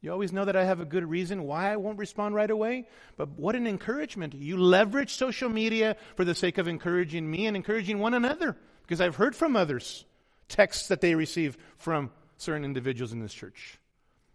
You 0.00 0.12
always 0.12 0.32
know 0.32 0.44
that 0.44 0.54
I 0.54 0.66
have 0.66 0.78
a 0.78 0.84
good 0.84 1.04
reason 1.04 1.42
why 1.42 1.72
I 1.72 1.76
won't 1.76 1.98
respond 1.98 2.36
right 2.36 2.48
away. 2.48 2.86
But 3.16 3.30
what 3.30 3.56
an 3.56 3.66
encouragement. 3.66 4.34
You 4.34 4.56
leverage 4.56 5.14
social 5.14 5.48
media 5.48 5.96
for 6.14 6.24
the 6.24 6.36
sake 6.36 6.58
of 6.58 6.68
encouraging 6.68 7.28
me 7.28 7.46
and 7.46 7.56
encouraging 7.56 7.98
one 7.98 8.14
another. 8.14 8.56
Because 8.82 9.00
I've 9.00 9.16
heard 9.16 9.34
from 9.34 9.56
others 9.56 10.04
texts 10.46 10.86
that 10.86 11.00
they 11.00 11.16
receive 11.16 11.58
from 11.76 12.12
certain 12.36 12.64
individuals 12.64 13.12
in 13.12 13.18
this 13.18 13.34
church. 13.34 13.80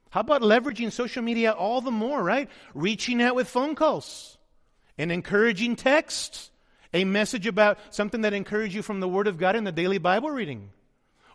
How 0.10 0.20
about 0.20 0.42
leveraging 0.42 0.92
social 0.92 1.24
media 1.24 1.54
all 1.54 1.80
the 1.80 1.90
more, 1.90 2.22
right? 2.22 2.50
Reaching 2.74 3.22
out 3.22 3.36
with 3.36 3.48
phone 3.48 3.76
calls, 3.76 4.38
and 4.98 5.10
encouraging 5.10 5.78
text, 5.78 6.52
a 6.94 7.04
message 7.04 7.48
about 7.48 7.78
something 7.92 8.22
that 8.22 8.34
encouraged 8.34 8.76
you 8.76 8.82
from 8.82 9.00
the 9.00 9.08
Word 9.08 9.28
of 9.28 9.38
God 9.38 9.56
in 9.56 9.64
the 9.64 9.72
daily 9.72 9.98
Bible 9.98 10.30
reading. 10.30 10.72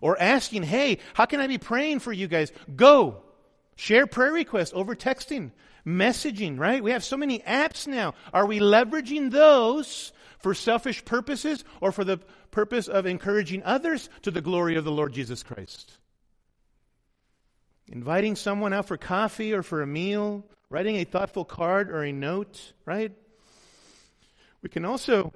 Or 0.01 0.21
asking, 0.21 0.65
hey, 0.65 0.99
how 1.15 1.25
can 1.25 1.41
I 1.41 1.47
be 1.47 1.59
praying 1.59 2.01
for 2.01 2.13
you 2.13 2.29
guys? 2.29 2.53
Go. 2.75 3.23
Share 3.77 4.07
prayer 4.07 4.33
requests 4.33 4.73
over 4.75 4.95
texting, 4.95 5.51
messaging, 5.87 6.59
right? 6.59 6.83
We 6.83 6.91
have 6.91 7.03
so 7.03 7.17
many 7.17 7.41
apps 7.41 7.87
now. 7.87 8.15
Are 8.33 8.47
we 8.47 8.61
leveraging 8.61 9.31
those 9.31 10.13
for 10.45 10.53
selfish 10.53 11.03
purposes 11.07 11.65
or 11.81 11.91
for 11.91 12.05
the 12.05 12.21
purpose 12.51 12.87
of 12.87 13.07
encouraging 13.07 13.63
others 13.65 14.11
to 14.21 14.31
the 14.31 14.43
glory 14.43 14.77
of 14.77 14.85
the 14.85 14.93
Lord 14.93 15.15
Jesus 15.15 15.43
Christ. 15.43 15.97
Inviting 17.91 18.37
someone 18.37 18.75
out 18.75 18.87
for 18.87 18.99
coffee 18.99 19.55
or 19.55 19.63
for 19.63 19.81
a 19.81 19.87
meal, 19.87 20.45
writing 20.69 20.97
a 20.97 21.05
thoughtful 21.05 21.47
card 21.47 21.91
or 21.91 22.05
a 22.05 22.13
note, 22.13 22.75
right? 22.85 23.13
We 24.63 24.69
can 24.69 24.85
also 24.85 25.33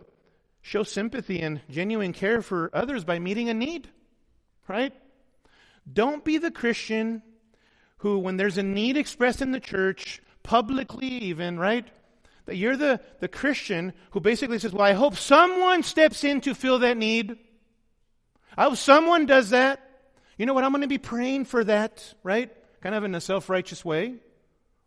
show 0.63 0.83
sympathy 0.83 1.41
and 1.41 1.61
genuine 1.71 2.13
care 2.13 2.43
for 2.43 2.71
others 2.73 3.05
by 3.05 3.19
meeting 3.19 3.49
a 3.49 3.55
need, 3.55 3.89
right? 4.67 4.93
Don't 5.91 6.25
be 6.25 6.39
the 6.39 6.51
Christian 6.51 7.23
who, 7.99 8.19
when 8.19 8.37
there's 8.37 8.59
a 8.59 8.63
need 8.63 8.97
expressed 8.97 9.43
in 9.43 9.53
the 9.53 9.61
church, 9.61 10.21
publicly 10.43 11.07
even, 11.07 11.59
right, 11.59 11.87
that 12.47 12.57
you're 12.57 12.77
the, 12.77 13.01
the 13.21 13.29
Christian 13.29 13.93
who 14.13 14.21
basically 14.21 14.59
says, 14.59 14.73
Well, 14.73 14.87
I 14.87 14.93
hope 14.93 15.17
someone 15.17 15.83
steps 15.83 16.25
in 16.25 16.41
to 16.43 16.55
fill 16.55 16.79
that 16.81 16.97
need. 16.97 17.37
I 18.57 18.65
hope 18.65 18.77
someone 18.77 19.27
does 19.27 19.51
that. 19.51 19.81
You 20.37 20.47
know 20.47 20.55
what? 20.55 20.65
I'm 20.65 20.73
going 20.73 20.83
to 20.83 20.89
be 20.89 20.99
praying 20.99 21.45
for 21.45 21.65
that, 21.65 22.15
right? 22.23 22.51
Kind 22.81 22.95
of 22.95 23.05
in 23.05 23.15
a 23.15 23.21
self 23.21 23.51
righteous 23.51 23.85
way, 23.85 24.17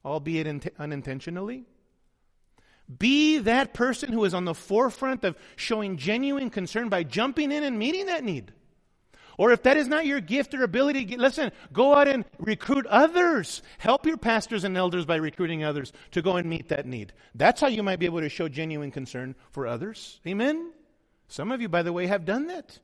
albeit 0.03 0.47
in- 0.47 0.61
unintentionally. 0.79 1.65
Be 2.97 3.39
that 3.39 3.73
person 3.73 4.11
who 4.11 4.25
is 4.25 4.33
on 4.33 4.45
the 4.45 4.53
forefront 4.53 5.23
of 5.23 5.37
showing 5.55 5.97
genuine 5.97 6.49
concern 6.49 6.89
by 6.89 7.03
jumping 7.03 7.51
in 7.51 7.63
and 7.63 7.79
meeting 7.79 8.07
that 8.07 8.23
need. 8.23 8.51
Or 9.37 9.51
if 9.51 9.63
that 9.63 9.77
is 9.77 9.87
not 9.87 10.05
your 10.05 10.19
gift 10.19 10.53
or 10.53 10.63
ability, 10.63 11.17
listen, 11.17 11.51
go 11.71 11.95
out 11.95 12.07
and 12.07 12.25
recruit 12.37 12.85
others. 12.85 13.63
Help 13.79 14.05
your 14.05 14.17
pastors 14.17 14.63
and 14.63 14.77
elders 14.77 15.05
by 15.05 15.15
recruiting 15.15 15.63
others 15.63 15.93
to 16.11 16.21
go 16.21 16.35
and 16.35 16.49
meet 16.49 16.69
that 16.69 16.85
need. 16.85 17.13
That's 17.33 17.61
how 17.61 17.67
you 17.67 17.81
might 17.81 17.99
be 17.99 18.05
able 18.05 18.19
to 18.19 18.29
show 18.29 18.49
genuine 18.49 18.91
concern 18.91 19.35
for 19.51 19.65
others. 19.65 20.19
Amen? 20.27 20.71
Some 21.27 21.51
of 21.51 21.61
you, 21.61 21.69
by 21.69 21.81
the 21.81 21.93
way, 21.93 22.07
have 22.07 22.25
done 22.25 22.47
that. 22.47 22.77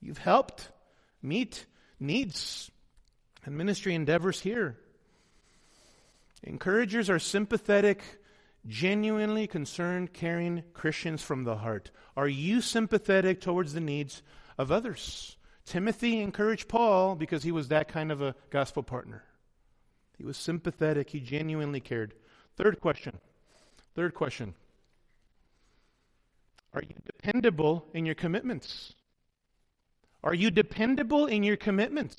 You've 0.00 0.18
helped 0.18 0.68
meet 1.22 1.66
needs 1.98 2.70
and 3.44 3.56
ministry 3.56 3.94
endeavors 3.94 4.40
here. 4.40 4.78
Encouragers 6.42 7.10
are 7.10 7.18
sympathetic, 7.18 8.02
genuinely 8.66 9.46
concerned, 9.46 10.12
caring 10.12 10.62
Christians 10.74 11.22
from 11.22 11.44
the 11.44 11.56
heart. 11.56 11.90
Are 12.16 12.28
you 12.28 12.60
sympathetic 12.60 13.40
towards 13.40 13.72
the 13.72 13.80
needs 13.80 14.22
of 14.58 14.70
others? 14.70 15.36
Timothy 15.64 16.20
encouraged 16.20 16.68
Paul 16.68 17.14
because 17.14 17.42
he 17.42 17.52
was 17.52 17.68
that 17.68 17.88
kind 17.88 18.10
of 18.10 18.20
a 18.20 18.34
gospel 18.50 18.82
partner. 18.82 19.24
He 20.18 20.24
was 20.24 20.36
sympathetic, 20.36 21.10
he 21.10 21.20
genuinely 21.20 21.80
cared. 21.80 22.14
Third 22.56 22.80
question. 22.80 23.18
Third 23.94 24.14
question. 24.14 24.54
Are 26.74 26.82
you 26.82 26.94
dependable 27.04 27.86
in 27.94 28.06
your 28.06 28.14
commitments? 28.14 28.94
Are 30.22 30.34
you 30.34 30.50
dependable 30.50 31.26
in 31.26 31.42
your 31.42 31.56
commitments? 31.56 32.16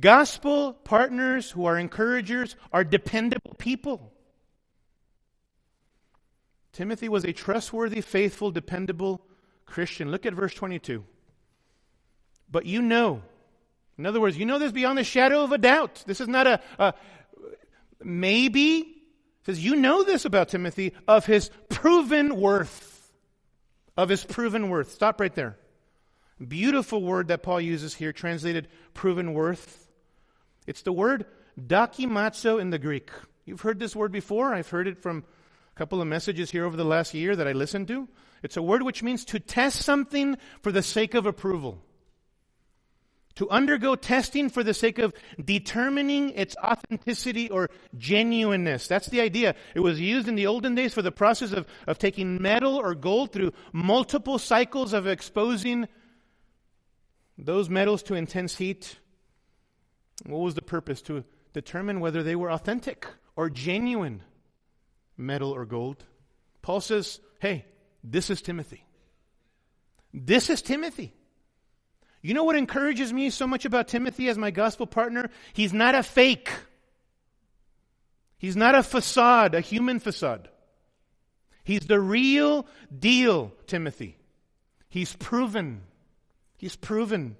Gospel 0.00 0.72
partners 0.72 1.50
who 1.50 1.64
are 1.64 1.78
encouragers 1.78 2.56
are 2.72 2.84
dependable 2.84 3.54
people. 3.58 4.12
Timothy 6.72 7.08
was 7.08 7.24
a 7.24 7.32
trustworthy, 7.32 8.00
faithful, 8.00 8.50
dependable 8.50 9.22
Christian. 9.66 10.10
Look 10.10 10.26
at 10.26 10.34
verse 10.34 10.54
22. 10.54 11.04
But 12.50 12.66
you 12.66 12.82
know. 12.82 13.22
In 13.96 14.06
other 14.06 14.20
words, 14.20 14.36
you 14.36 14.46
know 14.46 14.58
this 14.58 14.72
beyond 14.72 14.98
the 14.98 15.04
shadow 15.04 15.42
of 15.42 15.52
a 15.52 15.58
doubt. 15.58 16.04
This 16.06 16.20
is 16.20 16.28
not 16.28 16.46
a, 16.46 16.60
a 16.78 16.94
maybe. 18.02 18.78
It 18.78 19.46
says, 19.46 19.64
you 19.64 19.76
know 19.76 20.04
this 20.04 20.24
about 20.24 20.48
Timothy 20.48 20.94
of 21.06 21.26
his 21.26 21.50
proven 21.68 22.40
worth. 22.40 23.12
Of 23.96 24.08
his 24.08 24.24
proven 24.24 24.68
worth. 24.68 24.92
Stop 24.92 25.20
right 25.20 25.34
there. 25.34 25.58
Beautiful 26.46 27.02
word 27.02 27.28
that 27.28 27.42
Paul 27.42 27.60
uses 27.60 27.94
here, 27.94 28.12
translated 28.12 28.68
proven 28.94 29.34
worth. 29.34 29.88
It's 30.68 30.82
the 30.82 30.92
word 30.92 31.26
dokimazo 31.60 32.60
in 32.60 32.70
the 32.70 32.78
Greek. 32.78 33.10
You've 33.44 33.62
heard 33.62 33.80
this 33.80 33.96
word 33.96 34.12
before. 34.12 34.54
I've 34.54 34.68
heard 34.68 34.86
it 34.86 35.02
from 35.02 35.24
couple 35.78 36.02
of 36.02 36.08
messages 36.08 36.50
here 36.50 36.64
over 36.64 36.76
the 36.76 36.84
last 36.84 37.14
year 37.14 37.36
that 37.36 37.46
I 37.46 37.52
listened 37.52 37.86
to. 37.86 38.08
It's 38.42 38.56
a 38.56 38.62
word 38.62 38.82
which 38.82 39.04
means 39.04 39.24
to 39.26 39.38
test 39.38 39.82
something 39.82 40.36
for 40.60 40.72
the 40.72 40.82
sake 40.82 41.14
of 41.14 41.24
approval. 41.24 41.80
To 43.36 43.48
undergo 43.48 43.94
testing 43.94 44.50
for 44.50 44.64
the 44.64 44.74
sake 44.74 44.98
of 44.98 45.14
determining 45.42 46.30
its 46.30 46.56
authenticity 46.56 47.48
or 47.48 47.70
genuineness. 47.96 48.88
That's 48.88 49.06
the 49.06 49.20
idea. 49.20 49.54
It 49.76 49.78
was 49.78 50.00
used 50.00 50.26
in 50.26 50.34
the 50.34 50.48
olden 50.48 50.74
days 50.74 50.92
for 50.92 51.02
the 51.02 51.12
process 51.12 51.52
of, 51.52 51.64
of 51.86 51.96
taking 51.96 52.42
metal 52.42 52.74
or 52.74 52.96
gold 52.96 53.32
through 53.32 53.52
multiple 53.72 54.40
cycles 54.40 54.92
of 54.92 55.06
exposing 55.06 55.86
those 57.38 57.70
metals 57.70 58.02
to 58.04 58.14
intense 58.14 58.56
heat. 58.56 58.98
What 60.26 60.40
was 60.40 60.56
the 60.56 60.62
purpose? 60.62 61.02
To 61.02 61.22
determine 61.52 62.00
whether 62.00 62.24
they 62.24 62.34
were 62.34 62.50
authentic 62.50 63.06
or 63.36 63.48
genuine 63.48 64.24
metal 65.18 65.50
or 65.50 65.66
gold. 65.66 66.04
Paul 66.62 66.80
says, 66.80 67.20
hey, 67.40 67.66
this 68.02 68.30
is 68.30 68.40
Timothy. 68.40 68.84
This 70.14 70.48
is 70.48 70.62
Timothy. 70.62 71.12
You 72.22 72.34
know 72.34 72.44
what 72.44 72.56
encourages 72.56 73.12
me 73.12 73.30
so 73.30 73.46
much 73.46 73.64
about 73.64 73.88
Timothy 73.88 74.28
as 74.28 74.38
my 74.38 74.50
gospel 74.50 74.86
partner? 74.86 75.30
He's 75.52 75.72
not 75.72 75.94
a 75.94 76.02
fake. 76.02 76.50
He's 78.38 78.56
not 78.56 78.74
a 78.74 78.82
facade, 78.82 79.54
a 79.54 79.60
human 79.60 79.98
facade. 79.98 80.48
He's 81.64 81.86
the 81.86 82.00
real 82.00 82.66
deal, 82.96 83.52
Timothy. 83.66 84.16
He's 84.88 85.14
proven. 85.14 85.82
He's 86.56 86.76
proven. 86.76 87.36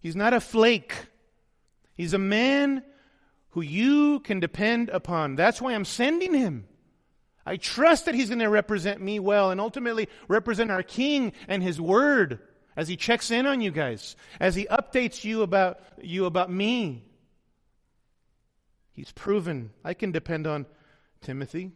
He's 0.00 0.16
not 0.16 0.32
a 0.32 0.40
flake. 0.40 0.94
He's 1.94 2.14
a 2.14 2.18
man 2.18 2.82
who 3.50 3.60
you 3.60 4.20
can 4.20 4.40
depend 4.40 4.88
upon. 4.88 5.36
That's 5.36 5.60
why 5.60 5.74
I'm 5.74 5.84
sending 5.84 6.32
him. 6.32 6.66
I 7.48 7.56
trust 7.56 8.04
that 8.04 8.14
he's 8.14 8.28
going 8.28 8.40
to 8.40 8.50
represent 8.50 9.00
me 9.00 9.18
well 9.18 9.50
and 9.50 9.58
ultimately 9.58 10.10
represent 10.28 10.70
our 10.70 10.82
king 10.82 11.32
and 11.48 11.62
his 11.62 11.80
word 11.80 12.40
as 12.76 12.88
he 12.88 12.96
checks 12.96 13.30
in 13.30 13.46
on 13.46 13.62
you 13.62 13.70
guys, 13.70 14.16
as 14.38 14.54
he 14.54 14.66
updates 14.66 15.24
you 15.24 15.40
about 15.40 15.80
you 16.02 16.26
about 16.26 16.52
me. 16.52 17.06
He's 18.92 19.10
proven 19.12 19.70
I 19.82 19.94
can 19.94 20.12
depend 20.12 20.46
on 20.46 20.66
Timothy. 21.22 21.72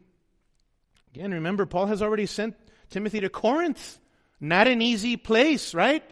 Again, 1.14 1.32
remember 1.32 1.64
Paul 1.64 1.86
has 1.86 2.02
already 2.02 2.26
sent 2.26 2.54
Timothy 2.90 3.20
to 3.20 3.30
Corinth. 3.30 3.98
Not 4.40 4.68
an 4.68 4.82
easy 4.82 5.16
place, 5.16 5.72
right? 5.72 6.04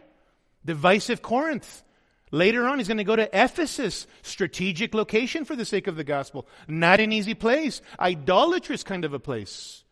Divisive 0.65 1.21
Corinth. 1.21 1.83
Later 2.31 2.65
on, 2.67 2.77
he's 2.77 2.87
going 2.87 2.97
to 2.97 3.03
go 3.03 3.17
to 3.17 3.29
Ephesus, 3.33 4.07
strategic 4.21 4.93
location 4.93 5.43
for 5.43 5.55
the 5.55 5.65
sake 5.65 5.87
of 5.87 5.97
the 5.97 6.03
gospel. 6.05 6.47
Not 6.67 7.01
an 7.01 7.11
easy 7.11 7.33
place, 7.33 7.81
idolatrous 7.99 8.83
kind 8.83 9.03
of 9.03 9.13
a 9.13 9.19
place. 9.19 9.83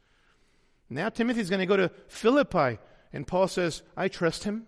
Now 0.90 1.10
Timothy's 1.10 1.50
going 1.50 1.60
to 1.60 1.66
go 1.66 1.78
to 1.78 1.92
Philippi, 2.08 2.80
and 3.12 3.28
Paul 3.28 3.48
says, 3.48 3.84
I 3.98 4.08
trust 4.08 4.46
him. 4.46 4.68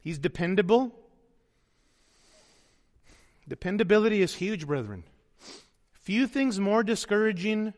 He's 0.00 0.18
dependable. 0.18 0.98
Dependability 3.46 4.22
is 4.22 4.34
huge, 4.34 4.66
brethren. 4.66 5.04
Few 5.92 6.26
things 6.26 6.58
more 6.58 6.82
discouraging 6.82 7.74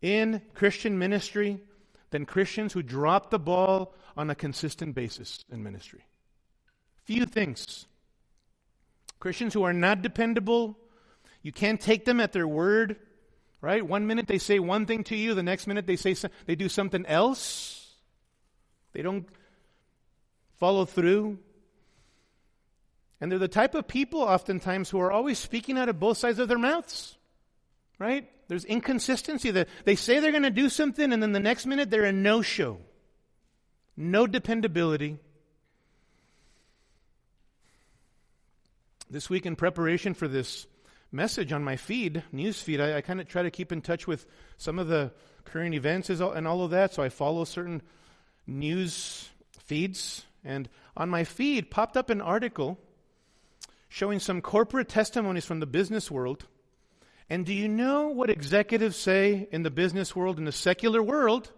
in 0.00 0.42
Christian 0.54 0.98
ministry 0.98 1.60
than 2.10 2.24
Christians 2.24 2.72
who 2.72 2.82
drop 2.82 3.30
the 3.30 3.38
ball 3.38 3.94
on 4.16 4.30
a 4.30 4.34
consistent 4.34 4.94
basis 4.94 5.44
in 5.50 5.62
ministry. 5.62 6.04
Few 7.04 7.26
things. 7.26 7.86
Christians 9.22 9.54
who 9.54 9.62
are 9.62 9.72
not 9.72 10.02
dependable, 10.02 10.76
you 11.42 11.52
can't 11.52 11.80
take 11.80 12.04
them 12.04 12.18
at 12.18 12.32
their 12.32 12.48
word, 12.48 12.96
right? 13.60 13.86
One 13.86 14.08
minute 14.08 14.26
they 14.26 14.38
say 14.38 14.58
one 14.58 14.84
thing 14.84 15.04
to 15.04 15.16
you, 15.16 15.34
the 15.34 15.44
next 15.44 15.68
minute 15.68 15.86
they 15.86 15.94
say 15.94 16.16
they 16.46 16.56
do 16.56 16.68
something 16.68 17.06
else. 17.06 17.94
They 18.92 19.00
don't 19.00 19.28
follow 20.58 20.84
through. 20.86 21.38
And 23.20 23.30
they're 23.30 23.38
the 23.38 23.46
type 23.46 23.76
of 23.76 23.86
people 23.86 24.22
oftentimes 24.22 24.90
who 24.90 24.98
are 24.98 25.12
always 25.12 25.38
speaking 25.38 25.78
out 25.78 25.88
of 25.88 26.00
both 26.00 26.18
sides 26.18 26.40
of 26.40 26.48
their 26.48 26.58
mouths. 26.58 27.16
Right? 28.00 28.28
There's 28.48 28.64
inconsistency. 28.64 29.52
That 29.52 29.68
they 29.84 29.94
say 29.94 30.18
they're 30.18 30.32
going 30.32 30.42
to 30.42 30.50
do 30.50 30.68
something 30.68 31.12
and 31.12 31.22
then 31.22 31.30
the 31.30 31.38
next 31.38 31.64
minute 31.64 31.90
they're 31.90 32.02
a 32.02 32.10
no-show. 32.10 32.78
No 33.96 34.26
dependability. 34.26 35.20
This 39.12 39.28
week, 39.28 39.44
in 39.44 39.56
preparation 39.56 40.14
for 40.14 40.26
this 40.26 40.66
message 41.12 41.52
on 41.52 41.62
my 41.62 41.76
feed, 41.76 42.22
news 42.32 42.62
feed, 42.62 42.80
I, 42.80 42.96
I 42.96 43.00
kind 43.02 43.20
of 43.20 43.28
try 43.28 43.42
to 43.42 43.50
keep 43.50 43.70
in 43.70 43.82
touch 43.82 44.06
with 44.06 44.24
some 44.56 44.78
of 44.78 44.88
the 44.88 45.12
current 45.44 45.74
events 45.74 46.08
and 46.08 46.48
all 46.48 46.64
of 46.64 46.70
that. 46.70 46.94
So 46.94 47.02
I 47.02 47.10
follow 47.10 47.44
certain 47.44 47.82
news 48.46 49.28
feeds. 49.64 50.24
And 50.42 50.66
on 50.96 51.10
my 51.10 51.24
feed 51.24 51.70
popped 51.70 51.98
up 51.98 52.08
an 52.08 52.22
article 52.22 52.78
showing 53.90 54.18
some 54.18 54.40
corporate 54.40 54.88
testimonies 54.88 55.44
from 55.44 55.60
the 55.60 55.66
business 55.66 56.10
world. 56.10 56.46
And 57.28 57.44
do 57.44 57.52
you 57.52 57.68
know 57.68 58.08
what 58.08 58.30
executives 58.30 58.96
say 58.96 59.46
in 59.52 59.62
the 59.62 59.70
business 59.70 60.16
world, 60.16 60.38
in 60.38 60.46
the 60.46 60.52
secular 60.52 61.02
world? 61.02 61.52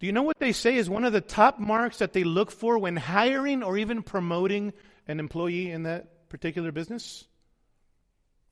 Do 0.00 0.06
you 0.06 0.12
know 0.12 0.22
what 0.22 0.38
they 0.38 0.52
say 0.52 0.76
is 0.76 0.90
one 0.90 1.04
of 1.04 1.14
the 1.14 1.22
top 1.22 1.58
marks 1.58 2.00
that 2.00 2.12
they 2.12 2.24
look 2.24 2.50
for 2.50 2.76
when 2.76 2.96
hiring 2.96 3.62
or 3.62 3.78
even 3.78 4.02
promoting 4.02 4.74
an 5.08 5.18
employee 5.18 5.70
in 5.70 5.84
that 5.84 6.08
particular 6.34 6.72
business? 6.72 7.28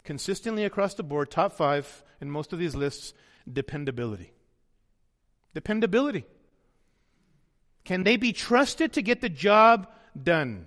Consistently 0.04 0.64
across 0.64 0.94
the 0.94 1.02
board, 1.02 1.32
top 1.32 1.52
five 1.52 2.04
in 2.20 2.30
most 2.30 2.52
of 2.52 2.60
these 2.60 2.76
lists 2.76 3.12
dependability. 3.52 4.32
Dependability. 5.52 6.24
Can 7.82 8.04
they 8.04 8.16
be 8.16 8.32
trusted 8.32 8.92
to 8.92 9.02
get 9.02 9.20
the 9.20 9.28
job 9.28 9.88
done? 10.20 10.66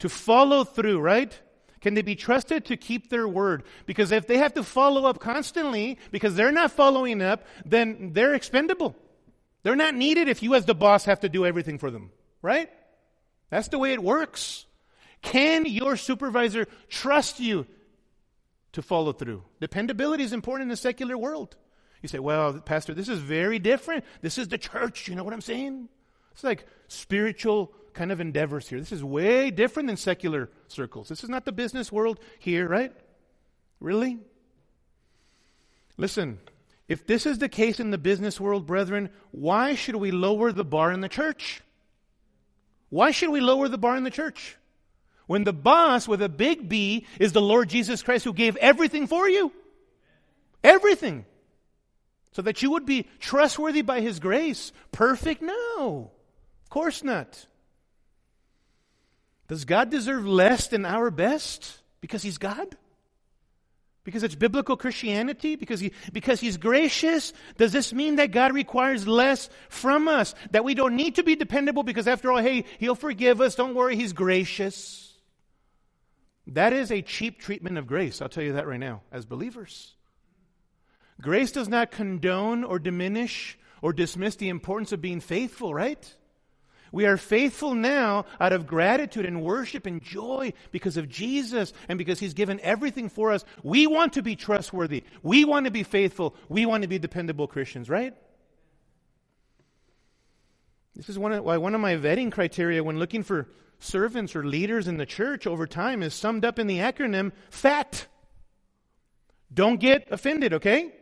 To 0.00 0.10
follow 0.10 0.64
through, 0.64 1.00
right? 1.00 1.32
Can 1.80 1.94
they 1.94 2.02
be 2.02 2.14
trusted 2.14 2.66
to 2.66 2.76
keep 2.76 3.08
their 3.08 3.26
word? 3.26 3.62
Because 3.86 4.12
if 4.12 4.26
they 4.26 4.36
have 4.36 4.52
to 4.52 4.62
follow 4.62 5.06
up 5.06 5.20
constantly 5.20 5.98
because 6.10 6.34
they're 6.34 6.52
not 6.52 6.72
following 6.72 7.22
up, 7.22 7.46
then 7.64 8.10
they're 8.12 8.34
expendable. 8.34 8.94
They're 9.62 9.76
not 9.76 9.94
needed 9.94 10.28
if 10.28 10.42
you 10.42 10.54
as 10.54 10.66
the 10.66 10.74
boss 10.74 11.06
have 11.06 11.20
to 11.20 11.30
do 11.30 11.46
everything 11.46 11.78
for 11.78 11.90
them, 11.90 12.10
right? 12.42 12.68
That's 13.48 13.68
the 13.68 13.78
way 13.78 13.94
it 13.94 14.02
works. 14.02 14.66
Can 15.22 15.66
your 15.66 15.96
supervisor 15.96 16.66
trust 16.88 17.40
you 17.40 17.66
to 18.72 18.82
follow 18.82 19.12
through? 19.12 19.42
Dependability 19.60 20.24
is 20.24 20.32
important 20.32 20.66
in 20.66 20.68
the 20.68 20.76
secular 20.76 21.16
world. 21.16 21.56
You 22.02 22.08
say, 22.08 22.18
well, 22.18 22.54
Pastor, 22.60 22.94
this 22.94 23.08
is 23.08 23.18
very 23.18 23.58
different. 23.58 24.04
This 24.22 24.38
is 24.38 24.48
the 24.48 24.58
church. 24.58 25.08
You 25.08 25.14
know 25.14 25.24
what 25.24 25.34
I'm 25.34 25.40
saying? 25.40 25.88
It's 26.32 26.44
like 26.44 26.66
spiritual 26.86 27.72
kind 27.92 28.12
of 28.12 28.20
endeavors 28.20 28.68
here. 28.68 28.78
This 28.78 28.92
is 28.92 29.02
way 29.02 29.50
different 29.50 29.88
than 29.88 29.96
secular 29.96 30.50
circles. 30.68 31.08
This 31.08 31.24
is 31.24 31.28
not 31.28 31.44
the 31.44 31.52
business 31.52 31.90
world 31.90 32.20
here, 32.38 32.68
right? 32.68 32.92
Really? 33.80 34.18
Listen, 35.96 36.38
if 36.86 37.06
this 37.06 37.26
is 37.26 37.38
the 37.38 37.48
case 37.48 37.80
in 37.80 37.90
the 37.90 37.98
business 37.98 38.40
world, 38.40 38.66
brethren, 38.66 39.10
why 39.32 39.74
should 39.74 39.96
we 39.96 40.12
lower 40.12 40.52
the 40.52 40.64
bar 40.64 40.92
in 40.92 41.00
the 41.00 41.08
church? 41.08 41.60
Why 42.88 43.10
should 43.10 43.30
we 43.30 43.40
lower 43.40 43.68
the 43.68 43.76
bar 43.76 43.96
in 43.96 44.04
the 44.04 44.10
church? 44.10 44.56
When 45.28 45.44
the 45.44 45.52
boss 45.52 46.08
with 46.08 46.22
a 46.22 46.28
big 46.28 46.70
B 46.70 47.06
is 47.20 47.32
the 47.32 47.42
Lord 47.42 47.68
Jesus 47.68 48.02
Christ 48.02 48.24
who 48.24 48.32
gave 48.32 48.56
everything 48.56 49.06
for 49.06 49.28
you. 49.28 49.52
Everything. 50.64 51.26
So 52.32 52.40
that 52.42 52.62
you 52.62 52.70
would 52.70 52.86
be 52.86 53.06
trustworthy 53.20 53.82
by 53.82 54.00
His 54.00 54.20
grace. 54.20 54.72
Perfect? 54.90 55.42
No. 55.42 56.10
Of 56.62 56.70
course 56.70 57.04
not. 57.04 57.46
Does 59.48 59.66
God 59.66 59.90
deserve 59.90 60.26
less 60.26 60.68
than 60.68 60.86
our 60.86 61.10
best 61.10 61.76
because 62.00 62.22
He's 62.22 62.38
God? 62.38 62.74
Because 64.04 64.22
it's 64.22 64.34
biblical 64.34 64.78
Christianity? 64.78 65.56
Because, 65.56 65.80
he, 65.80 65.92
because 66.10 66.40
He's 66.40 66.56
gracious? 66.56 67.34
Does 67.58 67.72
this 67.72 67.92
mean 67.92 68.16
that 68.16 68.30
God 68.30 68.54
requires 68.54 69.06
less 69.06 69.50
from 69.68 70.08
us? 70.08 70.34
That 70.52 70.64
we 70.64 70.72
don't 70.72 70.96
need 70.96 71.16
to 71.16 71.22
be 71.22 71.36
dependable 71.36 71.82
because 71.82 72.08
after 72.08 72.32
all, 72.32 72.38
hey, 72.38 72.64
He'll 72.78 72.94
forgive 72.94 73.42
us. 73.42 73.56
Don't 73.56 73.74
worry, 73.74 73.94
He's 73.94 74.14
gracious. 74.14 75.07
That 76.48 76.72
is 76.72 76.90
a 76.90 77.02
cheap 77.02 77.38
treatment 77.38 77.76
of 77.76 77.86
grace, 77.86 78.22
I'll 78.22 78.28
tell 78.28 78.42
you 78.42 78.54
that 78.54 78.66
right 78.66 78.80
now, 78.80 79.02
as 79.12 79.26
believers. 79.26 79.94
Grace 81.20 81.52
does 81.52 81.68
not 81.68 81.90
condone 81.90 82.64
or 82.64 82.78
diminish 82.78 83.58
or 83.82 83.92
dismiss 83.92 84.36
the 84.36 84.48
importance 84.48 84.92
of 84.92 85.02
being 85.02 85.20
faithful, 85.20 85.74
right? 85.74 86.14
We 86.90 87.04
are 87.04 87.18
faithful 87.18 87.74
now 87.74 88.24
out 88.40 88.54
of 88.54 88.66
gratitude 88.66 89.26
and 89.26 89.42
worship 89.42 89.84
and 89.84 90.02
joy 90.02 90.54
because 90.70 90.96
of 90.96 91.08
Jesus 91.08 91.74
and 91.86 91.98
because 91.98 92.18
He's 92.18 92.32
given 92.32 92.60
everything 92.60 93.10
for 93.10 93.30
us. 93.30 93.44
We 93.62 93.86
want 93.86 94.14
to 94.14 94.22
be 94.22 94.34
trustworthy. 94.34 95.04
We 95.22 95.44
want 95.44 95.66
to 95.66 95.70
be 95.70 95.82
faithful. 95.82 96.34
We 96.48 96.64
want 96.64 96.82
to 96.82 96.88
be 96.88 96.98
dependable 96.98 97.46
Christians, 97.46 97.90
right? 97.90 98.14
This 100.96 101.10
is 101.10 101.18
one 101.18 101.32
of, 101.32 101.44
why 101.44 101.58
one 101.58 101.74
of 101.74 101.80
my 101.80 101.96
vetting 101.96 102.32
criteria 102.32 102.82
when 102.82 102.98
looking 102.98 103.22
for 103.22 103.48
servants 103.78 104.34
or 104.34 104.44
leaders 104.44 104.88
in 104.88 104.96
the 104.96 105.06
church 105.06 105.46
over 105.46 105.66
time 105.66 106.02
is 106.02 106.14
summed 106.14 106.44
up 106.44 106.58
in 106.58 106.66
the 106.66 106.78
acronym 106.78 107.32
FAT. 107.50 108.06
Don't 109.52 109.80
get 109.80 110.08
offended, 110.10 110.54
okay? 110.54 110.92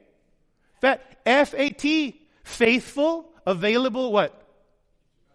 FAT. 0.80 1.00
F 1.26 1.54
A 1.54 1.70
T. 1.70 2.22
faithful, 2.44 3.32
available, 3.44 4.12
what? 4.12 4.46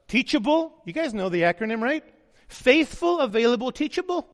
Teachable. 0.08 0.74
You 0.86 0.94
guys 0.94 1.14
know 1.14 1.28
the 1.28 1.42
acronym, 1.42 1.82
right? 1.82 2.04
Faithful, 2.48 3.20
available, 3.20 3.72
teachable. 3.72 4.28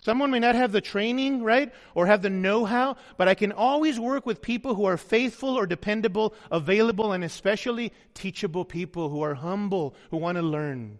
Someone 0.00 0.30
may 0.30 0.38
not 0.38 0.54
have 0.54 0.70
the 0.70 0.80
training, 0.80 1.42
right, 1.42 1.72
or 1.94 2.06
have 2.06 2.22
the 2.22 2.30
know 2.30 2.64
how, 2.64 2.96
but 3.16 3.26
I 3.26 3.34
can 3.34 3.52
always 3.52 3.98
work 3.98 4.26
with 4.26 4.42
people 4.42 4.74
who 4.74 4.84
are 4.84 4.96
faithful 4.96 5.58
or 5.58 5.66
dependable, 5.66 6.34
available, 6.50 7.12
and 7.12 7.24
especially 7.24 7.92
teachable 8.12 8.64
people 8.64 9.08
who 9.08 9.22
are 9.22 9.34
humble, 9.34 9.96
who 10.10 10.18
want 10.18 10.36
to 10.36 10.42
learn. 10.42 10.98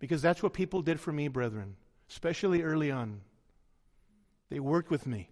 Because 0.00 0.22
that's 0.22 0.42
what 0.42 0.52
people 0.52 0.82
did 0.82 0.98
for 0.98 1.12
me, 1.12 1.28
brethren, 1.28 1.76
especially 2.08 2.62
early 2.62 2.90
on. 2.90 3.20
They 4.48 4.58
worked 4.58 4.90
with 4.90 5.06
me. 5.06 5.28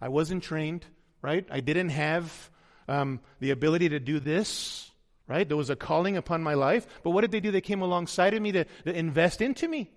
I 0.00 0.08
wasn't 0.08 0.42
trained, 0.42 0.86
right? 1.20 1.46
I 1.50 1.60
didn't 1.60 1.90
have 1.90 2.50
um, 2.86 3.20
the 3.40 3.50
ability 3.50 3.90
to 3.90 4.00
do 4.00 4.20
this, 4.20 4.90
right? 5.26 5.46
There 5.46 5.56
was 5.56 5.70
a 5.70 5.76
calling 5.76 6.16
upon 6.16 6.42
my 6.42 6.54
life. 6.54 6.86
But 7.02 7.10
what 7.10 7.20
did 7.22 7.32
they 7.32 7.40
do? 7.40 7.50
They 7.50 7.60
came 7.60 7.82
alongside 7.82 8.32
of 8.32 8.40
me 8.40 8.52
to, 8.52 8.64
to 8.64 8.96
invest 8.96 9.42
into 9.42 9.68
me. 9.68 9.90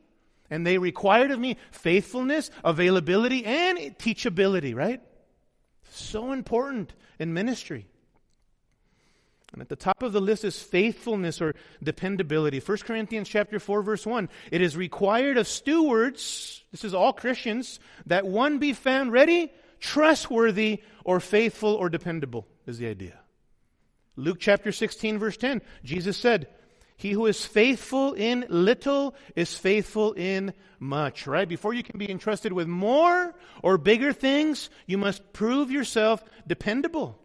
And 0.49 0.67
they 0.67 0.77
required 0.77 1.31
of 1.31 1.39
me 1.39 1.57
faithfulness, 1.71 2.51
availability, 2.65 3.45
and 3.45 3.77
teachability, 3.97 4.75
right? 4.75 5.01
So 5.91 6.33
important 6.33 6.93
in 7.19 7.33
ministry. 7.33 7.87
And 9.53 9.61
at 9.61 9.69
the 9.69 9.75
top 9.75 10.01
of 10.01 10.13
the 10.13 10.21
list 10.21 10.45
is 10.45 10.61
faithfulness 10.61 11.41
or 11.41 11.55
dependability. 11.83 12.59
1 12.59 12.77
Corinthians 12.79 13.27
chapter 13.27 13.59
4 13.59 13.81
verse 13.81 14.05
1. 14.05 14.29
It 14.51 14.61
is 14.61 14.77
required 14.77 15.37
of 15.37 15.47
stewards, 15.47 16.63
this 16.71 16.85
is 16.85 16.93
all 16.93 17.11
Christians, 17.11 17.79
that 18.05 18.25
one 18.25 18.59
be 18.59 18.73
found 18.73 19.11
ready, 19.11 19.51
trustworthy, 19.79 20.81
or 21.03 21.19
faithful 21.19 21.73
or 21.73 21.89
dependable 21.89 22.47
is 22.65 22.77
the 22.77 22.87
idea. 22.87 23.19
Luke 24.15 24.37
chapter 24.39 24.71
16 24.71 25.19
verse 25.19 25.35
10. 25.35 25.61
Jesus 25.83 26.15
said, 26.15 26.47
he 27.01 27.13
who 27.13 27.25
is 27.25 27.43
faithful 27.43 28.13
in 28.13 28.45
little 28.47 29.15
is 29.35 29.57
faithful 29.57 30.13
in 30.13 30.53
much, 30.79 31.25
right? 31.25 31.49
Before 31.49 31.73
you 31.73 31.81
can 31.81 31.97
be 31.97 32.09
entrusted 32.09 32.53
with 32.53 32.67
more 32.67 33.33
or 33.63 33.79
bigger 33.79 34.13
things, 34.13 34.69
you 34.85 34.99
must 34.99 35.33
prove 35.33 35.71
yourself 35.71 36.23
dependable. 36.45 37.17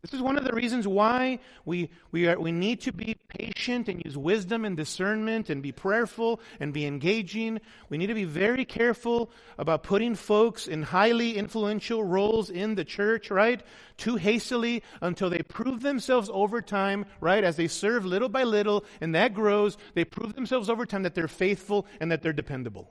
This 0.00 0.14
is 0.14 0.22
one 0.22 0.38
of 0.38 0.44
the 0.44 0.52
reasons 0.52 0.86
why 0.86 1.40
we, 1.64 1.90
we, 2.12 2.28
are, 2.28 2.38
we 2.38 2.52
need 2.52 2.80
to 2.82 2.92
be 2.92 3.16
patient 3.26 3.88
and 3.88 4.00
use 4.04 4.16
wisdom 4.16 4.64
and 4.64 4.76
discernment 4.76 5.50
and 5.50 5.60
be 5.60 5.72
prayerful 5.72 6.40
and 6.60 6.72
be 6.72 6.86
engaging. 6.86 7.60
We 7.88 7.98
need 7.98 8.06
to 8.06 8.14
be 8.14 8.24
very 8.24 8.64
careful 8.64 9.32
about 9.58 9.82
putting 9.82 10.14
folks 10.14 10.68
in 10.68 10.84
highly 10.84 11.36
influential 11.36 12.04
roles 12.04 12.48
in 12.48 12.76
the 12.76 12.84
church, 12.84 13.28
right? 13.28 13.60
Too 13.96 14.14
hastily 14.14 14.84
until 15.00 15.30
they 15.30 15.42
prove 15.42 15.82
themselves 15.82 16.30
over 16.32 16.62
time, 16.62 17.04
right? 17.20 17.42
As 17.42 17.56
they 17.56 17.66
serve 17.66 18.06
little 18.06 18.28
by 18.28 18.44
little 18.44 18.84
and 19.00 19.16
that 19.16 19.34
grows, 19.34 19.76
they 19.94 20.04
prove 20.04 20.36
themselves 20.36 20.70
over 20.70 20.86
time 20.86 21.02
that 21.02 21.16
they're 21.16 21.26
faithful 21.26 21.88
and 22.00 22.12
that 22.12 22.22
they're 22.22 22.32
dependable. 22.32 22.88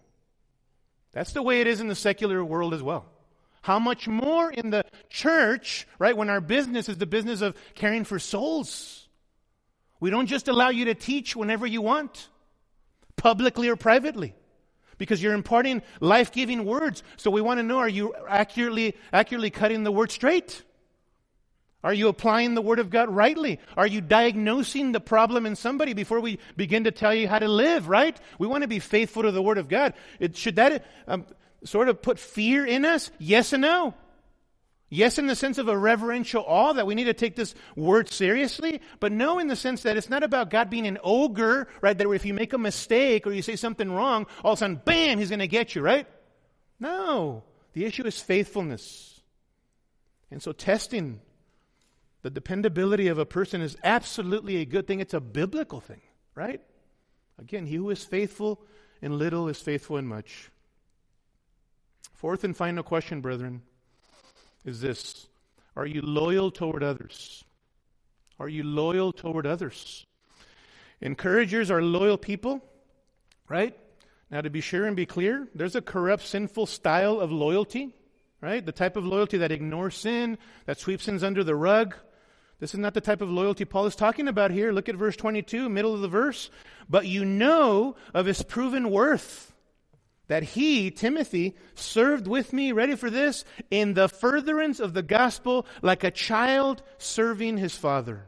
That's 1.14 1.32
the 1.32 1.42
way 1.42 1.62
it 1.62 1.68
is 1.68 1.80
in 1.80 1.88
the 1.88 1.96
secular 1.96 2.44
world 2.44 2.74
as 2.74 2.84
well. 2.84 3.06
How 3.62 3.80
much 3.80 4.08
more 4.08 4.52
in 4.52 4.70
the 4.70 4.86
church, 5.10 5.88
right, 6.00 6.16
when 6.16 6.30
our 6.30 6.42
business 6.42 6.90
is 6.90 6.98
the 6.98 7.06
business 7.06 7.42
of 7.42 7.56
caring 7.76 8.04
for 8.04 8.20
souls? 8.20 9.08
We 10.00 10.10
don't 10.10 10.28
just 10.28 10.48
allow 10.48 10.70
you 10.70 10.86
to 10.86 10.94
teach 10.94 11.36
whenever 11.36 11.66
you 11.66 11.82
want, 11.82 12.30
publicly 13.16 13.68
or 13.68 13.76
privately, 13.76 14.36
because 14.98 15.22
you're 15.22 15.34
imparting 15.34 15.82
life 16.00 16.32
giving 16.32 16.66
words. 16.66 17.04
So 17.18 17.32
we 17.32 17.42
want 17.42 17.60
to 17.60 17.64
know 17.64 17.80
are 17.80 17.90
you 17.90 18.14
accurately, 18.30 18.96
accurately 19.12 19.50
cutting 19.50 19.84
the 19.84 19.92
word 19.92 20.12
straight? 20.12 20.64
Are 21.84 21.94
you 21.94 22.08
applying 22.08 22.56
the 22.56 22.62
Word 22.62 22.80
of 22.80 22.90
God 22.90 23.10
rightly? 23.10 23.60
Are 23.78 23.88
you 23.88 24.02
diagnosing 24.02 24.92
the 24.92 25.00
problem 25.00 25.46
in 25.46 25.56
somebody 25.56 25.94
before 25.94 26.20
we 26.20 26.40
begin 26.56 26.86
to 26.86 26.92
tell 26.92 27.14
you 27.14 27.28
how 27.28 27.40
to 27.40 27.48
live, 27.48 27.88
right? 27.88 28.20
We 28.40 28.48
want 28.48 28.64
to 28.64 28.68
be 28.68 28.80
faithful 28.80 29.24
to 29.24 29.32
the 29.32 29.42
Word 29.42 29.58
of 29.58 29.70
God. 29.70 29.94
It, 30.20 30.36
should 30.36 30.56
that, 30.56 30.86
um, 31.08 31.26
sort 31.64 31.90
of 31.90 32.02
put 32.02 32.20
fear 32.20 32.66
in 32.66 32.86
us? 32.86 33.12
Yes 33.20 33.54
and 33.54 33.62
no. 33.62 33.94
Yes, 34.90 35.18
in 35.18 35.28
the 35.28 35.36
sense 35.36 35.58
of 35.58 35.68
a 35.68 35.78
reverential 35.78 36.46
awe 36.48 36.72
that 36.72 36.88
we 36.88 36.96
need 36.96 37.06
to 37.06 37.14
take 37.14 37.36
this 37.36 37.54
word 37.76 38.10
seriously, 38.10 38.80
but 39.02 39.12
no, 39.12 39.38
in 39.38 39.48
the 39.48 39.56
sense 39.56 39.84
that 39.84 39.98
it's 39.98 40.10
not 40.10 40.24
about 40.24 40.50
God 40.50 40.70
being 40.70 40.88
an 40.88 40.98
ogre, 41.04 41.68
right? 41.82 41.98
That 41.98 42.10
if 42.10 42.26
you 42.26 42.34
make 42.34 42.54
a 42.54 42.58
mistake 42.58 43.28
or 43.28 43.34
you 43.34 43.42
say 43.42 43.58
something 43.58 43.92
wrong, 43.92 44.28
all 44.46 44.54
of 44.54 44.58
a 44.58 44.60
sudden, 44.60 44.82
bam, 44.86 45.20
he's 45.20 45.30
going 45.30 45.40
to 45.40 45.48
get 45.48 45.76
you, 45.76 45.82
right? 45.82 46.08
No. 46.80 47.44
The 47.74 47.84
issue 47.84 48.06
is 48.06 48.22
faithfulness. 48.22 49.22
And 50.32 50.42
so 50.42 50.54
testing 50.54 51.20
the 52.22 52.30
dependability 52.30 53.10
of 53.10 53.18
a 53.18 53.26
person 53.26 53.62
is 53.62 53.78
absolutely 53.84 54.58
a 54.58 54.66
good 54.66 54.88
thing. 54.88 55.02
It's 55.02 55.14
a 55.14 55.20
biblical 55.20 55.82
thing, 55.82 56.02
right? 56.34 56.62
Again, 57.38 57.66
he 57.66 57.76
who 57.76 57.90
is 57.90 58.04
faithful 58.04 58.62
in 59.02 59.18
little 59.18 59.50
is 59.50 59.62
faithful 59.62 59.98
in 59.98 60.08
much. 60.08 60.50
Fourth 62.18 62.44
and 62.44 62.58
final 62.58 62.82
question, 62.82 63.22
brethren, 63.22 63.62
is 64.66 64.82
this 64.82 65.28
Are 65.76 65.86
you 65.86 66.02
loyal 66.02 66.50
toward 66.50 66.82
others? 66.82 67.44
Are 68.40 68.50
you 68.50 68.64
loyal 68.64 69.14
toward 69.14 69.46
others? 69.46 70.04
Encouragers 71.00 71.70
are 71.70 71.80
loyal 71.80 72.18
people, 72.18 72.66
right? 73.48 73.78
Now, 74.32 74.42
to 74.42 74.50
be 74.50 74.62
sure 74.62 74.88
and 74.88 74.96
be 74.96 75.06
clear, 75.06 75.48
there's 75.54 75.76
a 75.76 75.82
corrupt, 75.82 76.24
sinful 76.24 76.66
style 76.66 77.20
of 77.20 77.32
loyalty, 77.32 77.94
right? 78.42 78.66
The 78.66 78.72
type 78.72 78.98
of 78.98 79.06
loyalty 79.06 79.38
that 79.38 79.52
ignores 79.52 79.96
sin, 79.96 80.40
that 80.66 80.80
sweeps 80.80 81.04
sins 81.04 81.24
under 81.24 81.44
the 81.44 81.56
rug. 81.56 81.96
This 82.60 82.74
is 82.74 82.80
not 82.80 82.96
the 82.96 83.02
type 83.02 83.22
of 83.22 83.30
loyalty 83.30 83.64
Paul 83.64 83.86
is 83.86 83.96
talking 83.96 84.28
about 84.28 84.50
here. 84.50 84.72
Look 84.72 84.90
at 84.90 84.96
verse 84.96 85.16
22, 85.16 85.70
middle 85.70 85.94
of 85.94 86.02
the 86.02 86.08
verse. 86.08 86.50
But 86.90 87.06
you 87.06 87.26
know 87.26 87.96
of 88.16 88.26
his 88.26 88.42
proven 88.42 88.90
worth 88.90 89.54
that 90.28 90.44
he, 90.44 90.92
Timothy, 90.92 91.56
served 91.76 92.28
with 92.28 92.54
me, 92.54 92.72
ready 92.72 92.96
for 92.96 93.10
this, 93.10 93.46
in 93.72 93.94
the 93.94 94.10
furtherance 94.10 94.80
of 94.80 94.94
the 94.94 95.04
gospel 95.04 95.66
like 95.82 96.04
a 96.04 96.12
child 96.12 96.84
serving 96.98 97.58
his 97.58 97.76
father. 97.76 98.26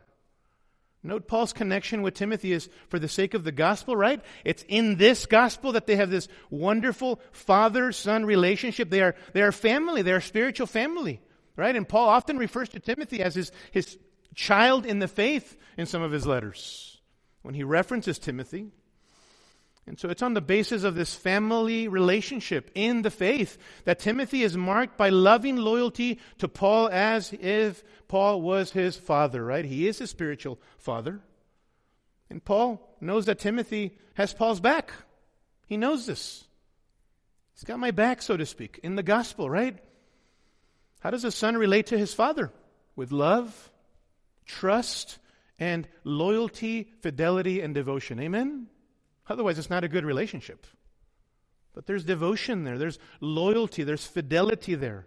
Note 1.02 1.28
Paul's 1.28 1.54
connection 1.54 2.02
with 2.02 2.14
Timothy 2.14 2.52
is 2.52 2.70
for 2.90 3.00
the 3.00 3.08
sake 3.08 3.34
of 3.34 3.46
the 3.46 3.54
gospel, 3.54 3.96
right? 3.96 4.22
It's 4.44 4.66
in 4.68 4.98
this 4.98 5.26
gospel 5.26 5.72
that 5.74 5.88
they 5.88 5.96
have 5.96 6.10
this 6.10 6.28
wonderful 6.50 7.22
father 7.32 7.94
son 7.94 8.26
relationship. 8.26 8.90
They 8.90 9.02
are, 9.02 9.16
they 9.34 9.42
are 9.42 9.54
family, 9.54 10.02
they 10.02 10.12
are 10.12 10.20
spiritual 10.20 10.68
family, 10.68 11.22
right? 11.56 11.76
And 11.76 11.88
Paul 11.88 12.10
often 12.10 12.38
refers 12.38 12.70
to 12.70 12.82
Timothy 12.82 13.22
as 13.22 13.36
his, 13.36 13.52
his 13.72 13.98
child 14.36 14.86
in 14.86 15.00
the 15.00 15.08
faith 15.08 15.58
in 15.78 15.86
some 15.86 16.02
of 16.02 16.12
his 16.12 16.28
letters. 16.28 17.00
When 17.44 17.54
he 17.54 17.64
references 17.64 18.20
Timothy, 18.20 18.68
and 19.90 19.98
so 19.98 20.08
it's 20.10 20.22
on 20.22 20.36
the 20.36 20.40
basis 20.40 20.84
of 20.84 20.94
this 20.94 21.16
family 21.16 21.88
relationship 21.88 22.70
in 22.76 23.02
the 23.02 23.10
faith 23.10 23.58
that 23.86 23.98
Timothy 23.98 24.44
is 24.44 24.56
marked 24.56 25.00
by 25.00 25.10
loving 25.10 25.58
loyalty 25.58 26.20
to 26.38 26.48
Paul 26.48 26.90
as 26.90 27.34
if 27.34 27.84
Paul 28.08 28.40
was 28.44 28.70
his 28.70 28.96
father, 28.96 29.44
right? 29.44 29.66
He 29.66 29.88
is 29.88 29.98
his 29.98 30.12
spiritual 30.12 30.60
father. 30.78 31.22
And 32.30 32.46
Paul 32.46 32.88
knows 33.02 33.26
that 33.26 33.40
Timothy 33.40 33.98
has 34.14 34.32
Paul's 34.32 34.60
back. 34.60 34.94
He 35.66 35.76
knows 35.76 36.06
this. 36.06 36.44
He's 37.56 37.64
got 37.64 37.80
my 37.80 37.90
back, 37.90 38.22
so 38.22 38.38
to 38.38 38.46
speak, 38.46 38.80
in 38.84 38.96
the 38.96 39.02
gospel, 39.02 39.50
right? 39.50 39.76
How 41.00 41.10
does 41.10 41.24
a 41.24 41.32
son 41.32 41.58
relate 41.58 41.88
to 41.88 41.98
his 41.98 42.14
father? 42.14 42.52
With 42.96 43.12
love, 43.12 43.72
trust, 44.46 45.18
and 45.58 45.88
loyalty, 46.04 46.92
fidelity, 47.02 47.62
and 47.62 47.74
devotion. 47.74 48.20
Amen? 48.20 48.68
Otherwise, 49.30 49.60
it's 49.60 49.70
not 49.70 49.84
a 49.84 49.88
good 49.88 50.06
relationship. 50.06 50.66
But 51.74 51.86
there's 51.86 52.04
devotion 52.04 52.64
there, 52.64 52.78
there's 52.78 53.00
loyalty, 53.22 53.84
there's 53.84 54.06
fidelity 54.06 54.76
there. 54.76 55.06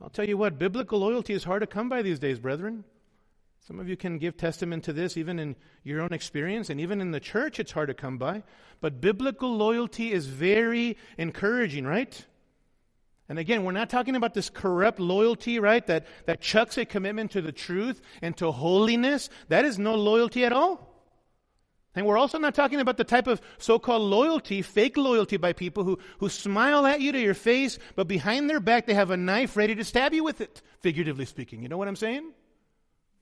I'll 0.00 0.10
tell 0.10 0.28
you 0.28 0.36
what, 0.36 0.58
biblical 0.58 1.00
loyalty 1.00 1.34
is 1.34 1.44
hard 1.44 1.60
to 1.62 1.66
come 1.66 1.88
by 1.88 2.02
these 2.02 2.18
days, 2.18 2.38
brethren. 2.38 2.84
Some 3.66 3.78
of 3.78 3.88
you 3.88 3.96
can 3.96 4.18
give 4.18 4.36
testament 4.36 4.84
to 4.84 4.92
this 4.92 5.16
even 5.16 5.38
in 5.38 5.56
your 5.82 6.00
own 6.00 6.12
experience, 6.12 6.70
and 6.70 6.80
even 6.80 7.00
in 7.00 7.10
the 7.10 7.20
church, 7.20 7.60
it's 7.60 7.72
hard 7.72 7.88
to 7.88 7.94
come 7.94 8.16
by. 8.16 8.42
But 8.80 9.00
biblical 9.00 9.54
loyalty 9.54 10.12
is 10.12 10.26
very 10.26 10.96
encouraging, 11.18 11.86
right? 11.86 12.24
And 13.28 13.38
again, 13.38 13.62
we're 13.62 13.72
not 13.72 13.90
talking 13.90 14.16
about 14.16 14.34
this 14.34 14.50
corrupt 14.50 14.98
loyalty, 14.98 15.60
right? 15.60 15.86
That, 15.86 16.06
that 16.26 16.40
chucks 16.40 16.78
a 16.78 16.84
commitment 16.84 17.30
to 17.32 17.42
the 17.42 17.52
truth 17.52 18.00
and 18.22 18.36
to 18.38 18.50
holiness. 18.50 19.28
That 19.48 19.64
is 19.64 19.78
no 19.78 19.94
loyalty 19.94 20.44
at 20.44 20.52
all. 20.52 20.89
And 21.94 22.06
we're 22.06 22.18
also 22.18 22.38
not 22.38 22.54
talking 22.54 22.78
about 22.80 22.96
the 22.96 23.04
type 23.04 23.26
of 23.26 23.40
so 23.58 23.78
called 23.78 24.02
loyalty, 24.02 24.62
fake 24.62 24.96
loyalty 24.96 25.36
by 25.36 25.52
people 25.52 25.82
who, 25.82 25.98
who 26.18 26.28
smile 26.28 26.86
at 26.86 27.00
you 27.00 27.10
to 27.10 27.20
your 27.20 27.34
face, 27.34 27.78
but 27.96 28.06
behind 28.06 28.48
their 28.48 28.60
back 28.60 28.86
they 28.86 28.94
have 28.94 29.10
a 29.10 29.16
knife 29.16 29.56
ready 29.56 29.74
to 29.74 29.84
stab 29.84 30.14
you 30.14 30.22
with 30.22 30.40
it, 30.40 30.62
figuratively 30.78 31.24
speaking. 31.24 31.62
You 31.62 31.68
know 31.68 31.76
what 31.76 31.88
I'm 31.88 31.96
saying? 31.96 32.32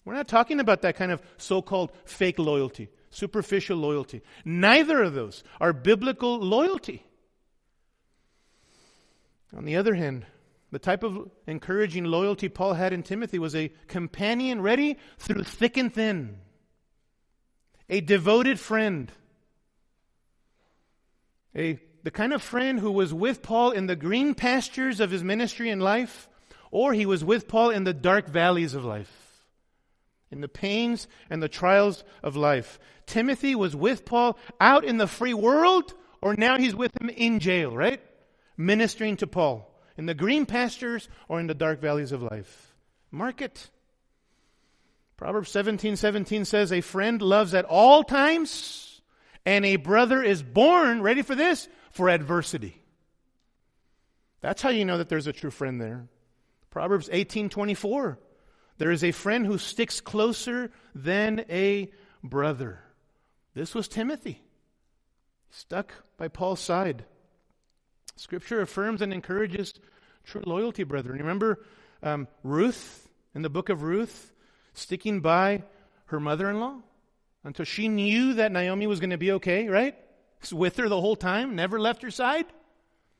We're 0.04 0.14
not 0.14 0.28
talking 0.28 0.60
about 0.60 0.82
that 0.82 0.96
kind 0.96 1.12
of 1.12 1.22
so 1.38 1.62
called 1.62 1.92
fake 2.04 2.38
loyalty, 2.38 2.90
superficial 3.10 3.78
loyalty. 3.78 4.22
Neither 4.44 5.02
of 5.02 5.14
those 5.14 5.44
are 5.60 5.72
biblical 5.72 6.38
loyalty. 6.38 7.04
On 9.56 9.64
the 9.64 9.76
other 9.76 9.94
hand, 9.94 10.26
The 10.70 10.78
type 10.78 11.02
of 11.02 11.30
encouraging 11.46 12.04
loyalty 12.04 12.48
Paul 12.48 12.74
had 12.74 12.92
in 12.92 13.02
Timothy 13.02 13.38
was 13.38 13.54
a 13.54 13.72
companion 13.86 14.60
ready 14.60 14.98
through 15.18 15.44
thick 15.44 15.76
and 15.76 15.92
thin, 15.92 16.36
a 17.88 18.00
devoted 18.00 18.60
friend, 18.60 19.10
a, 21.54 21.78
the 22.02 22.10
kind 22.10 22.32
of 22.32 22.42
friend 22.42 22.78
who 22.78 22.90
was 22.90 23.12
with 23.12 23.42
Paul 23.42 23.70
in 23.70 23.86
the 23.86 23.96
green 23.96 24.34
pastures 24.34 25.00
of 25.00 25.10
his 25.10 25.24
ministry 25.24 25.70
and 25.70 25.82
life, 25.82 26.28
or 26.70 26.92
he 26.92 27.06
was 27.06 27.24
with 27.24 27.48
Paul 27.48 27.70
in 27.70 27.84
the 27.84 27.94
dark 27.94 28.28
valleys 28.28 28.74
of 28.74 28.84
life, 28.84 29.46
in 30.30 30.40
the 30.40 30.48
pains 30.48 31.08
and 31.30 31.42
the 31.42 31.48
trials 31.48 32.04
of 32.22 32.36
life. 32.36 32.78
Timothy 33.06 33.54
was 33.54 33.74
with 33.74 34.04
Paul 34.04 34.38
out 34.60 34.84
in 34.84 34.98
the 34.98 35.06
free 35.06 35.34
world, 35.34 35.94
or 36.20 36.34
now 36.36 36.58
he's 36.58 36.74
with 36.74 36.92
him 37.00 37.08
in 37.08 37.40
jail, 37.40 37.74
right? 37.74 38.02
Ministering 38.56 39.16
to 39.18 39.26
Paul 39.26 39.74
in 39.96 40.06
the 40.06 40.14
green 40.14 40.46
pastures 40.46 41.08
or 41.28 41.40
in 41.40 41.46
the 41.46 41.54
dark 41.54 41.80
valleys 41.80 42.12
of 42.12 42.22
life. 42.22 42.74
Mark 43.10 43.42
it. 43.42 43.70
Proverbs 45.18 45.50
17 45.50 45.96
17 45.96 46.46
says, 46.46 46.72
A 46.72 46.80
friend 46.80 47.20
loves 47.20 47.52
at 47.52 47.66
all 47.66 48.04
times, 48.04 49.02
and 49.44 49.66
a 49.66 49.76
brother 49.76 50.22
is 50.22 50.42
born, 50.42 51.02
ready 51.02 51.22
for 51.22 51.34
this, 51.34 51.68
for 51.90 52.08
adversity. 52.08 52.80
That's 54.40 54.62
how 54.62 54.70
you 54.70 54.84
know 54.84 54.98
that 54.98 55.08
there's 55.08 55.26
a 55.26 55.32
true 55.32 55.50
friend 55.50 55.80
there. 55.80 56.06
Proverbs 56.70 57.10
18 57.12 57.48
24. 57.48 58.18
There 58.78 58.92
is 58.92 59.02
a 59.02 59.10
friend 59.10 59.44
who 59.44 59.58
sticks 59.58 60.00
closer 60.00 60.70
than 60.94 61.44
a 61.50 61.90
brother. 62.22 62.78
This 63.54 63.74
was 63.74 63.88
Timothy, 63.88 64.40
stuck 65.50 65.92
by 66.16 66.28
Paul's 66.28 66.60
side. 66.60 67.04
Scripture 68.14 68.60
affirms 68.60 69.02
and 69.02 69.12
encourages 69.12 69.74
true 70.22 70.44
loyalty, 70.46 70.84
brethren. 70.84 71.18
Remember 71.18 71.64
um, 72.04 72.28
Ruth 72.44 73.08
in 73.34 73.42
the 73.42 73.50
book 73.50 73.68
of 73.68 73.82
Ruth 73.82 74.32
sticking 74.78 75.20
by 75.20 75.62
her 76.06 76.20
mother 76.20 76.48
in 76.50 76.60
law 76.60 76.78
until 77.44 77.64
she 77.64 77.88
knew 77.88 78.34
that 78.34 78.52
Naomi 78.52 78.86
was 78.86 79.00
going 79.00 79.10
to 79.10 79.18
be 79.18 79.32
okay, 79.32 79.68
right? 79.68 79.94
Was 80.40 80.52
with 80.52 80.76
her 80.76 80.88
the 80.88 81.00
whole 81.00 81.16
time, 81.16 81.54
never 81.54 81.80
left 81.80 82.02
her 82.02 82.10
side. 82.10 82.46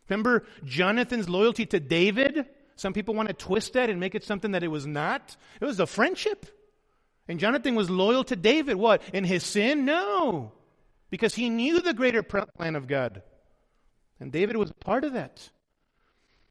Remember 0.08 0.44
Jonathan's 0.64 1.28
loyalty 1.28 1.66
to 1.66 1.80
David? 1.80 2.46
Some 2.76 2.92
people 2.92 3.14
want 3.14 3.28
to 3.28 3.34
twist 3.34 3.72
that 3.74 3.90
and 3.90 4.00
make 4.00 4.14
it 4.14 4.24
something 4.24 4.52
that 4.52 4.62
it 4.62 4.68
was 4.68 4.86
not. 4.86 5.36
It 5.60 5.64
was 5.64 5.80
a 5.80 5.86
friendship. 5.86 6.46
And 7.26 7.38
Jonathan 7.38 7.74
was 7.74 7.90
loyal 7.90 8.24
to 8.24 8.36
David. 8.36 8.76
What? 8.76 9.02
In 9.12 9.24
his 9.24 9.42
sin? 9.42 9.84
No. 9.84 10.52
Because 11.10 11.34
he 11.34 11.50
knew 11.50 11.80
the 11.80 11.92
greater 11.92 12.22
plan 12.22 12.76
of 12.76 12.86
God. 12.86 13.22
And 14.20 14.32
David 14.32 14.56
was 14.56 14.72
part 14.72 15.04
of 15.04 15.12
that. 15.12 15.50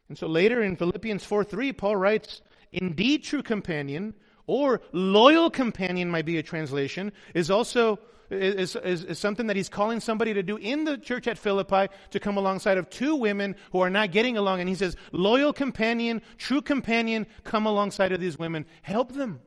And 0.10 0.18
so 0.18 0.28
later 0.28 0.62
in 0.62 0.76
Philippians 0.76 1.24
4 1.24 1.44
3, 1.44 1.74
Paul 1.74 1.96
writes, 1.96 2.42
Indeed, 2.72 3.24
true 3.24 3.44
companion, 3.44 4.14
or 4.48 4.82
loyal 4.92 5.52
companion 5.52 6.10
might 6.10 6.26
be 6.26 6.38
a 6.38 6.44
translation, 6.44 7.12
is 7.36 7.52
also 7.52 8.00
is, 8.30 8.76
is, 8.76 9.04
is, 9.04 9.20
something 9.20 9.48
that 9.48 9.56
he's 9.56 9.70
calling 9.70 10.00
somebody 10.00 10.34
to 10.34 10.44
do 10.44 10.58
in 10.58 10.84
the 10.84 10.98
church 10.98 11.28
at 11.28 11.38
Philippi 11.38 11.88
to 12.12 12.20
come 12.20 12.38
alongside 12.38 12.78
of 12.78 12.90
two 12.90 13.16
women 13.16 13.56
who 13.72 13.80
are 13.80 13.90
not 13.90 14.12
getting 14.12 14.36
along. 14.38 14.60
And 14.60 14.68
he 14.68 14.76
says, 14.76 14.98
loyal 15.12 15.54
companion, 15.54 16.22
true 16.38 16.62
companion, 16.62 17.26
come 17.44 17.66
alongside 17.66 18.12
of 18.12 18.20
these 18.20 18.38
women. 18.38 18.66
Help 18.82 19.14
them. 19.14 19.40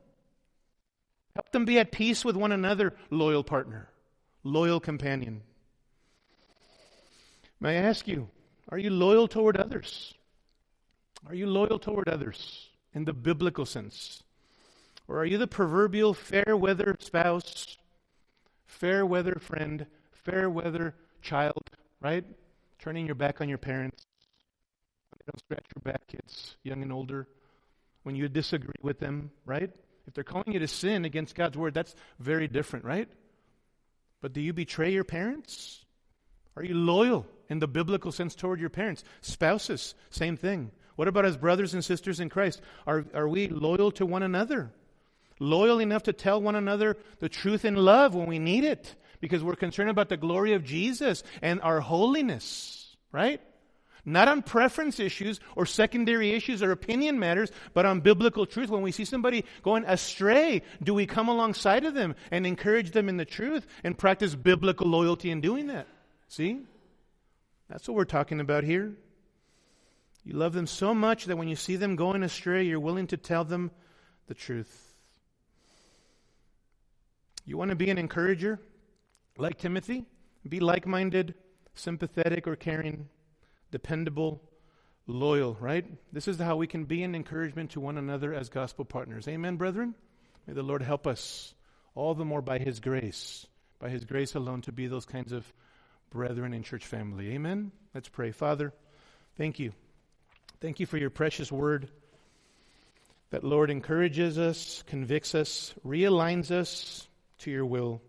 Help 1.35 1.53
them 1.53 1.65
be 1.65 1.79
at 1.79 1.93
peace 1.93 2.25
with 2.25 2.37
one 2.37 2.53
another, 2.53 2.95
loyal 3.11 3.45
partner, 3.45 3.89
loyal 4.43 4.81
companion. 4.81 5.43
May 7.61 7.79
I 7.79 7.83
ask 7.83 8.09
you, 8.09 8.29
are 8.71 8.79
you 8.79 8.91
loyal 8.91 9.29
toward 9.29 9.57
others? 9.57 10.15
Are 11.27 11.35
you 11.35 11.47
loyal 11.47 11.79
toward 11.79 12.09
others 12.09 12.71
in 12.95 13.05
the 13.05 13.13
biblical 13.13 13.67
sense? 13.67 14.23
Or 15.11 15.19
are 15.19 15.25
you 15.25 15.39
the 15.39 15.49
proverbial 15.49 16.15
fair 16.15 16.57
weather 16.57 16.97
spouse, 17.01 17.77
fair 18.67 19.05
weather 19.05 19.35
friend, 19.41 19.87
fair 20.13 20.49
weather 20.49 20.95
child, 21.21 21.69
right? 22.01 22.25
Turning 22.79 23.07
your 23.07 23.17
back 23.17 23.41
on 23.41 23.49
your 23.49 23.59
parents. 23.59 24.07
They 25.19 25.25
don't 25.27 25.41
scratch 25.41 25.67
your 25.75 25.93
back, 25.93 26.07
kids, 26.07 26.57
young 26.63 26.83
and 26.83 26.93
older. 26.93 27.27
When 28.05 28.15
you 28.15 28.29
disagree 28.29 28.81
with 28.83 29.01
them, 29.01 29.33
right? 29.45 29.73
If 30.07 30.15
they're 30.15 30.23
calling 30.23 30.53
it 30.53 30.63
a 30.63 30.69
sin 30.69 31.05
against 31.05 31.35
God's 31.35 31.59
word, 31.59 31.75
that's 31.75 31.97
very 32.21 32.47
different, 32.47 32.85
right? 32.85 33.09
But 34.21 34.33
do 34.33 34.41
you 34.41 34.53
betray 34.53 34.93
your 34.93 35.03
parents? 35.03 35.85
Are 36.57 36.63
you 36.63 36.75
loyal 36.75 37.27
in 37.49 37.59
the 37.59 37.67
biblical 37.67 38.13
sense 38.13 38.37
toward 38.37 38.61
your 38.61 38.71
parents? 38.71 39.03
Spouses, 39.23 39.97
same 40.11 40.37
thing. 40.37 40.71
What 40.95 41.09
about 41.09 41.25
as 41.25 41.37
brothers 41.37 41.75
and 41.75 41.85
sisters 41.85 42.21
in 42.21 42.29
Christ? 42.29 42.63
Are, 42.87 43.05
are 43.13 43.29
we 43.29 43.49
loyal 43.49 43.91
to 43.93 44.07
one 44.07 44.23
another? 44.23 44.73
Loyal 45.41 45.81
enough 45.81 46.05
to 46.05 46.13
tell 46.13 46.41
one 46.41 46.55
another 46.55 46.97
the 47.19 47.29
truth 47.29 47.65
in 47.65 47.75
love 47.75 48.15
when 48.15 48.27
we 48.27 48.39
need 48.39 48.63
it? 48.63 48.95
Because 49.21 49.43
we're 49.43 49.57
concerned 49.57 49.91
about 49.91 50.09
the 50.09 50.17
glory 50.17 50.53
of 50.53 50.65
Jesus 50.65 51.23
and 51.43 51.61
our 51.63 51.81
holiness, 51.81 52.97
right? 53.11 53.41
Not 54.05 54.29
on 54.29 54.43
preference 54.43 55.01
issues 55.01 55.41
or 55.57 55.67
secondary 55.67 56.33
issues 56.33 56.63
or 56.63 56.73
opinion 56.73 57.19
matters, 57.19 57.51
but 57.75 57.87
on 57.87 58.01
biblical 58.01 58.47
truth. 58.47 58.71
When 58.71 58.83
we 58.83 58.93
see 58.93 59.05
somebody 59.05 59.45
going 59.63 59.85
astray, 59.85 60.63
do 60.83 60.95
we 60.95 61.07
come 61.07 61.29
alongside 61.29 61.85
of 61.85 61.95
them 61.95 62.15
and 62.31 62.47
encourage 62.47 62.93
them 62.93 63.09
in 63.09 63.17
the 63.17 63.25
truth 63.25 63.67
and 63.83 63.97
practice 63.97 64.35
biblical 64.35 64.89
loyalty 64.89 65.31
in 65.31 65.41
doing 65.41 65.67
that? 65.69 65.87
See? 66.29 66.61
That's 67.69 67.89
what 67.89 67.97
we're 67.97 68.05
talking 68.05 68.41
about 68.41 68.65
here. 68.65 68.93
You 70.25 70.35
love 70.35 70.53
them 70.53 70.67
so 70.67 70.95
much 70.95 71.27
that 71.27 71.37
when 71.37 71.49
you 71.49 71.57
see 71.57 71.77
them 71.77 71.97
going 71.97 72.23
astray, 72.23 72.65
you're 72.65 72.81
willing 72.81 73.07
to 73.09 73.17
tell 73.17 73.45
them 73.45 73.71
the 74.27 74.35
truth. 74.35 74.90
You 77.45 77.57
want 77.57 77.71
to 77.71 77.77
be 77.77 77.91
an 77.91 77.99
encourager 77.99 78.59
like 79.37 79.59
Timothy? 79.59 80.05
Be 80.49 80.61
like 80.61 80.87
minded, 80.87 81.35
sympathetic, 81.75 82.47
or 82.47 82.57
caring, 82.57 83.09
dependable, 83.71 84.43
loyal, 85.07 85.57
right? 85.61 85.85
This 86.13 86.29
is 86.29 86.39
how 86.39 86.57
we 86.57 86.67
can 86.67 86.85
be 86.85 87.03
an 87.03 87.15
encouragement 87.15 87.73
to 87.73 87.81
one 87.81 87.99
another 87.99 88.33
as 88.33 88.49
gospel 88.49 88.85
partners. 88.85 89.29
Amen, 89.29 89.57
brethren? 89.57 89.95
May 90.47 90.55
the 90.55 90.63
Lord 90.63 90.83
help 90.83 91.07
us 91.07 91.55
all 91.95 92.15
the 92.15 92.25
more 92.25 92.43
by 92.43 92.59
His 92.59 92.81
grace, 92.81 93.47
by 93.79 93.91
His 93.91 94.05
grace 94.05 94.35
alone, 94.35 94.63
to 94.63 94.73
be 94.73 94.87
those 94.87 95.07
kinds 95.07 95.33
of 95.33 95.51
brethren 96.11 96.55
in 96.55 96.63
church 96.63 96.87
family. 96.87 97.33
Amen? 97.33 97.73
Let's 97.95 98.09
pray. 98.09 98.31
Father, 98.31 98.73
thank 99.37 99.59
you. 99.59 99.73
Thank 100.61 100.81
you 100.81 100.87
for 100.87 100.97
your 100.97 101.11
precious 101.11 101.51
word 101.51 101.91
that, 103.31 103.45
Lord, 103.45 103.71
encourages 103.71 104.39
us, 104.39 104.83
convicts 104.87 105.35
us, 105.35 105.75
realigns 105.87 106.51
us 106.51 107.09
to 107.41 107.51
your 107.51 107.67
will. 107.67 108.01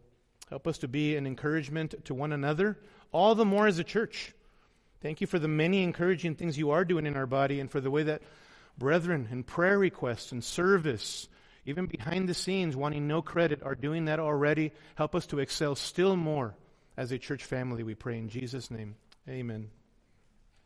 Help 0.50 0.68
us 0.68 0.80
to 0.80 0.88
be 0.88 1.16
an 1.16 1.26
encouragement 1.26 1.96
to 2.06 2.14
one 2.14 2.32
another, 2.34 2.78
all 3.12 3.36
the 3.36 3.46
more 3.46 3.68
as 3.68 3.80
a 3.80 3.84
church. 3.84 4.34
Thank 5.02 5.22
you 5.22 5.28
for 5.28 5.40
the 5.40 5.48
many 5.48 5.84
encouraging 5.84 6.36
things 6.36 6.58
you 6.58 6.72
are 6.72 6.86
doing 6.86 7.06
in 7.06 7.16
our 7.16 7.26
body 7.26 7.60
and 7.60 7.72
for 7.72 7.82
the 7.82 7.92
way 7.92 8.04
that 8.04 8.22
brethren 8.78 9.28
and 9.32 9.46
prayer 9.46 9.80
requests 9.80 10.32
and 10.32 10.44
service, 10.44 11.28
even 11.66 11.88
behind 11.88 12.30
the 12.30 12.34
scenes, 12.34 12.76
wanting 12.76 13.08
no 13.08 13.22
credit, 13.22 13.64
are 13.64 13.76
doing 13.76 14.06
that 14.06 14.20
already. 14.20 14.72
Help 14.96 15.16
us 15.16 15.26
to 15.28 15.40
excel 15.40 15.76
still 15.76 16.16
more 16.16 16.56
as 16.98 17.12
a 17.12 17.18
church 17.18 17.44
family, 17.46 17.84
we 17.84 17.96
pray 17.96 18.18
in 18.18 18.30
Jesus' 18.30 18.70
name. 18.70 18.96
Amen. 19.28 19.70